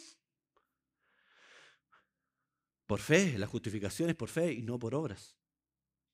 por 2.86 3.00
fe, 3.00 3.38
la 3.38 3.46
justificación 3.46 4.10
es 4.10 4.16
por 4.16 4.28
fe 4.28 4.52
y 4.52 4.60
no 4.60 4.78
por 4.78 4.94
obras. 4.94 5.34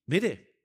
Mire, 0.07 0.59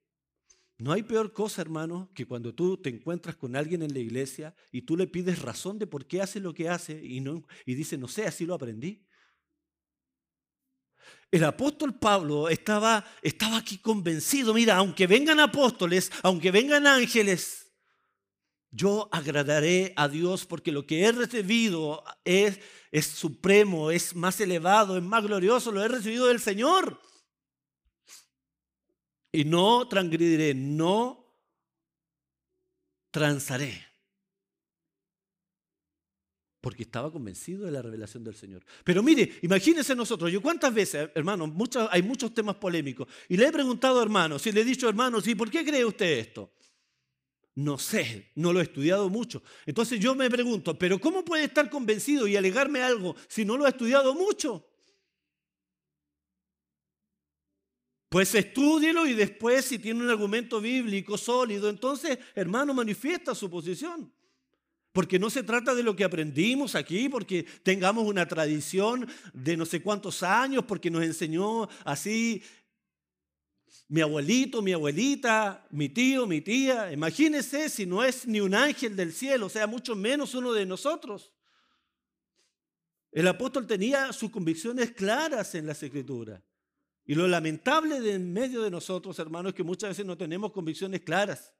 no 0.78 0.92
hay 0.92 1.02
peor 1.02 1.34
cosa, 1.34 1.62
hermano, 1.62 2.12
que 2.14 2.28
cuando 2.28 2.54
tú 2.54 2.78
te 2.78 2.90
encuentras 2.90 3.36
con 3.36 3.56
alguien 3.56 3.82
en 3.82 3.94
la 3.94 4.00
iglesia 4.00 4.54
y 4.72 4.84
tú 4.84 4.96
le 4.96 5.08
pides 5.08 5.42
razón 5.42 5.80
de 5.80 5.88
por 5.88 6.06
qué 6.06 6.22
hace 6.22 6.40
lo 6.40 6.54
que 6.54 6.70
hace 6.70 7.04
y, 7.04 7.20
no, 7.20 7.48
y 7.66 7.74
dice, 7.74 7.98
no 7.98 8.08
sé, 8.08 8.26
así 8.26 8.46
lo 8.46 8.54
aprendí. 8.54 9.08
El 11.34 11.44
apóstol 11.46 11.96
Pablo 11.96 12.48
estaba, 12.48 13.04
estaba 13.24 13.58
aquí 13.58 13.80
convencido, 13.80 14.54
mira, 14.54 14.76
aunque 14.76 15.08
vengan 15.08 15.40
apóstoles, 15.40 16.12
aunque 16.22 16.52
vengan 16.52 16.86
ángeles, 16.86 17.74
yo 18.70 19.10
agradaré 19.12 19.94
a 19.96 20.08
Dios 20.08 20.46
porque 20.46 20.72
lo 20.72 20.86
que 20.86 21.04
he 21.04 21.12
recibido 21.12 22.04
es, 22.24 22.60
es 22.92 23.08
supremo, 23.08 23.90
es 23.90 24.16
más 24.16 24.40
elevado, 24.42 24.96
es 24.96 25.02
más 25.02 25.24
glorioso, 25.24 25.72
lo 25.72 25.84
he 25.84 25.88
recibido 25.88 26.28
del 26.28 26.40
Señor. 26.40 27.02
Y 29.32 29.44
no 29.44 29.88
transgrediré, 29.88 30.54
no 30.54 31.36
transaré. 33.10 33.93
Porque 36.64 36.84
estaba 36.84 37.12
convencido 37.12 37.66
de 37.66 37.72
la 37.72 37.82
revelación 37.82 38.24
del 38.24 38.36
Señor. 38.36 38.64
Pero 38.86 39.04
mire, 39.04 39.38
imagínense 39.42 39.94
nosotros, 39.94 40.32
yo 40.32 40.42
cuántas 40.42 40.74
veces, 40.74 41.10
hermano, 41.14 41.54
hay 41.92 42.02
muchos 42.02 42.34
temas 42.34 42.56
polémicos, 42.56 43.06
y 43.28 43.36
le 43.36 43.48
he 43.48 43.52
preguntado, 43.52 44.02
hermano, 44.02 44.40
si 44.40 44.50
le 44.54 44.62
he 44.62 44.64
dicho, 44.64 44.88
hermano, 44.88 45.20
¿sí, 45.20 45.36
¿por 45.36 45.52
qué 45.52 45.66
cree 45.66 45.84
usted 45.84 46.20
esto? 46.20 46.54
No 47.56 47.78
sé, 47.78 48.32
no 48.36 48.54
lo 48.54 48.62
he 48.62 48.64
estudiado 48.64 49.10
mucho. 49.10 49.44
Entonces 49.66 50.00
yo 50.00 50.16
me 50.16 50.30
pregunto, 50.30 50.80
¿pero 50.80 51.02
cómo 51.02 51.26
puede 51.26 51.44
estar 51.44 51.70
convencido 51.70 52.28
y 52.28 52.38
alegarme 52.38 52.82
algo 52.82 53.14
si 53.28 53.44
no 53.44 53.58
lo 53.58 53.66
ha 53.66 53.70
estudiado 53.70 54.16
mucho? 54.16 54.66
Pues 58.08 58.34
estúdielo 58.36 59.06
y 59.06 59.16
después 59.16 59.66
si 59.66 59.80
tiene 59.80 60.02
un 60.02 60.10
argumento 60.10 60.62
bíblico 60.62 61.18
sólido, 61.18 61.68
entonces, 61.70 62.18
hermano, 62.34 62.74
manifiesta 62.74 63.36
su 63.36 63.50
posición. 63.50 64.10
Porque 64.94 65.18
no 65.18 65.32
se 65.32 65.44
trata 65.44 65.74
de 65.74 65.84
lo 65.84 65.96
que 65.96 66.04
aprendimos 66.04 66.76
aquí, 66.76 67.10
porque 67.10 67.44
tengamos 67.64 68.08
una 68.08 68.28
tradición 68.28 69.10
de 69.34 69.58
no 69.58 69.66
sé 69.66 69.82
cuántos 69.82 70.24
años, 70.24 70.64
porque 70.66 70.92
nos 70.92 71.04
enseñó 71.04 71.68
así 71.84 72.44
mi 73.88 74.02
abuelito, 74.02 74.62
mi 74.62 74.72
abuelita, 74.72 75.68
mi 75.72 75.90
tío, 75.90 76.28
mi 76.28 76.42
tía. 76.42 76.92
Imagínese 76.92 77.70
si 77.70 77.88
no 77.88 78.04
es 78.04 78.28
ni 78.28 78.40
un 78.40 78.54
ángel 78.54 78.96
del 78.96 79.12
cielo, 79.12 79.48
o 79.48 79.50
sea, 79.50 79.66
mucho 79.66 79.96
menos 79.96 80.36
uno 80.36 80.54
de 80.54 80.66
nosotros. 80.66 81.34
El 83.12 83.28
apóstol 83.28 83.66
tenía 83.66 84.14
sus 84.14 84.30
convicciones 84.30 84.92
claras 84.92 85.56
en 85.56 85.66
las 85.66 85.82
escrituras. 85.82 86.42
Y 87.06 87.16
lo 87.16 87.28
lamentable 87.28 88.00
de 88.00 88.14
en 88.14 88.32
medio 88.32 88.62
de 88.62 88.72
nosotros, 88.72 89.18
hermanos, 89.20 89.52
es 89.52 89.56
que 89.56 89.64
muchas 89.64 89.90
veces 89.90 90.06
no 90.06 90.18
tenemos 90.18 90.52
convicciones 90.52 91.02
claras. 91.02 91.52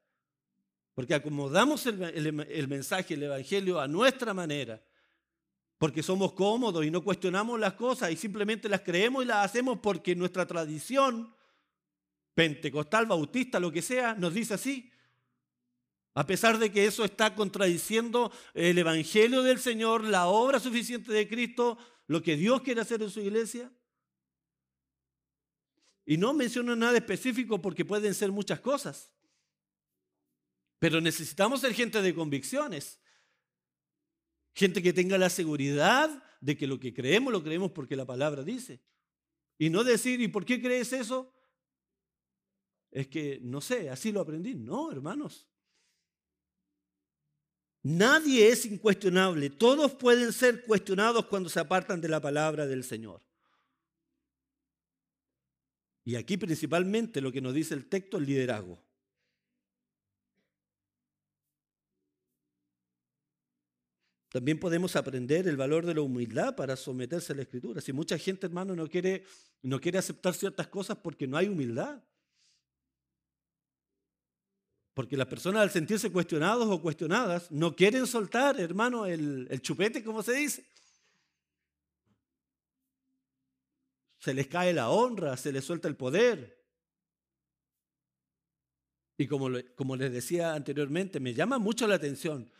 Porque 0.94 1.14
acomodamos 1.14 1.86
el, 1.86 2.68
mensaje, 2.68 3.14
el 3.14 3.24
evangelio 3.24 3.80
a 3.80 3.88
nuestra 3.88 4.32
manera. 4.32 4.82
Porque 5.76 6.02
somos 6.02 6.32
cómodos 6.34 6.84
y 6.84 6.90
no 6.90 7.02
cuestionamos 7.02 7.58
las 7.58 7.74
cosas 7.74 8.12
y 8.12 8.16
simplemente 8.16 8.68
las 8.68 8.82
creemos 8.82 9.24
y 9.24 9.26
las 9.26 9.44
hacemos 9.44 9.80
porque 9.80 10.14
nuestra 10.14 10.46
tradición 10.46 11.34
pentecostal, 12.34 13.06
bautista, 13.06 13.58
lo 13.58 13.72
que 13.72 13.82
sea, 13.82 14.14
nos 14.14 14.34
dice 14.34 14.54
así. 14.54 14.90
A 16.14 16.24
pesar 16.26 16.58
de 16.58 16.70
que 16.70 16.86
eso 16.86 17.04
está 17.04 17.34
contradiciendo 17.34 18.30
el 18.54 18.78
evangelio 18.78 19.42
del 19.42 19.58
Señor, 19.58 20.04
la 20.04 20.26
obra 20.26 20.60
suficiente 20.60 21.12
de 21.12 21.28
Cristo, 21.28 21.76
lo 22.06 22.22
que 22.22 22.36
Dios 22.36 22.62
quiere 22.62 22.80
hacer 22.80 23.02
en 23.02 23.10
su 23.10 23.20
iglesia. 23.20 23.72
Y 26.06 26.18
no 26.18 26.32
menciono 26.34 26.76
nada 26.76 26.96
específico 26.96 27.60
porque 27.60 27.84
pueden 27.84 28.14
ser 28.14 28.30
muchas 28.30 28.60
cosas. 28.60 29.10
Pero 30.84 31.00
necesitamos 31.00 31.62
ser 31.62 31.72
gente 31.72 32.02
de 32.02 32.14
convicciones. 32.14 33.00
Gente 34.54 34.82
que 34.82 34.92
tenga 34.92 35.16
la 35.16 35.30
seguridad 35.30 36.22
de 36.42 36.58
que 36.58 36.66
lo 36.66 36.78
que 36.78 36.92
creemos 36.92 37.32
lo 37.32 37.42
creemos 37.42 37.72
porque 37.72 37.96
la 37.96 38.04
palabra 38.04 38.42
dice. 38.42 38.82
Y 39.56 39.70
no 39.70 39.82
decir, 39.82 40.20
¿y 40.20 40.28
por 40.28 40.44
qué 40.44 40.60
crees 40.60 40.92
eso? 40.92 41.32
Es 42.90 43.06
que, 43.06 43.38
no 43.40 43.62
sé, 43.62 43.88
así 43.88 44.12
lo 44.12 44.20
aprendí. 44.20 44.56
No, 44.56 44.92
hermanos. 44.92 45.48
Nadie 47.82 48.48
es 48.48 48.66
incuestionable. 48.66 49.48
Todos 49.48 49.94
pueden 49.94 50.34
ser 50.34 50.66
cuestionados 50.66 51.24
cuando 51.28 51.48
se 51.48 51.60
apartan 51.60 52.02
de 52.02 52.10
la 52.10 52.20
palabra 52.20 52.66
del 52.66 52.84
Señor. 52.84 53.22
Y 56.04 56.16
aquí 56.16 56.36
principalmente 56.36 57.22
lo 57.22 57.32
que 57.32 57.40
nos 57.40 57.54
dice 57.54 57.72
el 57.72 57.88
texto 57.88 58.18
es 58.18 58.26
liderazgo. 58.28 58.84
También 64.34 64.58
podemos 64.58 64.96
aprender 64.96 65.46
el 65.46 65.56
valor 65.56 65.86
de 65.86 65.94
la 65.94 66.00
humildad 66.00 66.56
para 66.56 66.74
someterse 66.74 67.32
a 67.32 67.36
la 67.36 67.42
escritura. 67.42 67.80
Si 67.80 67.92
mucha 67.92 68.18
gente, 68.18 68.46
hermano, 68.46 68.74
no 68.74 68.88
quiere, 68.88 69.24
no 69.62 69.80
quiere 69.80 69.96
aceptar 69.96 70.34
ciertas 70.34 70.66
cosas 70.66 70.98
porque 70.98 71.28
no 71.28 71.36
hay 71.36 71.46
humildad. 71.46 72.02
Porque 74.92 75.16
las 75.16 75.28
personas 75.28 75.62
al 75.62 75.70
sentirse 75.70 76.10
cuestionados 76.10 76.66
o 76.68 76.82
cuestionadas 76.82 77.48
no 77.52 77.76
quieren 77.76 78.08
soltar, 78.08 78.58
hermano, 78.58 79.06
el, 79.06 79.46
el 79.52 79.62
chupete, 79.62 80.02
como 80.02 80.20
se 80.20 80.32
dice. 80.32 80.64
Se 84.18 84.34
les 84.34 84.48
cae 84.48 84.72
la 84.72 84.90
honra, 84.90 85.36
se 85.36 85.52
les 85.52 85.64
suelta 85.64 85.86
el 85.86 85.94
poder. 85.94 86.60
Y 89.16 89.28
como, 89.28 89.46
como 89.76 89.94
les 89.94 90.12
decía 90.12 90.54
anteriormente, 90.54 91.20
me 91.20 91.34
llama 91.34 91.60
mucho 91.60 91.86
la 91.86 91.94
atención 91.94 92.50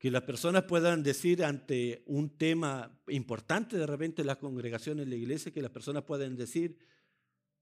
que 0.00 0.10
las 0.10 0.22
personas 0.22 0.64
puedan 0.64 1.02
decir 1.02 1.44
ante 1.44 2.02
un 2.06 2.30
tema 2.38 2.98
importante 3.08 3.76
de 3.76 3.86
repente 3.86 4.22
en 4.22 4.28
las 4.28 4.38
congregaciones 4.38 5.04
en 5.04 5.10
la 5.10 5.16
iglesia, 5.16 5.52
que 5.52 5.60
las 5.60 5.70
personas 5.70 6.04
puedan 6.04 6.36
decir, 6.36 6.78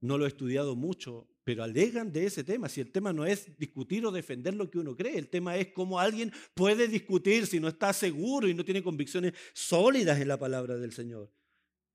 no 0.01 0.16
lo 0.16 0.24
he 0.24 0.28
estudiado 0.28 0.76
mucho, 0.76 1.26
pero 1.43 1.64
alegan 1.64 2.12
de 2.12 2.26
ese 2.26 2.45
tema. 2.45 2.68
Si 2.68 2.80
el 2.80 2.93
tema 2.93 3.12
no 3.12 3.26
es 3.26 3.59
discutir 3.59 4.07
o 4.07 4.12
defender 4.12 4.55
lo 4.55 4.70
que 4.70 4.78
uno 4.78 4.95
cree, 4.95 5.18
el 5.18 5.28
tema 5.28 5.57
es 5.57 5.72
cómo 5.72 5.99
alguien 5.99 6.32
puede 6.55 6.86
discutir 6.86 7.49
si 7.49 7.59
no 7.59 7.66
está 7.66 7.93
seguro 7.93 8.47
y 8.47 8.55
no 8.55 8.64
tiene 8.64 8.84
convicciones 8.84 9.32
sólidas 9.53 10.20
en 10.20 10.28
la 10.28 10.39
palabra 10.39 10.76
del 10.76 10.93
Señor. 10.93 11.32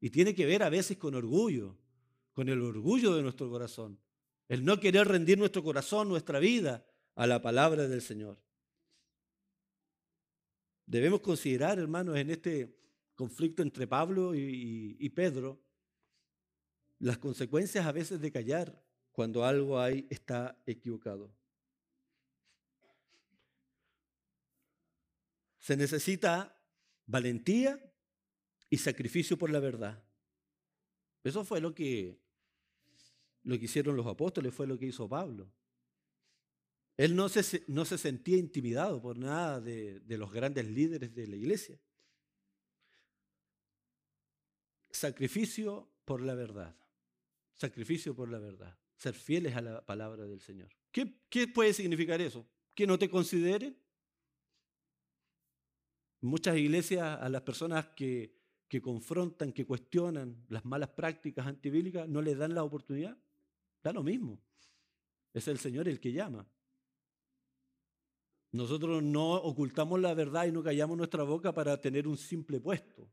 Y 0.01 0.09
tiene 0.09 0.35
que 0.35 0.45
ver 0.45 0.61
a 0.63 0.69
veces 0.69 0.97
con 0.97 1.15
orgullo, 1.15 1.77
con 2.33 2.49
el 2.49 2.61
orgullo 2.61 3.15
de 3.15 3.23
nuestro 3.23 3.49
corazón, 3.49 3.97
el 4.49 4.65
no 4.65 4.77
querer 4.81 5.07
rendir 5.07 5.37
nuestro 5.37 5.63
corazón, 5.63 6.09
nuestra 6.09 6.39
vida 6.39 6.85
a 7.15 7.27
la 7.27 7.41
palabra 7.41 7.87
del 7.87 8.01
Señor. 8.01 8.42
Debemos 10.85 11.21
considerar, 11.21 11.79
hermanos, 11.79 12.17
en 12.17 12.29
este 12.29 12.77
conflicto 13.15 13.61
entre 13.61 13.87
Pablo 13.87 14.33
y, 14.35 15.09
Pedro, 15.09 15.61
las 16.99 17.17
consecuencias 17.17 17.85
a 17.85 17.91
veces 17.91 18.19
de 18.19 18.31
callar 18.31 18.83
cuando 19.11 19.45
algo 19.45 19.79
ahí 19.79 20.07
está 20.09 20.61
equivocado. 20.65 21.33
Se 25.59 25.77
necesita 25.77 26.59
valentía 27.05 27.79
y 28.69 28.77
sacrificio 28.77 29.37
por 29.37 29.49
la 29.49 29.59
verdad. 29.59 30.03
Eso 31.23 31.45
fue 31.45 31.61
lo 31.61 31.73
que, 31.73 32.19
lo 33.43 33.57
que 33.57 33.65
hicieron 33.65 33.95
los 33.95 34.07
apóstoles, 34.07 34.53
fue 34.53 34.67
lo 34.67 34.77
que 34.77 34.87
hizo 34.87 35.07
Pablo. 35.07 35.49
Él 36.95 37.15
no 37.15 37.27
se, 37.27 37.63
no 37.67 37.85
se 37.85 37.97
sentía 37.97 38.37
intimidado 38.37 39.01
por 39.01 39.17
nada 39.17 39.59
de, 39.59 39.99
de 40.01 40.17
los 40.17 40.31
grandes 40.31 40.67
líderes 40.67 41.13
de 41.15 41.27
la 41.27 41.35
iglesia. 41.35 41.79
Sacrificio 44.91 45.89
por 46.05 46.21
la 46.21 46.35
verdad. 46.35 46.75
Sacrificio 47.55 48.15
por 48.15 48.29
la 48.29 48.37
verdad. 48.37 48.77
Ser 48.95 49.15
fieles 49.15 49.55
a 49.55 49.61
la 49.61 49.85
palabra 49.85 50.25
del 50.25 50.39
Señor. 50.39 50.69
¿Qué, 50.91 51.21
qué 51.29 51.47
puede 51.47 51.73
significar 51.73 52.21
eso? 52.21 52.47
¿Que 52.75 52.85
no 52.85 52.99
te 52.99 53.09
consideren? 53.09 53.75
Muchas 56.21 56.55
iglesias 56.57 57.19
a 57.19 57.27
las 57.27 57.41
personas 57.41 57.87
que, 57.95 58.37
que 58.67 58.81
confrontan, 58.81 59.51
que 59.51 59.65
cuestionan 59.65 60.45
las 60.47 60.63
malas 60.63 60.89
prácticas 60.89 61.47
antibíblicas, 61.47 62.07
no 62.07 62.21
les 62.21 62.37
dan 62.37 62.53
la 62.53 62.63
oportunidad. 62.63 63.17
Da 63.83 63.91
lo 63.91 64.03
mismo. 64.03 64.39
Es 65.33 65.47
el 65.47 65.57
Señor 65.57 65.87
el 65.87 65.99
que 65.99 66.13
llama. 66.13 66.47
Nosotros 68.53 69.01
no 69.01 69.33
ocultamos 69.33 69.99
la 69.99 70.13
verdad 70.13 70.45
y 70.45 70.51
no 70.51 70.61
callamos 70.61 70.95
nuestra 70.95 71.23
boca 71.23 71.51
para 71.51 71.81
tener 71.81 72.07
un 72.07 72.17
simple 72.17 72.59
puesto 72.59 73.09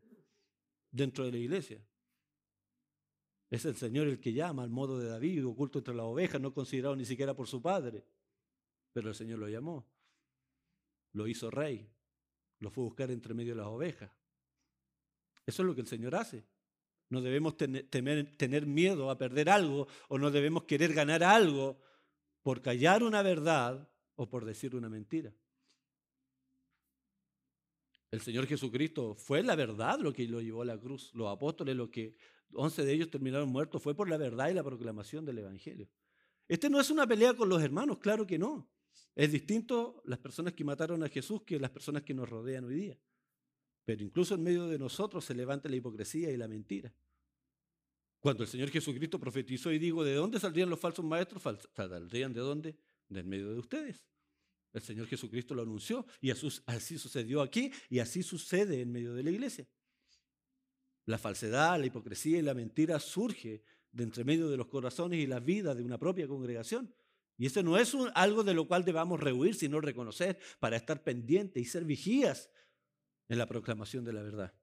dentro 0.90 1.24
de 1.24 1.32
la 1.32 1.38
iglesia. 1.38 1.82
Es 3.48 3.64
el 3.64 3.74
Señor 3.74 4.06
el 4.06 4.20
que 4.20 4.34
llama 4.34 4.62
al 4.62 4.70
modo 4.70 4.98
de 4.98 5.08
David, 5.08 5.46
oculto 5.46 5.78
entre 5.78 5.94
las 5.94 6.04
ovejas, 6.04 6.42
no 6.42 6.52
considerado 6.52 6.94
ni 6.94 7.06
siquiera 7.06 7.32
por 7.34 7.48
su 7.48 7.62
padre. 7.62 8.04
Pero 8.92 9.08
el 9.08 9.14
Señor 9.14 9.38
lo 9.38 9.48
llamó, 9.48 9.86
lo 11.12 11.26
hizo 11.26 11.50
rey, 11.50 11.90
lo 12.58 12.70
fue 12.70 12.84
a 12.84 12.88
buscar 12.88 13.10
entre 13.10 13.32
medio 13.32 13.54
de 13.54 13.62
las 13.62 13.68
ovejas. 13.68 14.10
Eso 15.46 15.62
es 15.62 15.66
lo 15.66 15.74
que 15.74 15.80
el 15.80 15.86
Señor 15.86 16.16
hace. 16.16 16.44
No 17.08 17.22
debemos 17.22 17.56
tener, 17.56 17.88
tener 17.88 18.66
miedo 18.66 19.10
a 19.10 19.16
perder 19.16 19.48
algo 19.48 19.88
o 20.08 20.18
no 20.18 20.30
debemos 20.30 20.64
querer 20.64 20.92
ganar 20.92 21.24
algo 21.24 21.80
por 22.42 22.60
callar 22.60 23.02
una 23.02 23.22
verdad 23.22 23.88
o 24.16 24.28
por 24.28 24.44
decir 24.44 24.74
una 24.74 24.88
mentira. 24.88 25.34
El 28.10 28.20
Señor 28.20 28.46
Jesucristo 28.46 29.14
fue 29.14 29.42
la 29.42 29.54
verdad 29.54 30.00
lo 30.00 30.12
que 30.12 30.26
lo 30.26 30.40
llevó 30.40 30.62
a 30.62 30.64
la 30.64 30.78
cruz. 30.78 31.12
Los 31.14 31.28
apóstoles, 31.28 31.76
lo 31.76 31.90
que 31.90 32.16
11 32.52 32.84
de 32.84 32.92
ellos 32.92 33.10
terminaron 33.10 33.48
muertos, 33.48 33.82
fue 33.82 33.94
por 33.94 34.08
la 34.08 34.16
verdad 34.16 34.50
y 34.50 34.54
la 34.54 34.64
proclamación 34.64 35.24
del 35.24 35.38
Evangelio. 35.38 35.88
Este 36.48 36.68
no 36.68 36.80
es 36.80 36.90
una 36.90 37.06
pelea 37.06 37.34
con 37.34 37.48
los 37.48 37.62
hermanos, 37.62 37.98
claro 37.98 38.26
que 38.26 38.38
no. 38.38 38.68
Es 39.14 39.30
distinto 39.30 40.02
las 40.04 40.18
personas 40.18 40.54
que 40.54 40.64
mataron 40.64 41.02
a 41.04 41.08
Jesús 41.08 41.42
que 41.42 41.60
las 41.60 41.70
personas 41.70 42.02
que 42.02 42.14
nos 42.14 42.28
rodean 42.28 42.64
hoy 42.64 42.74
día. 42.74 42.98
Pero 43.84 44.02
incluso 44.02 44.34
en 44.34 44.42
medio 44.42 44.66
de 44.66 44.78
nosotros 44.78 45.24
se 45.24 45.34
levanta 45.34 45.68
la 45.68 45.76
hipocresía 45.76 46.30
y 46.30 46.36
la 46.36 46.48
mentira. 46.48 46.92
Cuando 48.18 48.42
el 48.42 48.48
Señor 48.48 48.70
Jesucristo 48.70 49.18
profetizó 49.18 49.72
y 49.72 49.78
digo, 49.78 50.04
¿de 50.04 50.14
dónde 50.14 50.40
saldrían 50.40 50.68
los 50.68 50.80
falsos 50.80 51.04
maestros? 51.04 51.42
¿Saldrían 51.74 52.32
de 52.32 52.40
dónde? 52.40 52.76
En 53.10 53.28
medio 53.28 53.50
de 53.52 53.58
ustedes. 53.58 54.06
El 54.72 54.82
Señor 54.82 55.06
Jesucristo 55.08 55.54
lo 55.54 55.62
anunció 55.62 56.06
y 56.20 56.30
así 56.30 56.98
sucedió 56.98 57.42
aquí 57.42 57.72
y 57.88 57.98
así 57.98 58.22
sucede 58.22 58.82
en 58.82 58.92
medio 58.92 59.14
de 59.14 59.24
la 59.24 59.30
iglesia. 59.30 59.68
La 61.06 61.18
falsedad, 61.18 61.78
la 61.80 61.86
hipocresía 61.86 62.38
y 62.38 62.42
la 62.42 62.54
mentira 62.54 63.00
surge 63.00 63.64
de 63.90 64.04
entre 64.04 64.22
medio 64.22 64.48
de 64.48 64.56
los 64.56 64.68
corazones 64.68 65.18
y 65.18 65.26
la 65.26 65.40
vida 65.40 65.74
de 65.74 65.82
una 65.82 65.98
propia 65.98 66.28
congregación. 66.28 66.94
Y 67.36 67.46
eso 67.46 67.62
no 67.62 67.78
es 67.78 67.96
algo 68.14 68.44
de 68.44 68.54
lo 68.54 68.68
cual 68.68 68.84
debamos 68.84 69.18
rehuir, 69.18 69.54
sino 69.54 69.80
reconocer 69.80 70.38
para 70.60 70.76
estar 70.76 71.02
pendientes 71.02 71.60
y 71.60 71.66
ser 71.66 71.84
vigías 71.84 72.50
en 73.28 73.38
la 73.38 73.46
proclamación 73.46 74.04
de 74.04 74.12
la 74.12 74.22
verdad. 74.22 74.54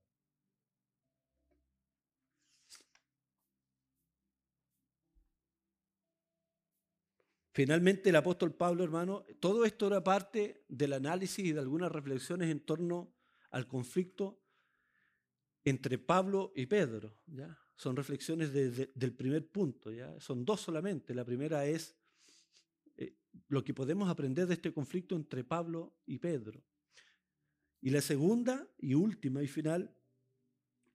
Finalmente, 7.58 8.10
el 8.10 8.16
apóstol 8.16 8.53
Pablo, 8.53 8.84
hermano, 8.84 9.26
todo 9.39 9.66
esto 9.66 9.88
era 9.88 10.03
parte 10.03 10.64
del 10.70 10.93
análisis 10.93 11.43
y 11.43 11.53
de 11.53 11.60
algunas 11.60 11.91
reflexiones 11.91 12.51
en 12.51 12.60
torno 12.60 13.16
al 13.49 13.68
conflicto 13.68 14.39
entre 15.66 15.97
Pablo 15.97 16.53
y 16.55 16.68
Pedro. 16.68 17.18
¿ya? 17.26 17.58
Son 17.76 17.95
reflexiones 17.95 18.53
del 18.53 19.12
primer 19.16 19.49
punto, 19.49 19.91
¿ya? 19.91 20.20
son 20.20 20.45
dos 20.45 20.62
solamente. 20.62 21.16
La 21.16 21.26
primera 21.26 21.66
es 21.66 21.97
eh, 22.95 23.16
lo 23.47 23.64
que 23.64 23.74
podemos 23.74 24.08
aprender 24.08 24.45
de 24.45 24.53
este 24.53 24.72
conflicto 24.72 25.16
entre 25.16 25.43
Pablo 25.43 25.95
y 26.05 26.20
Pedro. 26.20 26.64
Y 27.82 27.89
la 27.89 28.01
segunda 28.01 28.70
y 28.78 28.93
última 28.93 29.41
y 29.41 29.47
final 29.47 29.97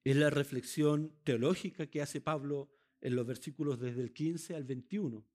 es 0.05 0.15
la 0.15 0.31
reflexión 0.31 1.13
teológica 1.25 1.89
que 1.89 2.03
hace 2.03 2.21
Pablo 2.21 2.71
en 3.01 3.17
los 3.17 3.27
versículos 3.27 3.81
desde 3.81 4.01
el 4.01 4.13
15 4.13 4.55
al 4.55 4.63
21 4.63 5.32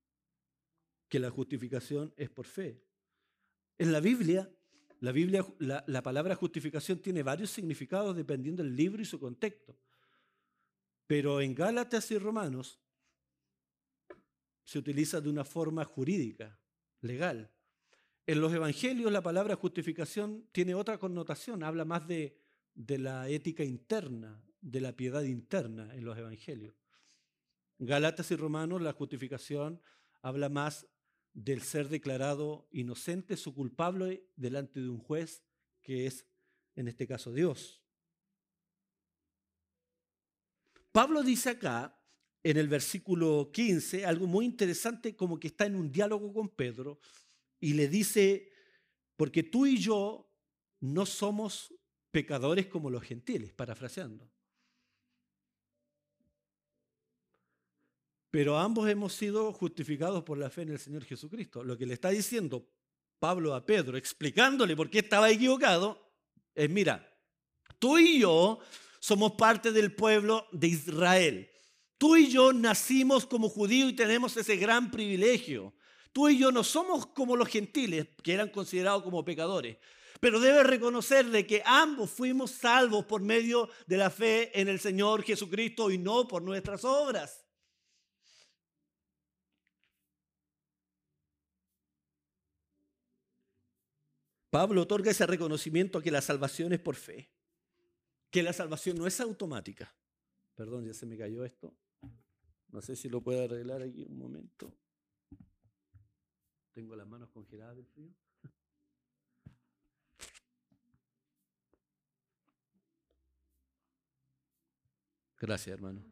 que 1.10 1.20
la 1.20 1.30
justificación 1.30 2.14
es 2.18 2.30
por 2.30 2.46
fe. 2.46 2.82
En 3.78 3.92
la 3.92 4.00
Biblia, 4.00 4.50
la, 5.00 5.12
Biblia 5.12 5.46
la, 5.60 6.04
palabra 6.04 6.36
justificación 6.36 7.00
tiene 7.00 7.24
varios 7.24 7.52
significados 7.52 8.16
dependiendo 8.16 8.64
del 8.64 8.76
libro 8.76 9.02
y 9.02 9.06
su 9.06 9.20
contexto. 9.20 9.78
Pero 11.06 11.40
en 11.40 11.54
Gálatas 11.54 12.12
y 12.12 12.18
Romanos 12.18 12.80
se 14.64 14.80
utiliza 14.80 15.22
de 15.22 15.30
una 15.30 15.46
forma 15.46 15.86
jurídica, 15.86 16.60
legal. 17.02 17.52
En 18.26 18.42
los 18.42 18.52
evangelios 18.52 19.12
la 19.12 19.22
palabra 19.22 19.56
justificación 19.56 20.50
tiene 20.52 20.76
otra 20.76 20.98
connotación, 20.98 21.64
habla 21.64 21.86
más 21.86 22.06
de, 22.08 22.38
de 22.74 22.98
la 22.98 23.30
ética 23.30 23.64
interna, 23.64 24.44
de 24.60 24.82
la 24.82 24.94
piedad 24.94 25.22
interna 25.22 25.94
en 25.96 26.04
los 26.04 26.18
evangelios. 26.18 26.76
Gálatas 27.80 28.32
y 28.32 28.36
Romanos 28.36 28.82
la 28.82 28.92
justificación 28.92 29.82
habla 30.22 30.50
más 30.50 30.88
del 31.38 31.62
ser 31.62 31.88
declarado 31.88 32.68
inocente 32.72 33.36
o 33.46 33.54
culpable 33.54 34.26
delante 34.36 34.82
de 34.82 34.90
un 34.90 34.98
juez 34.98 35.44
que 35.84 36.08
es, 36.08 36.26
en 36.76 36.88
este 36.88 37.06
caso, 37.06 37.32
Dios. 37.32 37.84
Pablo 40.92 41.22
dice 41.22 41.52
acá, 41.52 41.96
en 42.42 42.58
el 42.58 42.68
versículo 42.68 43.52
15, 43.54 44.04
algo 44.04 44.26
muy 44.26 44.46
interesante, 44.46 45.16
como 45.16 45.40
que 45.40 45.50
está 45.50 45.68
en 45.68 45.76
un 45.76 45.92
diálogo 45.92 46.34
con 46.34 46.50
Pedro, 46.50 47.00
y 47.60 47.74
le 47.74 47.88
dice, 47.88 48.50
porque 49.16 49.44
tú 49.44 49.68
y 49.68 49.78
yo 49.78 50.34
no 50.80 51.06
somos 51.06 51.72
pecadores 52.10 52.66
como 52.66 52.90
los 52.90 53.04
gentiles, 53.04 53.54
parafraseando. 53.54 54.28
Pero 58.30 58.58
ambos 58.58 58.90
hemos 58.90 59.14
sido 59.14 59.54
justificados 59.54 60.24
por 60.24 60.38
la 60.38 60.50
fe 60.50 60.64
en 60.64 60.70
el 60.70 60.80
Señor 60.80 61.04
Jesucristo. 61.06 61.64
Lo 61.64 61.78
que 61.78 61.86
le 61.86 61.94
está 61.94 62.10
diciendo 62.10 62.68
Pablo 63.20 63.56
a 63.56 63.66
Pedro, 63.66 63.98
explicándole 63.98 64.76
por 64.76 64.90
qué 64.90 65.00
estaba 65.00 65.30
equivocado, 65.30 66.12
es, 66.54 66.70
mira, 66.70 67.08
tú 67.80 67.98
y 67.98 68.20
yo 68.20 68.60
somos 69.00 69.34
parte 69.34 69.72
del 69.72 69.94
pueblo 69.94 70.48
de 70.52 70.68
Israel. 70.68 71.50
Tú 71.98 72.16
y 72.16 72.28
yo 72.28 72.54
nacimos 72.54 73.26
como 73.26 73.50
judíos 73.50 73.92
y 73.92 73.96
tenemos 73.96 74.36
ese 74.38 74.58
gran 74.58 74.92
privilegio. 74.92 75.74
Tú 76.12 76.30
y 76.30 76.38
yo 76.38 76.52
no 76.52 76.64
somos 76.64 77.08
como 77.08 77.36
los 77.36 77.48
gentiles, 77.48 78.08
que 78.24 78.34
eran 78.34 78.50
considerados 78.50 79.04
como 79.04 79.26
pecadores. 79.26 79.78
Pero 80.20 80.40
debes 80.40 80.66
reconocer 80.66 81.28
de 81.28 81.46
que 81.46 81.62
ambos 81.66 82.10
fuimos 82.10 82.52
salvos 82.52 83.06
por 83.06 83.22
medio 83.22 83.70
de 83.86 83.98
la 83.98 84.10
fe 84.10 84.60
en 84.60 84.68
el 84.68 84.80
Señor 84.80 85.24
Jesucristo 85.24 85.92
y 85.92 85.98
no 85.98 86.28
por 86.28 86.42
nuestras 86.42 86.84
obras. 86.84 87.47
Pablo 94.58 94.82
otorga 94.82 95.12
ese 95.12 95.28
reconocimiento 95.28 96.00
a 96.00 96.02
que 96.02 96.10
la 96.10 96.20
salvación 96.20 96.74
es 96.74 96.80
por 96.80 96.96
fe, 96.96 97.30
que 98.32 98.42
la 98.42 98.52
salvación 98.52 98.98
no 98.98 99.06
es 99.06 99.22
automática. 99.22 99.96
Perdón, 100.56 100.84
ya 100.84 100.96
se 100.96 101.06
me 101.06 101.16
cayó 101.16 101.46
esto. 101.46 101.78
No 102.70 102.82
sé 102.82 102.96
si 102.96 103.08
lo 103.08 103.22
puedo 103.22 103.44
arreglar 103.44 103.84
aquí 103.84 104.02
un 104.02 104.18
momento. 104.18 104.76
Tengo 106.72 106.96
las 106.96 107.06
manos 107.08 107.30
congeladas 107.30 107.76
del 107.76 107.86
frío. 107.86 108.10
Gracias, 115.38 115.72
hermano. 115.72 116.04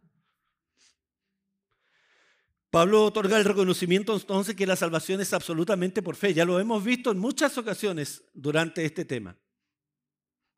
Pablo 2.75 3.05
otorga 3.05 3.37
el 3.37 3.45
reconocimiento 3.45 4.13
entonces 4.13 4.53
que 4.53 4.67
la 4.67 4.75
salvación 4.75 5.21
es 5.21 5.31
absolutamente 5.31 6.01
por 6.01 6.17
fe. 6.17 6.33
Ya 6.33 6.43
lo 6.43 6.59
hemos 6.59 6.83
visto 6.83 7.09
en 7.09 7.17
muchas 7.17 7.57
ocasiones 7.57 8.25
durante 8.33 8.83
este 8.83 9.05
tema. 9.05 9.39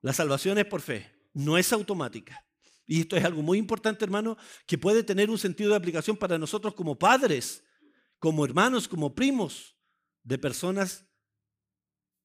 La 0.02 0.14
salvación 0.14 0.58
es 0.58 0.66
por 0.66 0.82
fe, 0.82 1.14
no 1.36 1.60
es 1.60 1.72
automática. 1.72 2.44
Y 2.88 3.02
esto 3.02 3.18
es 3.18 3.24
algo 3.24 3.44
muy 3.44 3.60
importante, 3.60 4.04
hermano, 4.04 4.36
que 4.66 4.80
puede 4.80 5.04
tener 5.04 5.30
un 5.30 5.38
sentido 5.38 5.70
de 5.70 5.76
aplicación 5.76 6.18
para 6.18 6.40
nosotros 6.40 6.74
como 6.74 6.98
padres, 6.98 7.64
como 8.18 8.44
hermanos, 8.46 8.88
como 8.88 9.14
primos 9.14 9.78
de 10.24 10.40
personas 10.40 11.06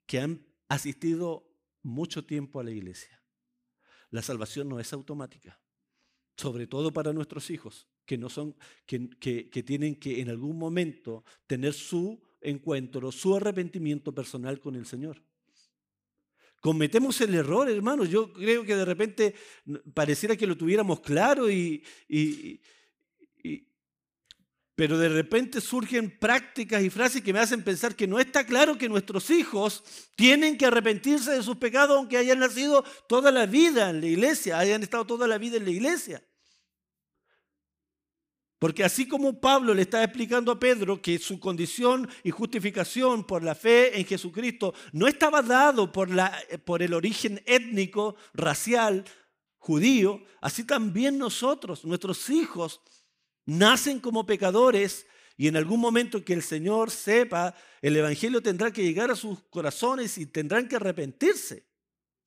que 0.06 0.20
han 0.20 0.46
asistido 0.70 1.54
mucho 1.82 2.24
tiempo 2.24 2.60
a 2.60 2.64
la 2.64 2.70
iglesia. 2.70 3.22
La 4.08 4.22
salvación 4.22 4.70
no 4.70 4.80
es 4.80 4.90
automática, 4.94 5.60
sobre 6.38 6.66
todo 6.66 6.94
para 6.94 7.12
nuestros 7.12 7.50
hijos 7.50 7.91
que, 8.04 8.18
no 8.18 8.28
son, 8.28 8.54
que, 8.86 9.08
que, 9.18 9.62
tienen 9.62 9.96
que 9.96 10.20
en 10.20 10.28
algún 10.28 10.58
momento 10.58 11.24
tener 11.46 11.72
su 11.72 12.20
encuentro, 12.40 13.12
su 13.12 13.36
arrepentimiento 13.36 14.14
personal 14.14 14.60
con 14.60 14.74
el 14.74 14.86
Señor. 14.86 15.22
Cometemos 16.60 17.20
el 17.20 17.34
error, 17.34 17.68
hermanos. 17.68 18.08
Yo 18.08 18.32
creo 18.32 18.64
que 18.64 18.76
de 18.76 18.84
repente 18.84 19.34
pareciera 19.94 20.36
que 20.36 20.46
lo 20.46 20.56
tuviéramos 20.56 21.00
claro 21.00 21.50
y, 21.50 21.82
y, 22.08 22.60
pero 24.74 24.98
de 24.98 25.08
repente 25.08 25.60
surgen 25.60 26.18
prácticas 26.18 26.82
y 26.82 26.90
frases 26.90 27.22
que 27.22 27.32
me 27.32 27.38
hacen 27.38 27.62
pensar 27.62 27.94
que 27.94 28.06
no 28.06 28.18
está 28.18 28.46
claro 28.46 28.78
que 28.78 28.88
nuestros 28.88 29.30
hijos 29.30 29.84
tienen 30.16 30.56
que 30.56 30.66
arrepentirse 30.66 31.32
de 31.32 31.42
sus 31.42 31.56
pecados 31.56 31.96
aunque 31.96 32.16
hayan 32.16 32.38
nacido 32.38 32.82
toda 33.06 33.30
la 33.30 33.46
vida 33.46 33.90
en 33.90 34.00
la 34.00 34.06
iglesia, 34.06 34.58
hayan 34.58 34.82
estado 34.82 35.06
toda 35.06 35.28
la 35.28 35.38
vida 35.38 35.58
en 35.58 35.64
la 35.66 35.70
iglesia. 35.70 36.24
Porque 38.62 38.84
así 38.84 39.08
como 39.08 39.40
Pablo 39.40 39.74
le 39.74 39.82
está 39.82 40.04
explicando 40.04 40.52
a 40.52 40.60
Pedro 40.60 41.02
que 41.02 41.18
su 41.18 41.40
condición 41.40 42.08
y 42.22 42.30
justificación 42.30 43.24
por 43.24 43.42
la 43.42 43.56
fe 43.56 43.98
en 43.98 44.06
Jesucristo 44.06 44.72
no 44.92 45.08
estaba 45.08 45.42
dado 45.42 45.90
por, 45.90 46.10
la, 46.10 46.32
por 46.64 46.80
el 46.80 46.94
origen 46.94 47.42
étnico, 47.44 48.14
racial, 48.32 49.04
judío, 49.58 50.22
así 50.40 50.62
también 50.62 51.18
nosotros, 51.18 51.84
nuestros 51.84 52.30
hijos, 52.30 52.80
nacen 53.46 53.98
como 53.98 54.26
pecadores 54.26 55.08
y 55.36 55.48
en 55.48 55.56
algún 55.56 55.80
momento 55.80 56.24
que 56.24 56.32
el 56.32 56.44
Señor 56.44 56.92
sepa, 56.92 57.56
el 57.80 57.96
Evangelio 57.96 58.40
tendrá 58.44 58.72
que 58.72 58.84
llegar 58.84 59.10
a 59.10 59.16
sus 59.16 59.42
corazones 59.50 60.18
y 60.18 60.26
tendrán 60.26 60.68
que 60.68 60.76
arrepentirse. 60.76 61.66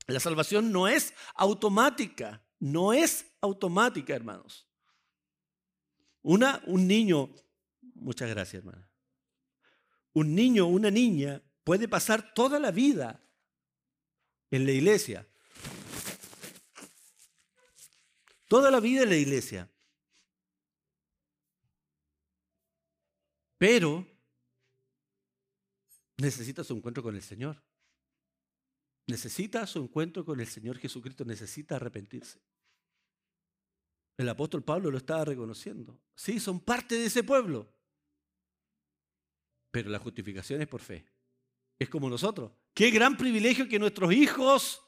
La 0.06 0.20
salvación 0.20 0.74
no 0.74 0.90
es 0.90 1.14
automática, 1.34 2.46
no 2.60 2.92
es 2.92 3.26
automática, 3.40 4.14
hermanos. 4.14 4.65
Una, 6.28 6.60
un 6.66 6.88
niño, 6.88 7.30
muchas 7.94 8.28
gracias 8.28 8.64
hermana, 8.64 8.90
un 10.14 10.34
niño, 10.34 10.66
una 10.66 10.90
niña 10.90 11.40
puede 11.64 11.88
pasar 11.88 12.34
toda 12.34 12.60
la 12.60 12.72
vida 12.72 13.24
en 14.50 14.66
la 14.66 14.72
iglesia. 14.72 15.28
Toda 18.48 18.72
la 18.72 18.80
vida 18.80 19.04
en 19.04 19.10
la 19.10 19.18
iglesia. 19.18 19.70
Pero 23.60 24.08
necesita 26.18 26.64
su 26.64 26.76
encuentro 26.76 27.04
con 27.04 27.16
el 27.16 27.22
Señor. 27.22 27.64
Necesita 29.06 29.68
su 29.68 29.84
encuentro 29.84 30.26
con 30.26 30.40
el 30.40 30.48
Señor 30.48 30.80
Jesucristo, 30.80 31.24
necesita 31.24 31.76
arrepentirse. 31.76 32.42
El 34.18 34.30
apóstol 34.30 34.64
Pablo 34.64 34.92
lo 34.92 34.98
estaba 34.98 35.26
reconociendo. 35.26 36.00
Sí, 36.16 36.40
son 36.40 36.60
parte 36.60 36.96
de 36.96 37.06
ese 37.06 37.24
pueblo. 37.24 37.70
Pero 39.72 39.90
la 39.90 40.00
justificación 40.00 40.62
es 40.62 40.68
por 40.68 40.82
fe. 40.82 41.06
es 41.78 41.90
como 41.90 42.10
nosotros. 42.10 42.52
Qué 42.74 42.90
gran 42.92 43.18
privilegio 43.18 43.68
que 43.68 43.80
nuestros 43.80 44.14
hijos 44.14 44.82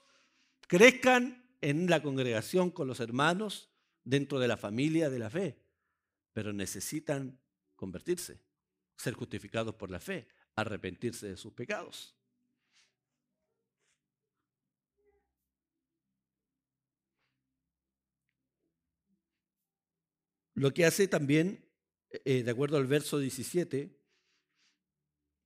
crezcan 0.67 1.45
en 1.61 1.89
la 1.89 2.01
congregación 2.01 2.71
con 2.71 2.87
los 2.87 2.99
hermanos, 2.99 3.69
dentro 4.03 4.39
de 4.39 4.47
la 4.47 4.55
familia 4.55 5.09
de 5.09 5.19
la 5.19 5.29
fe, 5.29 5.61
pero 6.31 6.53
necesitan 6.53 7.39
convertirse, 7.75 8.41
ser 8.95 9.13
justificados 9.13 9.75
por 9.75 9.91
la 9.91 9.99
fe, 9.99 10.29
arrepentirse 10.55 11.27
de 11.27 11.37
sus 11.37 11.51
pecados. 11.53 12.16
Lo 20.57 20.73
que 20.73 20.85
hace 20.85 21.07
también, 21.07 21.63
eh, 22.25 22.41
de 22.41 22.49
acuerdo 22.49 22.77
al 22.77 22.87
verso 22.87 23.19
17, 23.19 23.95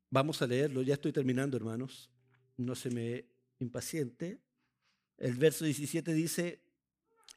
vamos 0.09 0.41
a 0.41 0.47
leerlo, 0.47 0.84
ya 0.84 0.93
estoy 0.93 1.12
terminando 1.12 1.57
hermanos, 1.57 2.09
no 2.55 2.76
se 2.76 2.89
me 2.91 3.26
impaciente. 3.59 4.39
El 5.18 5.36
verso 5.36 5.66
17 5.66 6.14
dice, 6.14 6.64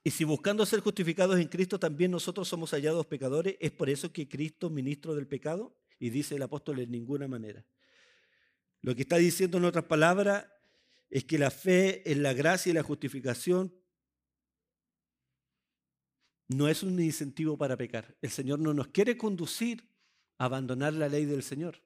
y 0.04 0.12
si 0.12 0.22
buscando 0.22 0.64
ser 0.64 0.78
justificados 0.78 1.40
en 1.40 1.48
Cristo 1.48 1.80
también 1.80 2.12
nosotros 2.12 2.46
somos 2.46 2.70
hallados 2.70 3.06
pecadores, 3.06 3.56
¿es 3.58 3.72
por 3.72 3.90
eso 3.90 4.12
que 4.12 4.28
Cristo 4.28 4.70
ministro 4.70 5.16
del 5.16 5.26
pecado? 5.26 5.76
Y 5.98 6.10
dice 6.10 6.36
el 6.36 6.42
apóstol 6.42 6.78
en 6.78 6.92
ninguna 6.92 7.26
manera. 7.26 7.66
Lo 8.82 8.94
que 8.94 9.02
está 9.02 9.16
diciendo 9.16 9.58
en 9.58 9.64
otras 9.64 9.86
palabras 9.86 10.46
es 11.10 11.24
que 11.24 11.38
la 11.38 11.50
fe 11.50 12.08
en 12.08 12.22
la 12.22 12.34
gracia 12.34 12.70
y 12.70 12.74
la 12.74 12.84
justificación 12.84 13.74
no 16.48 16.68
es 16.68 16.82
un 16.82 17.00
incentivo 17.00 17.56
para 17.56 17.76
pecar. 17.76 18.16
El 18.20 18.30
Señor 18.30 18.58
no 18.58 18.74
nos 18.74 18.88
quiere 18.88 19.16
conducir 19.16 19.88
a 20.38 20.46
abandonar 20.46 20.92
la 20.92 21.08
ley 21.08 21.24
del 21.24 21.42
Señor 21.42 21.80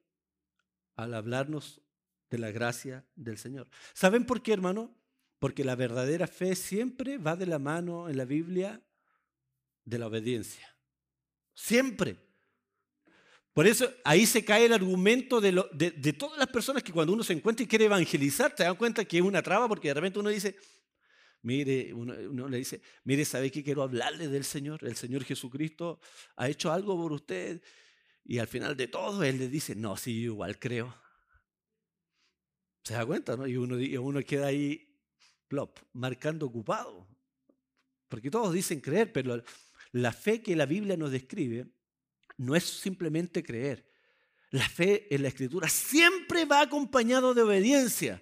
al 0.95 1.13
hablarnos 1.13 1.81
de 2.29 2.37
la 2.37 2.51
gracia 2.51 3.05
del 3.15 3.37
Señor. 3.37 3.69
¿Saben 3.93 4.25
por 4.25 4.41
qué, 4.41 4.53
hermano? 4.53 4.93
Porque 5.39 5.63
la 5.63 5.75
verdadera 5.75 6.27
fe 6.27 6.55
siempre 6.55 7.17
va 7.17 7.35
de 7.35 7.45
la 7.45 7.59
mano 7.59 8.09
en 8.09 8.17
la 8.17 8.25
Biblia 8.25 8.81
de 9.85 9.97
la 9.97 10.07
obediencia. 10.07 10.67
Siempre. 11.53 12.17
Por 13.53 13.65
eso 13.65 13.91
ahí 14.03 14.25
se 14.25 14.45
cae 14.45 14.65
el 14.65 14.73
argumento 14.73 15.41
de, 15.41 16.13
todas 16.17 16.37
las 16.37 16.47
personas 16.47 16.83
que 16.83 16.93
cuando 16.93 17.13
uno 17.13 17.23
se 17.23 17.33
encuentra 17.33 17.63
y 17.63 17.67
quiere 17.67 17.85
evangelizar, 17.85 18.53
te 18.53 18.63
dan 18.63 18.75
cuenta 18.75 19.03
que 19.05 19.17
es 19.17 19.23
una 19.23 19.41
traba 19.41 19.67
porque 19.67 19.87
de 19.87 19.95
repente 19.95 20.19
uno 20.19 20.29
dice, 20.29 20.55
Mire, 21.41 21.93
uno, 21.93 22.49
le 22.49 22.57
dice, 22.57 22.81
mire, 23.05 23.23
¿sabe 23.23 23.49
qué 23.49 23.63
quiero 23.63 23.81
hablarle 23.81 24.27
del 24.27 24.43
Señor? 24.43 24.83
El 24.83 24.95
Señor 24.95 25.23
Jesucristo 25.23 25.99
ha 26.35 26.49
hecho 26.49 26.71
algo 26.71 26.97
por 26.97 27.13
usted. 27.13 27.61
Y 28.25 28.39
al 28.39 28.47
final 28.47 28.75
de 28.75 28.87
todo, 28.87 29.23
Él 29.23 29.37
le 29.37 29.47
dice, 29.47 29.75
no, 29.75 29.95
sí, 29.95 30.21
yo 30.21 30.33
igual 30.33 30.59
creo. 30.59 30.93
¿Se 32.83 32.93
da 32.93 33.05
cuenta? 33.05 33.37
No? 33.37 33.47
Y 33.47 33.55
uno, 33.55 33.77
uno 34.01 34.21
queda 34.23 34.47
ahí, 34.47 34.99
plop, 35.47 35.79
marcando 35.93 36.45
ocupado. 36.45 37.07
Porque 38.09 38.29
todos 38.29 38.53
dicen 38.53 38.81
creer, 38.81 39.13
pero 39.13 39.41
la 39.91 40.11
fe 40.11 40.41
que 40.41 40.55
la 40.55 40.65
Biblia 40.65 40.97
nos 40.97 41.11
describe 41.11 41.67
no 42.37 42.55
es 42.55 42.63
simplemente 42.63 43.43
creer. 43.43 43.87
La 44.51 44.67
fe 44.67 45.13
en 45.13 45.21
la 45.21 45.27
Escritura 45.27 45.69
siempre 45.69 46.45
va 46.45 46.61
acompañado 46.61 47.33
de 47.33 47.43
obediencia. 47.43 48.21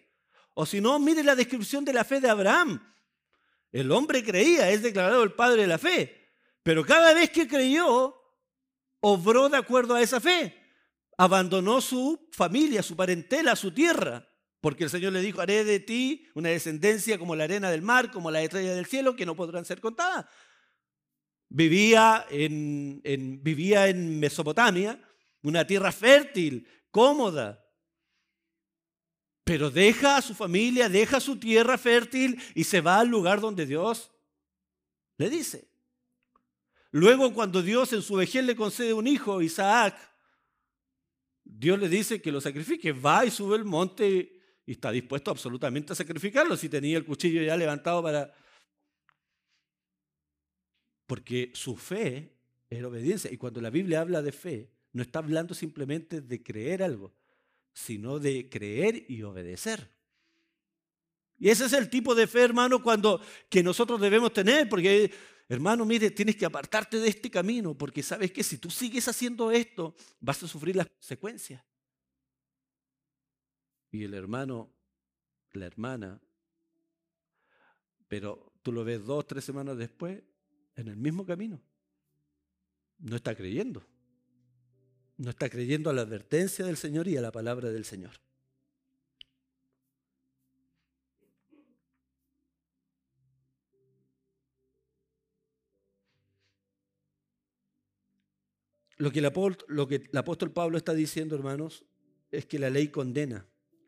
O 0.53 0.65
si 0.65 0.81
no, 0.81 0.99
mire 0.99 1.23
la 1.23 1.35
descripción 1.35 1.85
de 1.85 1.93
la 1.93 2.03
fe 2.03 2.19
de 2.19 2.29
Abraham. 2.29 2.81
El 3.71 3.91
hombre 3.91 4.23
creía, 4.23 4.69
es 4.69 4.81
declarado 4.81 5.23
el 5.23 5.33
padre 5.33 5.61
de 5.61 5.67
la 5.67 5.77
fe. 5.77 6.31
Pero 6.63 6.85
cada 6.85 7.13
vez 7.13 7.29
que 7.29 7.47
creyó, 7.47 8.15
obró 8.99 9.49
de 9.49 9.57
acuerdo 9.57 9.95
a 9.95 10.01
esa 10.01 10.19
fe. 10.19 10.55
Abandonó 11.17 11.81
su 11.81 12.27
familia, 12.31 12.83
su 12.83 12.95
parentela, 12.95 13.55
su 13.55 13.71
tierra. 13.71 14.27
Porque 14.59 14.85
el 14.85 14.89
Señor 14.89 15.13
le 15.13 15.21
dijo, 15.21 15.41
haré 15.41 15.63
de 15.63 15.79
ti 15.79 16.27
una 16.33 16.49
descendencia 16.49 17.17
como 17.17 17.35
la 17.35 17.45
arena 17.45 17.69
del 17.69 17.81
mar, 17.81 18.11
como 18.11 18.31
la 18.31 18.41
estrella 18.41 18.73
del 18.73 18.85
cielo, 18.85 19.15
que 19.15 19.25
no 19.25 19.35
podrán 19.35 19.65
ser 19.65 19.79
contadas. 19.79 20.25
Vivía 21.49 22.25
en, 22.29 23.01
vivía 23.41 23.87
en 23.87 24.19
Mesopotamia, 24.19 24.99
una 25.43 25.65
tierra 25.65 25.91
fértil, 25.91 26.67
cómoda, 26.91 27.66
pero 29.47 29.71
deja 29.71 30.17
a 30.17 30.21
su 30.21 30.35
familia, 30.35 30.89
deja 30.89 31.21
su 31.21 31.39
tierra 31.39 31.77
fértil 31.77 32.37
y 32.53 32.65
se 32.65 32.81
va 32.81 32.99
al 32.99 33.07
lugar 33.07 33.39
donde 33.39 33.65
Dios 33.65 34.11
le 35.17 35.29
dice. 35.29 35.69
Luego 36.91 37.33
cuando 37.33 37.61
Dios 37.61 37.93
en 37.93 38.01
su 38.01 38.15
vejez 38.15 38.43
le 38.43 38.57
concede 38.57 38.93
un 38.93 39.07
hijo, 39.07 39.41
Isaac, 39.41 39.97
Dios 41.45 41.79
le 41.79 41.87
dice 41.87 42.21
que 42.21 42.29
lo 42.29 42.41
sacrifique. 42.41 42.91
Va 42.91 43.25
y 43.25 43.31
sube 43.31 43.55
el 43.55 43.63
monte 43.63 44.33
y 44.65 44.73
está 44.73 44.91
dispuesto 44.91 45.31
absolutamente 45.31 45.93
a 45.93 45.95
sacrificarlo 45.95 46.57
si 46.57 46.67
tenía 46.67 46.97
el 46.97 47.05
cuchillo 47.05 47.41
ya 47.41 47.55
levantado 47.55 48.03
para... 48.03 48.33
Porque 51.05 51.51
su 51.53 51.77
fe 51.77 52.35
era 52.69 52.89
obediencia. 52.89 53.31
Y 53.31 53.37
cuando 53.37 53.61
la 53.61 53.69
Biblia 53.69 54.01
habla 54.01 54.21
de 54.21 54.33
fe, 54.33 54.73
no 54.91 55.01
está 55.01 55.19
hablando 55.19 55.53
simplemente 55.53 56.19
de 56.19 56.43
creer 56.43 56.83
algo, 56.83 57.13
sino 57.77 58.17
de 58.17 58.49
creer 58.49 59.05
y 59.07 59.21
obedecer. 59.21 59.87
Y 61.37 61.49
ese 61.49 61.65
es 61.65 61.73
el 61.73 61.91
tipo 61.91 62.15
de 62.15 62.25
fe, 62.25 62.41
hermano, 62.41 62.81
cuando 62.81 63.21
que 63.49 63.61
nosotros 63.61 64.01
debemos 64.01 64.33
tener, 64.33 64.67
porque 64.67 65.13
hermano, 65.47 65.85
mire, 65.85 66.09
tienes 66.09 66.35
que 66.35 66.47
apartarte 66.47 66.99
de 66.99 67.07
este 67.07 67.29
camino, 67.29 67.77
porque 67.77 68.01
sabes 68.01 68.31
que 68.31 68.43
si 68.43 68.57
tú 68.57 68.71
sigues 68.71 69.07
haciendo 69.07 69.51
esto, 69.51 69.95
vas 70.19 70.41
a 70.41 70.47
sufrir 70.47 70.75
las 70.75 70.87
consecuencias. 70.87 71.63
Y 73.91 74.03
el 74.03 74.15
hermano, 74.15 74.73
la 75.51 75.67
hermana, 75.67 76.19
pero 78.07 78.53
tú 78.63 78.71
lo 78.71 78.83
ves 78.83 79.05
dos, 79.05 79.27
tres 79.27 79.43
semanas 79.43 79.77
después, 79.77 80.23
en 80.75 80.87
el 80.87 80.97
mismo 80.97 81.27
camino. 81.27 81.61
No 82.97 83.15
está 83.15 83.35
creyendo. 83.35 83.85
No 85.17 85.31
está 85.31 85.49
creyendo 85.49 85.89
a 85.89 85.93
la 85.93 86.03
advertencia 86.03 86.65
del 86.65 86.77
Señor 86.77 87.07
y 87.07 87.17
a 87.17 87.21
la 87.21 87.31
palabra 87.31 87.71
del 87.71 87.85
Señor. 87.85 88.21
Lo 98.97 99.11
que, 99.11 99.19
el 99.19 99.25
apóstol, 99.25 99.65
lo 99.69 99.87
que 99.87 99.95
el 100.11 100.17
apóstol 100.17 100.51
Pablo 100.51 100.77
está 100.77 100.93
diciendo, 100.93 101.35
hermanos, 101.35 101.85
es 102.31 102.45
que 102.45 102.57
la 102.57 102.69
ley 102.69 102.89
condena. 102.89 103.45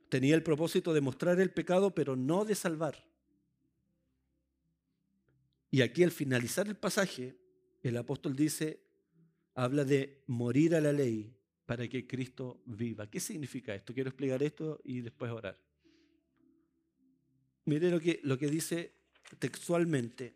Tenía 0.09 0.35
el 0.35 0.43
propósito 0.43 0.93
de 0.93 1.01
mostrar 1.01 1.39
el 1.39 1.51
pecado, 1.51 1.93
pero 1.93 2.15
no 2.15 2.45
de 2.45 2.55
salvar. 2.55 3.05
Y 5.71 5.81
aquí 5.81 6.03
al 6.03 6.11
finalizar 6.11 6.67
el 6.67 6.75
pasaje, 6.75 7.37
el 7.81 7.97
apóstol 7.97 8.35
dice, 8.35 8.81
habla 9.59 9.83
de 9.83 10.23
morir 10.27 10.73
a 10.73 10.79
la 10.79 10.93
ley 10.93 11.35
para 11.65 11.87
que 11.89 12.07
Cristo 12.07 12.61
viva. 12.65 13.09
¿Qué 13.09 13.19
significa 13.19 13.75
esto? 13.75 13.93
Quiero 13.93 14.09
explicar 14.09 14.41
esto 14.41 14.79
y 14.85 15.01
después 15.01 15.29
orar. 15.31 15.57
Mire 17.65 17.91
lo 17.91 17.99
que, 17.99 18.21
lo 18.23 18.37
que 18.37 18.47
dice 18.47 18.93
textualmente. 19.37 20.35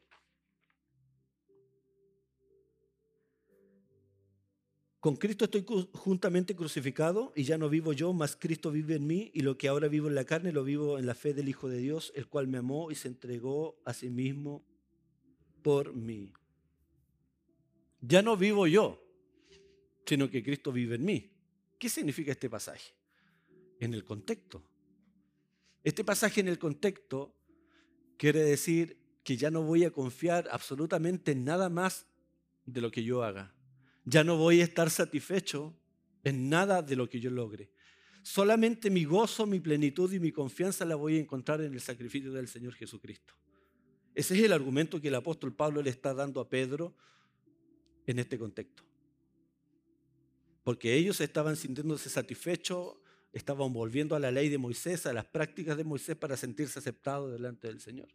Con 5.00 5.16
Cristo 5.16 5.46
estoy 5.46 5.66
juntamente 5.94 6.54
crucificado 6.54 7.32
y 7.34 7.44
ya 7.44 7.58
no 7.58 7.70
vivo 7.70 7.94
yo, 7.94 8.12
mas 8.12 8.36
Cristo 8.36 8.72
vive 8.72 8.96
en 8.96 9.08
mí 9.08 9.32
y 9.34 9.42
lo 9.42 9.58
que 9.58 9.70
ahora 9.70 9.88
vivo 9.88 10.10
en 10.10 10.16
la 10.16 10.26
carne 10.26 10.52
lo 10.52 10.66
vivo 10.66 11.00
en 11.00 11.06
la 11.06 11.16
fe 11.16 11.34
del 11.34 11.48
Hijo 11.48 11.70
de 11.70 11.78
Dios, 11.78 12.12
el 12.16 12.28
cual 12.28 12.48
me 12.48 12.58
amó 12.58 12.92
y 12.92 12.96
se 12.96 13.08
entregó 13.08 13.80
a 13.86 13.94
sí 13.94 14.10
mismo 14.10 14.66
por 15.62 15.94
mí. 15.94 16.34
Ya 18.02 18.22
no 18.22 18.36
vivo 18.36 18.68
yo, 18.68 19.03
sino 20.06 20.30
que 20.30 20.44
Cristo 20.44 20.72
vive 20.72 20.96
en 20.96 21.06
mí. 21.06 21.32
¿Qué 21.80 21.90
significa 21.90 22.32
este 22.32 22.50
pasaje? 22.50 22.94
En 23.80 23.94
el 23.94 24.04
contexto. 24.04 24.64
Este 25.84 26.04
pasaje 26.04 26.42
en 26.42 26.48
el 26.48 26.60
contexto 26.60 27.36
quiere 28.18 28.40
decir 28.40 28.98
que 29.24 29.38
ya 29.38 29.52
no 29.52 29.64
voy 29.64 29.84
a 29.84 29.92
confiar 29.92 30.48
absolutamente 30.52 31.32
en 31.32 31.46
nada 31.46 31.70
más 31.70 32.06
de 32.66 32.82
lo 32.82 32.92
que 32.92 33.04
yo 33.04 33.24
haga. 33.24 33.54
Ya 34.06 34.24
no 34.24 34.38
voy 34.38 34.62
a 34.62 34.64
estar 34.66 34.90
satisfecho 34.90 35.74
en 36.24 36.50
nada 36.50 36.82
de 36.82 36.96
lo 36.96 37.10
que 37.10 37.20
yo 37.20 37.30
logre. 37.30 37.72
Solamente 38.22 38.90
mi 38.90 39.04
gozo, 39.04 39.46
mi 39.46 39.60
plenitud 39.60 40.12
y 40.14 40.20
mi 40.20 40.32
confianza 40.32 40.86
la 40.86 40.96
voy 40.96 41.18
a 41.18 41.20
encontrar 41.20 41.62
en 41.62 41.74
el 41.74 41.82
sacrificio 41.82 42.32
del 42.32 42.48
Señor 42.48 42.74
Jesucristo. 42.76 43.34
Ese 44.16 44.38
es 44.38 44.44
el 44.44 44.54
argumento 44.54 45.02
que 45.02 45.10
el 45.10 45.16
apóstol 45.16 45.54
Pablo 45.54 45.82
le 45.82 45.90
está 45.90 46.14
dando 46.14 46.40
a 46.40 46.48
Pedro 46.48 46.96
en 48.06 48.20
este 48.20 48.38
contexto 48.38 48.84
porque 50.64 50.96
ellos 50.96 51.20
estaban 51.22 51.56
sintiéndose 51.56 52.10
satisfechos, 52.10 52.96
estaban 53.34 53.74
volviendo 53.74 54.16
a 54.16 54.20
la 54.20 54.32
ley 54.32 54.50
de 54.50 54.58
Moisés, 54.58 55.06
a 55.06 55.14
las 55.14 55.26
prácticas 55.26 55.78
de 55.78 55.84
Moisés 55.84 56.16
para 56.16 56.38
sentirse 56.38 56.80
aceptados 56.80 57.32
delante 57.32 57.68
del 57.68 57.82
Señor. 57.82 58.10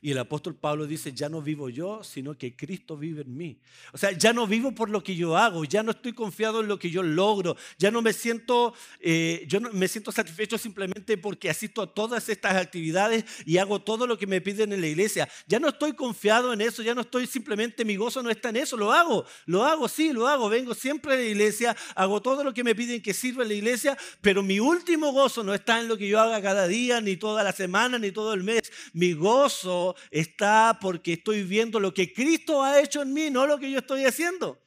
Y 0.00 0.12
el 0.12 0.18
apóstol 0.18 0.54
Pablo 0.54 0.86
dice, 0.86 1.12
ya 1.12 1.28
no 1.28 1.42
vivo 1.42 1.68
yo, 1.68 2.02
sino 2.02 2.36
que 2.36 2.56
Cristo 2.56 2.96
vive 2.96 3.22
en 3.22 3.36
mí. 3.36 3.60
O 3.92 3.98
sea, 3.98 4.12
ya 4.12 4.32
no 4.32 4.46
vivo 4.46 4.72
por 4.72 4.90
lo 4.90 5.02
que 5.02 5.14
yo 5.14 5.36
hago, 5.36 5.64
ya 5.64 5.82
no 5.82 5.90
estoy 5.90 6.12
confiado 6.12 6.60
en 6.60 6.68
lo 6.68 6.78
que 6.78 6.90
yo 6.90 7.02
logro, 7.02 7.56
ya 7.78 7.90
no 7.90 8.02
me 8.02 8.12
siento, 8.12 8.74
eh, 9.00 9.44
yo 9.46 9.60
no, 9.60 9.70
me 9.72 9.88
siento 9.88 10.12
satisfecho 10.12 10.58
simplemente 10.58 11.16
porque 11.18 11.50
asisto 11.50 11.82
a 11.82 11.92
todas 11.92 12.28
estas 12.28 12.56
actividades 12.56 13.24
y 13.44 13.58
hago 13.58 13.80
todo 13.80 14.06
lo 14.06 14.18
que 14.18 14.26
me 14.26 14.40
piden 14.40 14.72
en 14.72 14.80
la 14.80 14.86
iglesia. 14.86 15.28
Ya 15.46 15.58
no 15.58 15.68
estoy 15.68 15.92
confiado 15.92 16.52
en 16.52 16.60
eso, 16.60 16.82
ya 16.82 16.94
no 16.94 17.02
estoy 17.02 17.26
simplemente, 17.26 17.84
mi 17.84 17.96
gozo 17.96 18.22
no 18.22 18.30
está 18.30 18.50
en 18.50 18.56
eso, 18.56 18.76
lo 18.76 18.92
hago, 18.92 19.24
lo 19.46 19.64
hago, 19.64 19.88
sí, 19.88 20.12
lo 20.12 20.26
hago, 20.28 20.48
vengo 20.48 20.74
siempre 20.74 21.14
a 21.14 21.16
la 21.16 21.22
iglesia, 21.22 21.76
hago 21.94 22.20
todo 22.20 22.44
lo 22.44 22.54
que 22.54 22.64
me 22.64 22.74
piden 22.74 23.02
que 23.02 23.14
sirva 23.14 23.42
en 23.42 23.48
la 23.48 23.54
iglesia, 23.54 23.98
pero 24.20 24.42
mi 24.42 24.60
último 24.60 25.12
gozo 25.12 25.44
no 25.44 25.54
está 25.54 25.80
en 25.80 25.88
lo 25.88 25.96
que 25.96 26.08
yo 26.08 26.20
haga 26.20 26.40
cada 26.42 26.66
día, 26.66 27.00
ni 27.00 27.16
toda 27.16 27.42
la 27.42 27.52
semana, 27.52 27.98
ni 27.98 28.10
todo 28.10 28.34
el 28.34 28.42
mes. 28.42 28.62
Mi 28.92 29.12
gozo 29.12 29.69
está 30.10 30.78
porque 30.80 31.14
estoy 31.14 31.42
viendo 31.42 31.78
lo 31.80 31.92
que 31.92 32.12
Cristo 32.12 32.62
ha 32.62 32.80
hecho 32.80 33.02
en 33.02 33.12
mí, 33.12 33.30
no 33.30 33.46
lo 33.46 33.58
que 33.58 33.70
yo 33.70 33.78
estoy 33.78 34.04
haciendo. 34.04 34.58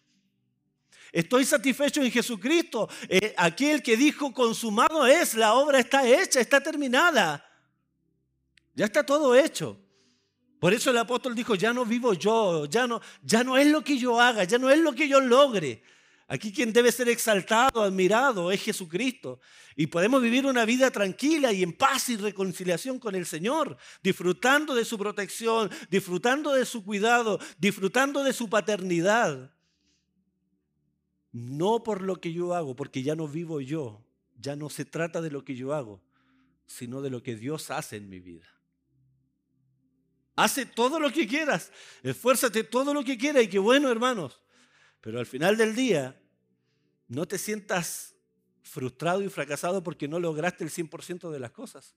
Estoy 1.12 1.46
satisfecho 1.46 2.02
en 2.02 2.12
Jesucristo. 2.12 2.90
Eh, 3.08 3.34
aquel 3.38 3.84
que 3.84 3.96
dijo 3.96 4.34
consumado 4.34 5.06
es, 5.06 5.36
la 5.36 5.54
obra 5.54 5.80
está 5.80 6.08
hecha, 6.08 6.40
está 6.40 6.60
terminada. 6.60 7.46
Ya 8.74 8.86
está 8.86 9.06
todo 9.06 9.36
hecho. 9.36 9.80
Por 10.60 10.74
eso 10.74 10.90
el 10.90 10.98
apóstol 10.98 11.36
dijo, 11.36 11.56
ya 11.56 11.74
no 11.74 11.86
vivo 11.86 12.14
yo, 12.14 12.66
ya 12.66 12.88
no, 12.88 13.02
ya 13.22 13.44
no 13.44 13.58
es 13.58 13.68
lo 13.68 13.84
que 13.84 13.98
yo 13.98 14.20
haga, 14.20 14.46
ya 14.46 14.58
no 14.58 14.70
es 14.72 14.80
lo 14.80 14.94
que 14.94 15.08
yo 15.08 15.20
logre. 15.20 15.84
Aquí 16.34 16.52
quien 16.52 16.74
debe 16.74 16.92
ser 16.92 17.10
exaltado, 17.10 17.84
admirado, 17.84 18.52
es 18.52 18.64
Jesucristo. 18.64 19.40
Y 19.76 19.86
podemos 19.86 20.20
vivir 20.20 20.48
una 20.48 20.66
vida 20.66 20.90
tranquila 20.90 21.54
y 21.54 21.62
en 21.62 21.74
paz 21.74 22.10
y 22.10 22.18
reconciliación 22.18 22.98
con 22.98 23.14
el 23.14 23.28
Señor, 23.28 23.78
disfrutando 24.02 24.74
de 24.74 24.84
su 24.84 24.98
protección, 24.98 25.70
disfrutando 25.92 26.52
de 26.52 26.66
su 26.66 26.84
cuidado, 26.84 27.40
disfrutando 27.60 28.24
de 28.24 28.34
su 28.34 28.50
paternidad. 28.50 29.54
No 31.32 31.84
por 31.84 32.02
lo 32.02 32.20
que 32.20 32.34
yo 32.34 32.56
hago, 32.56 32.76
porque 32.76 33.04
ya 33.04 33.16
no 33.16 33.28
vivo 33.28 33.62
yo, 33.62 34.04
ya 34.40 34.56
no 34.56 34.72
se 34.72 34.86
trata 34.86 35.22
de 35.22 35.30
lo 35.30 35.46
que 35.46 35.54
yo 35.54 35.72
hago, 35.72 36.02
sino 36.66 37.04
de 37.04 37.12
lo 37.12 37.22
que 37.22 37.36
Dios 37.36 37.70
hace 37.70 37.98
en 37.98 38.10
mi 38.10 38.20
vida. 38.20 38.48
Hace 40.36 40.66
todo 40.66 41.00
lo 41.00 41.12
que 41.12 41.28
quieras, 41.28 41.72
esfuérzate 42.02 42.64
todo 42.64 42.92
lo 42.92 43.04
que 43.04 43.20
quieras 43.20 43.44
y 43.44 43.50
qué 43.50 43.60
bueno, 43.60 43.92
hermanos. 43.92 44.42
Pero 45.00 45.20
al 45.20 45.28
final 45.28 45.58
del 45.58 45.76
día, 45.76 46.20
no 47.08 47.28
te 47.28 47.38
sientas 47.38 48.16
frustrado 48.62 49.22
y 49.22 49.30
fracasado 49.30 49.84
porque 49.84 50.08
no 50.08 50.20
lograste 50.20 50.64
el 50.64 50.70
100% 50.70 51.32
de 51.32 51.40
las 51.40 51.52
cosas. 51.52 51.96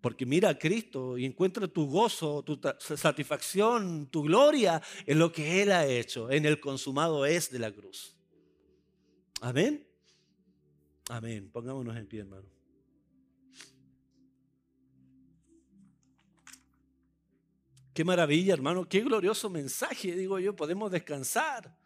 Porque 0.00 0.26
mira 0.26 0.50
a 0.50 0.58
Cristo 0.58 1.16
y 1.16 1.24
encuentra 1.24 1.66
tu 1.66 1.86
gozo, 1.86 2.42
tu 2.42 2.60
satisfacción, 2.78 4.06
tu 4.10 4.22
gloria 4.22 4.82
en 5.06 5.18
lo 5.18 5.32
que 5.32 5.62
Él 5.62 5.72
ha 5.72 5.86
hecho, 5.86 6.30
en 6.30 6.44
el 6.44 6.60
consumado 6.60 7.24
es 7.24 7.50
de 7.50 7.58
la 7.58 7.72
cruz. 7.72 8.16
Amén. 9.40 9.86
Amén. 11.08 11.50
Pongámonos 11.50 11.96
en 11.96 12.06
pie, 12.06 12.20
hermano. 12.20 12.48
Qué 17.94 18.04
maravilla, 18.04 18.54
hermano. 18.54 18.88
Qué 18.88 19.00
glorioso 19.00 19.48
mensaje, 19.48 20.16
digo 20.16 20.38
yo. 20.40 20.56
Podemos 20.56 20.90
descansar. 20.90 21.78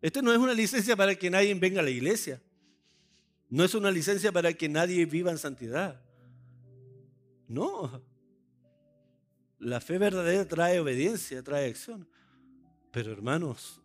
Este 0.00 0.22
no 0.22 0.32
es 0.32 0.38
una 0.38 0.54
licencia 0.54 0.96
para 0.96 1.14
que 1.14 1.30
nadie 1.30 1.52
venga 1.54 1.80
a 1.80 1.84
la 1.84 1.90
iglesia. 1.90 2.40
No 3.48 3.64
es 3.64 3.74
una 3.74 3.90
licencia 3.90 4.30
para 4.30 4.52
que 4.52 4.68
nadie 4.68 5.06
viva 5.06 5.30
en 5.30 5.38
santidad. 5.38 6.00
No. 7.48 8.02
La 9.58 9.80
fe 9.80 9.98
verdadera 9.98 10.46
trae 10.46 10.78
obediencia, 10.78 11.42
trae 11.42 11.68
acción. 11.68 12.08
Pero 12.92 13.12
hermanos, 13.12 13.80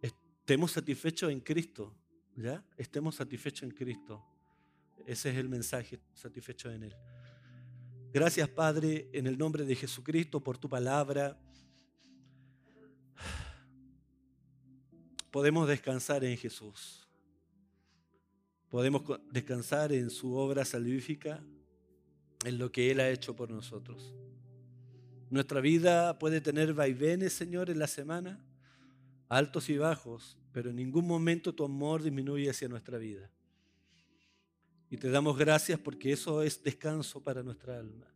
estemos 0.00 0.72
satisfechos 0.72 1.30
en 1.30 1.40
Cristo. 1.40 1.92
¿Ya? 2.36 2.62
Estemos 2.76 3.14
satisfechos 3.16 3.62
en 3.62 3.70
Cristo. 3.70 4.22
Ese 5.06 5.30
es 5.30 5.36
el 5.36 5.48
mensaje, 5.48 5.98
satisfechos 6.12 6.74
en 6.74 6.84
Él. 6.84 6.96
Gracias, 8.12 8.48
Padre, 8.48 9.08
en 9.12 9.26
el 9.26 9.38
nombre 9.38 9.64
de 9.64 9.74
Jesucristo, 9.74 10.42
por 10.42 10.58
tu 10.58 10.68
palabra. 10.68 11.38
Podemos 15.36 15.68
descansar 15.68 16.24
en 16.24 16.34
Jesús. 16.38 17.06
Podemos 18.70 19.02
descansar 19.30 19.92
en 19.92 20.08
su 20.08 20.34
obra 20.34 20.64
salvífica, 20.64 21.44
en 22.46 22.56
lo 22.56 22.72
que 22.72 22.90
Él 22.90 23.00
ha 23.00 23.10
hecho 23.10 23.36
por 23.36 23.50
nosotros. 23.50 24.14
Nuestra 25.28 25.60
vida 25.60 26.18
puede 26.18 26.40
tener 26.40 26.72
vaivenes, 26.72 27.34
Señor, 27.34 27.68
en 27.68 27.78
la 27.78 27.86
semana, 27.86 28.42
altos 29.28 29.68
y 29.68 29.76
bajos, 29.76 30.38
pero 30.52 30.70
en 30.70 30.76
ningún 30.76 31.06
momento 31.06 31.54
tu 31.54 31.66
amor 31.66 32.02
disminuye 32.02 32.48
hacia 32.48 32.68
nuestra 32.68 32.96
vida. 32.96 33.30
Y 34.88 34.96
te 34.96 35.10
damos 35.10 35.36
gracias 35.36 35.78
porque 35.78 36.12
eso 36.12 36.40
es 36.40 36.62
descanso 36.62 37.22
para 37.22 37.42
nuestra 37.42 37.78
alma. 37.78 38.06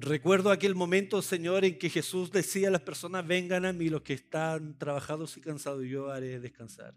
Recuerdo 0.00 0.52
aquel 0.52 0.76
momento, 0.76 1.20
Señor, 1.22 1.64
en 1.64 1.76
que 1.76 1.90
Jesús 1.90 2.30
decía 2.30 2.68
a 2.68 2.70
las 2.70 2.82
personas, 2.82 3.26
vengan 3.26 3.64
a 3.64 3.72
mí 3.72 3.88
los 3.88 4.02
que 4.02 4.12
están 4.12 4.78
trabajados 4.78 5.36
y 5.36 5.40
cansados, 5.40 5.84
yo 5.86 6.12
haré 6.12 6.38
descansar. 6.38 6.94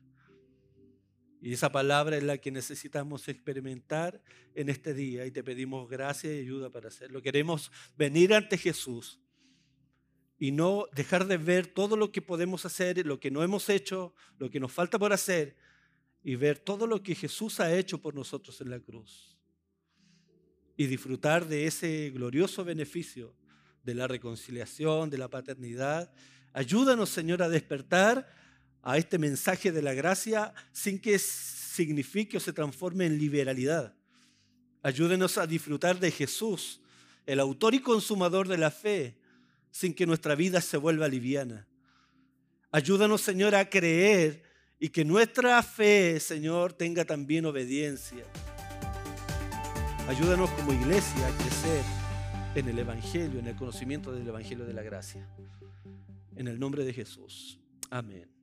Y 1.41 1.51
esa 1.51 1.71
palabra 1.71 2.17
es 2.17 2.21
la 2.21 2.37
que 2.37 2.51
necesitamos 2.51 3.27
experimentar 3.27 4.21
en 4.53 4.69
este 4.69 4.93
día 4.93 5.25
y 5.25 5.31
te 5.31 5.43
pedimos 5.43 5.89
gracia 5.89 6.31
y 6.31 6.41
ayuda 6.41 6.69
para 6.69 6.89
hacerlo. 6.89 7.23
Queremos 7.23 7.71
venir 7.97 8.35
ante 8.35 8.55
Jesús 8.55 9.19
y 10.37 10.51
no 10.51 10.85
dejar 10.93 11.25
de 11.25 11.37
ver 11.37 11.65
todo 11.65 11.97
lo 11.97 12.11
que 12.11 12.21
podemos 12.21 12.67
hacer, 12.67 13.03
lo 13.03 13.19
que 13.19 13.31
no 13.31 13.41
hemos 13.41 13.67
hecho, 13.69 14.13
lo 14.37 14.51
que 14.51 14.59
nos 14.59 14.71
falta 14.71 14.99
por 14.99 15.11
hacer 15.11 15.57
y 16.23 16.35
ver 16.35 16.59
todo 16.59 16.85
lo 16.85 17.01
que 17.01 17.15
Jesús 17.15 17.61
ha 17.61 17.75
hecho 17.75 17.99
por 17.99 18.13
nosotros 18.13 18.61
en 18.61 18.69
la 18.69 18.79
cruz 18.79 19.30
y 20.77 20.87
disfrutar 20.87 21.47
de 21.47 21.67
ese 21.67 22.11
glorioso 22.11 22.63
beneficio 22.63 23.33
de 23.83 23.95
la 23.95 24.07
reconciliación, 24.07 25.09
de 25.09 25.17
la 25.17 25.27
paternidad. 25.27 26.11
Ayúdanos, 26.53 27.09
Señor, 27.09 27.41
a 27.41 27.49
despertar 27.49 28.27
a 28.83 28.97
este 28.97 29.17
mensaje 29.17 29.71
de 29.71 29.81
la 29.81 29.93
gracia 29.93 30.53
sin 30.71 30.99
que 30.99 31.19
signifique 31.19 32.37
o 32.37 32.39
se 32.39 32.53
transforme 32.53 33.05
en 33.05 33.17
liberalidad. 33.17 33.93
Ayúdenos 34.83 35.37
a 35.37 35.45
disfrutar 35.45 35.99
de 35.99 36.11
Jesús, 36.11 36.81
el 37.25 37.39
autor 37.39 37.75
y 37.75 37.79
consumador 37.79 38.47
de 38.47 38.57
la 38.57 38.71
fe, 38.71 39.15
sin 39.71 39.93
que 39.93 40.07
nuestra 40.07 40.35
vida 40.35 40.59
se 40.59 40.77
vuelva 40.77 41.07
liviana. 41.07 41.67
Ayúdanos, 42.71 43.21
Señor, 43.21 43.53
a 43.55 43.69
creer 43.69 44.43
y 44.79 44.89
que 44.89 45.05
nuestra 45.05 45.61
fe, 45.61 46.19
Señor, 46.19 46.73
tenga 46.73 47.05
también 47.05 47.45
obediencia. 47.45 48.25
Ayúdanos 50.11 50.49
como 50.49 50.73
iglesia 50.73 51.25
a 51.25 51.31
crecer 51.37 51.85
en 52.55 52.67
el 52.67 52.77
Evangelio, 52.77 53.39
en 53.39 53.47
el 53.47 53.55
conocimiento 53.55 54.11
del 54.11 54.27
Evangelio 54.27 54.65
de 54.65 54.73
la 54.73 54.81
gracia. 54.81 55.25
En 56.35 56.49
el 56.49 56.59
nombre 56.59 56.83
de 56.83 56.91
Jesús. 56.91 57.57
Amén. 57.89 58.40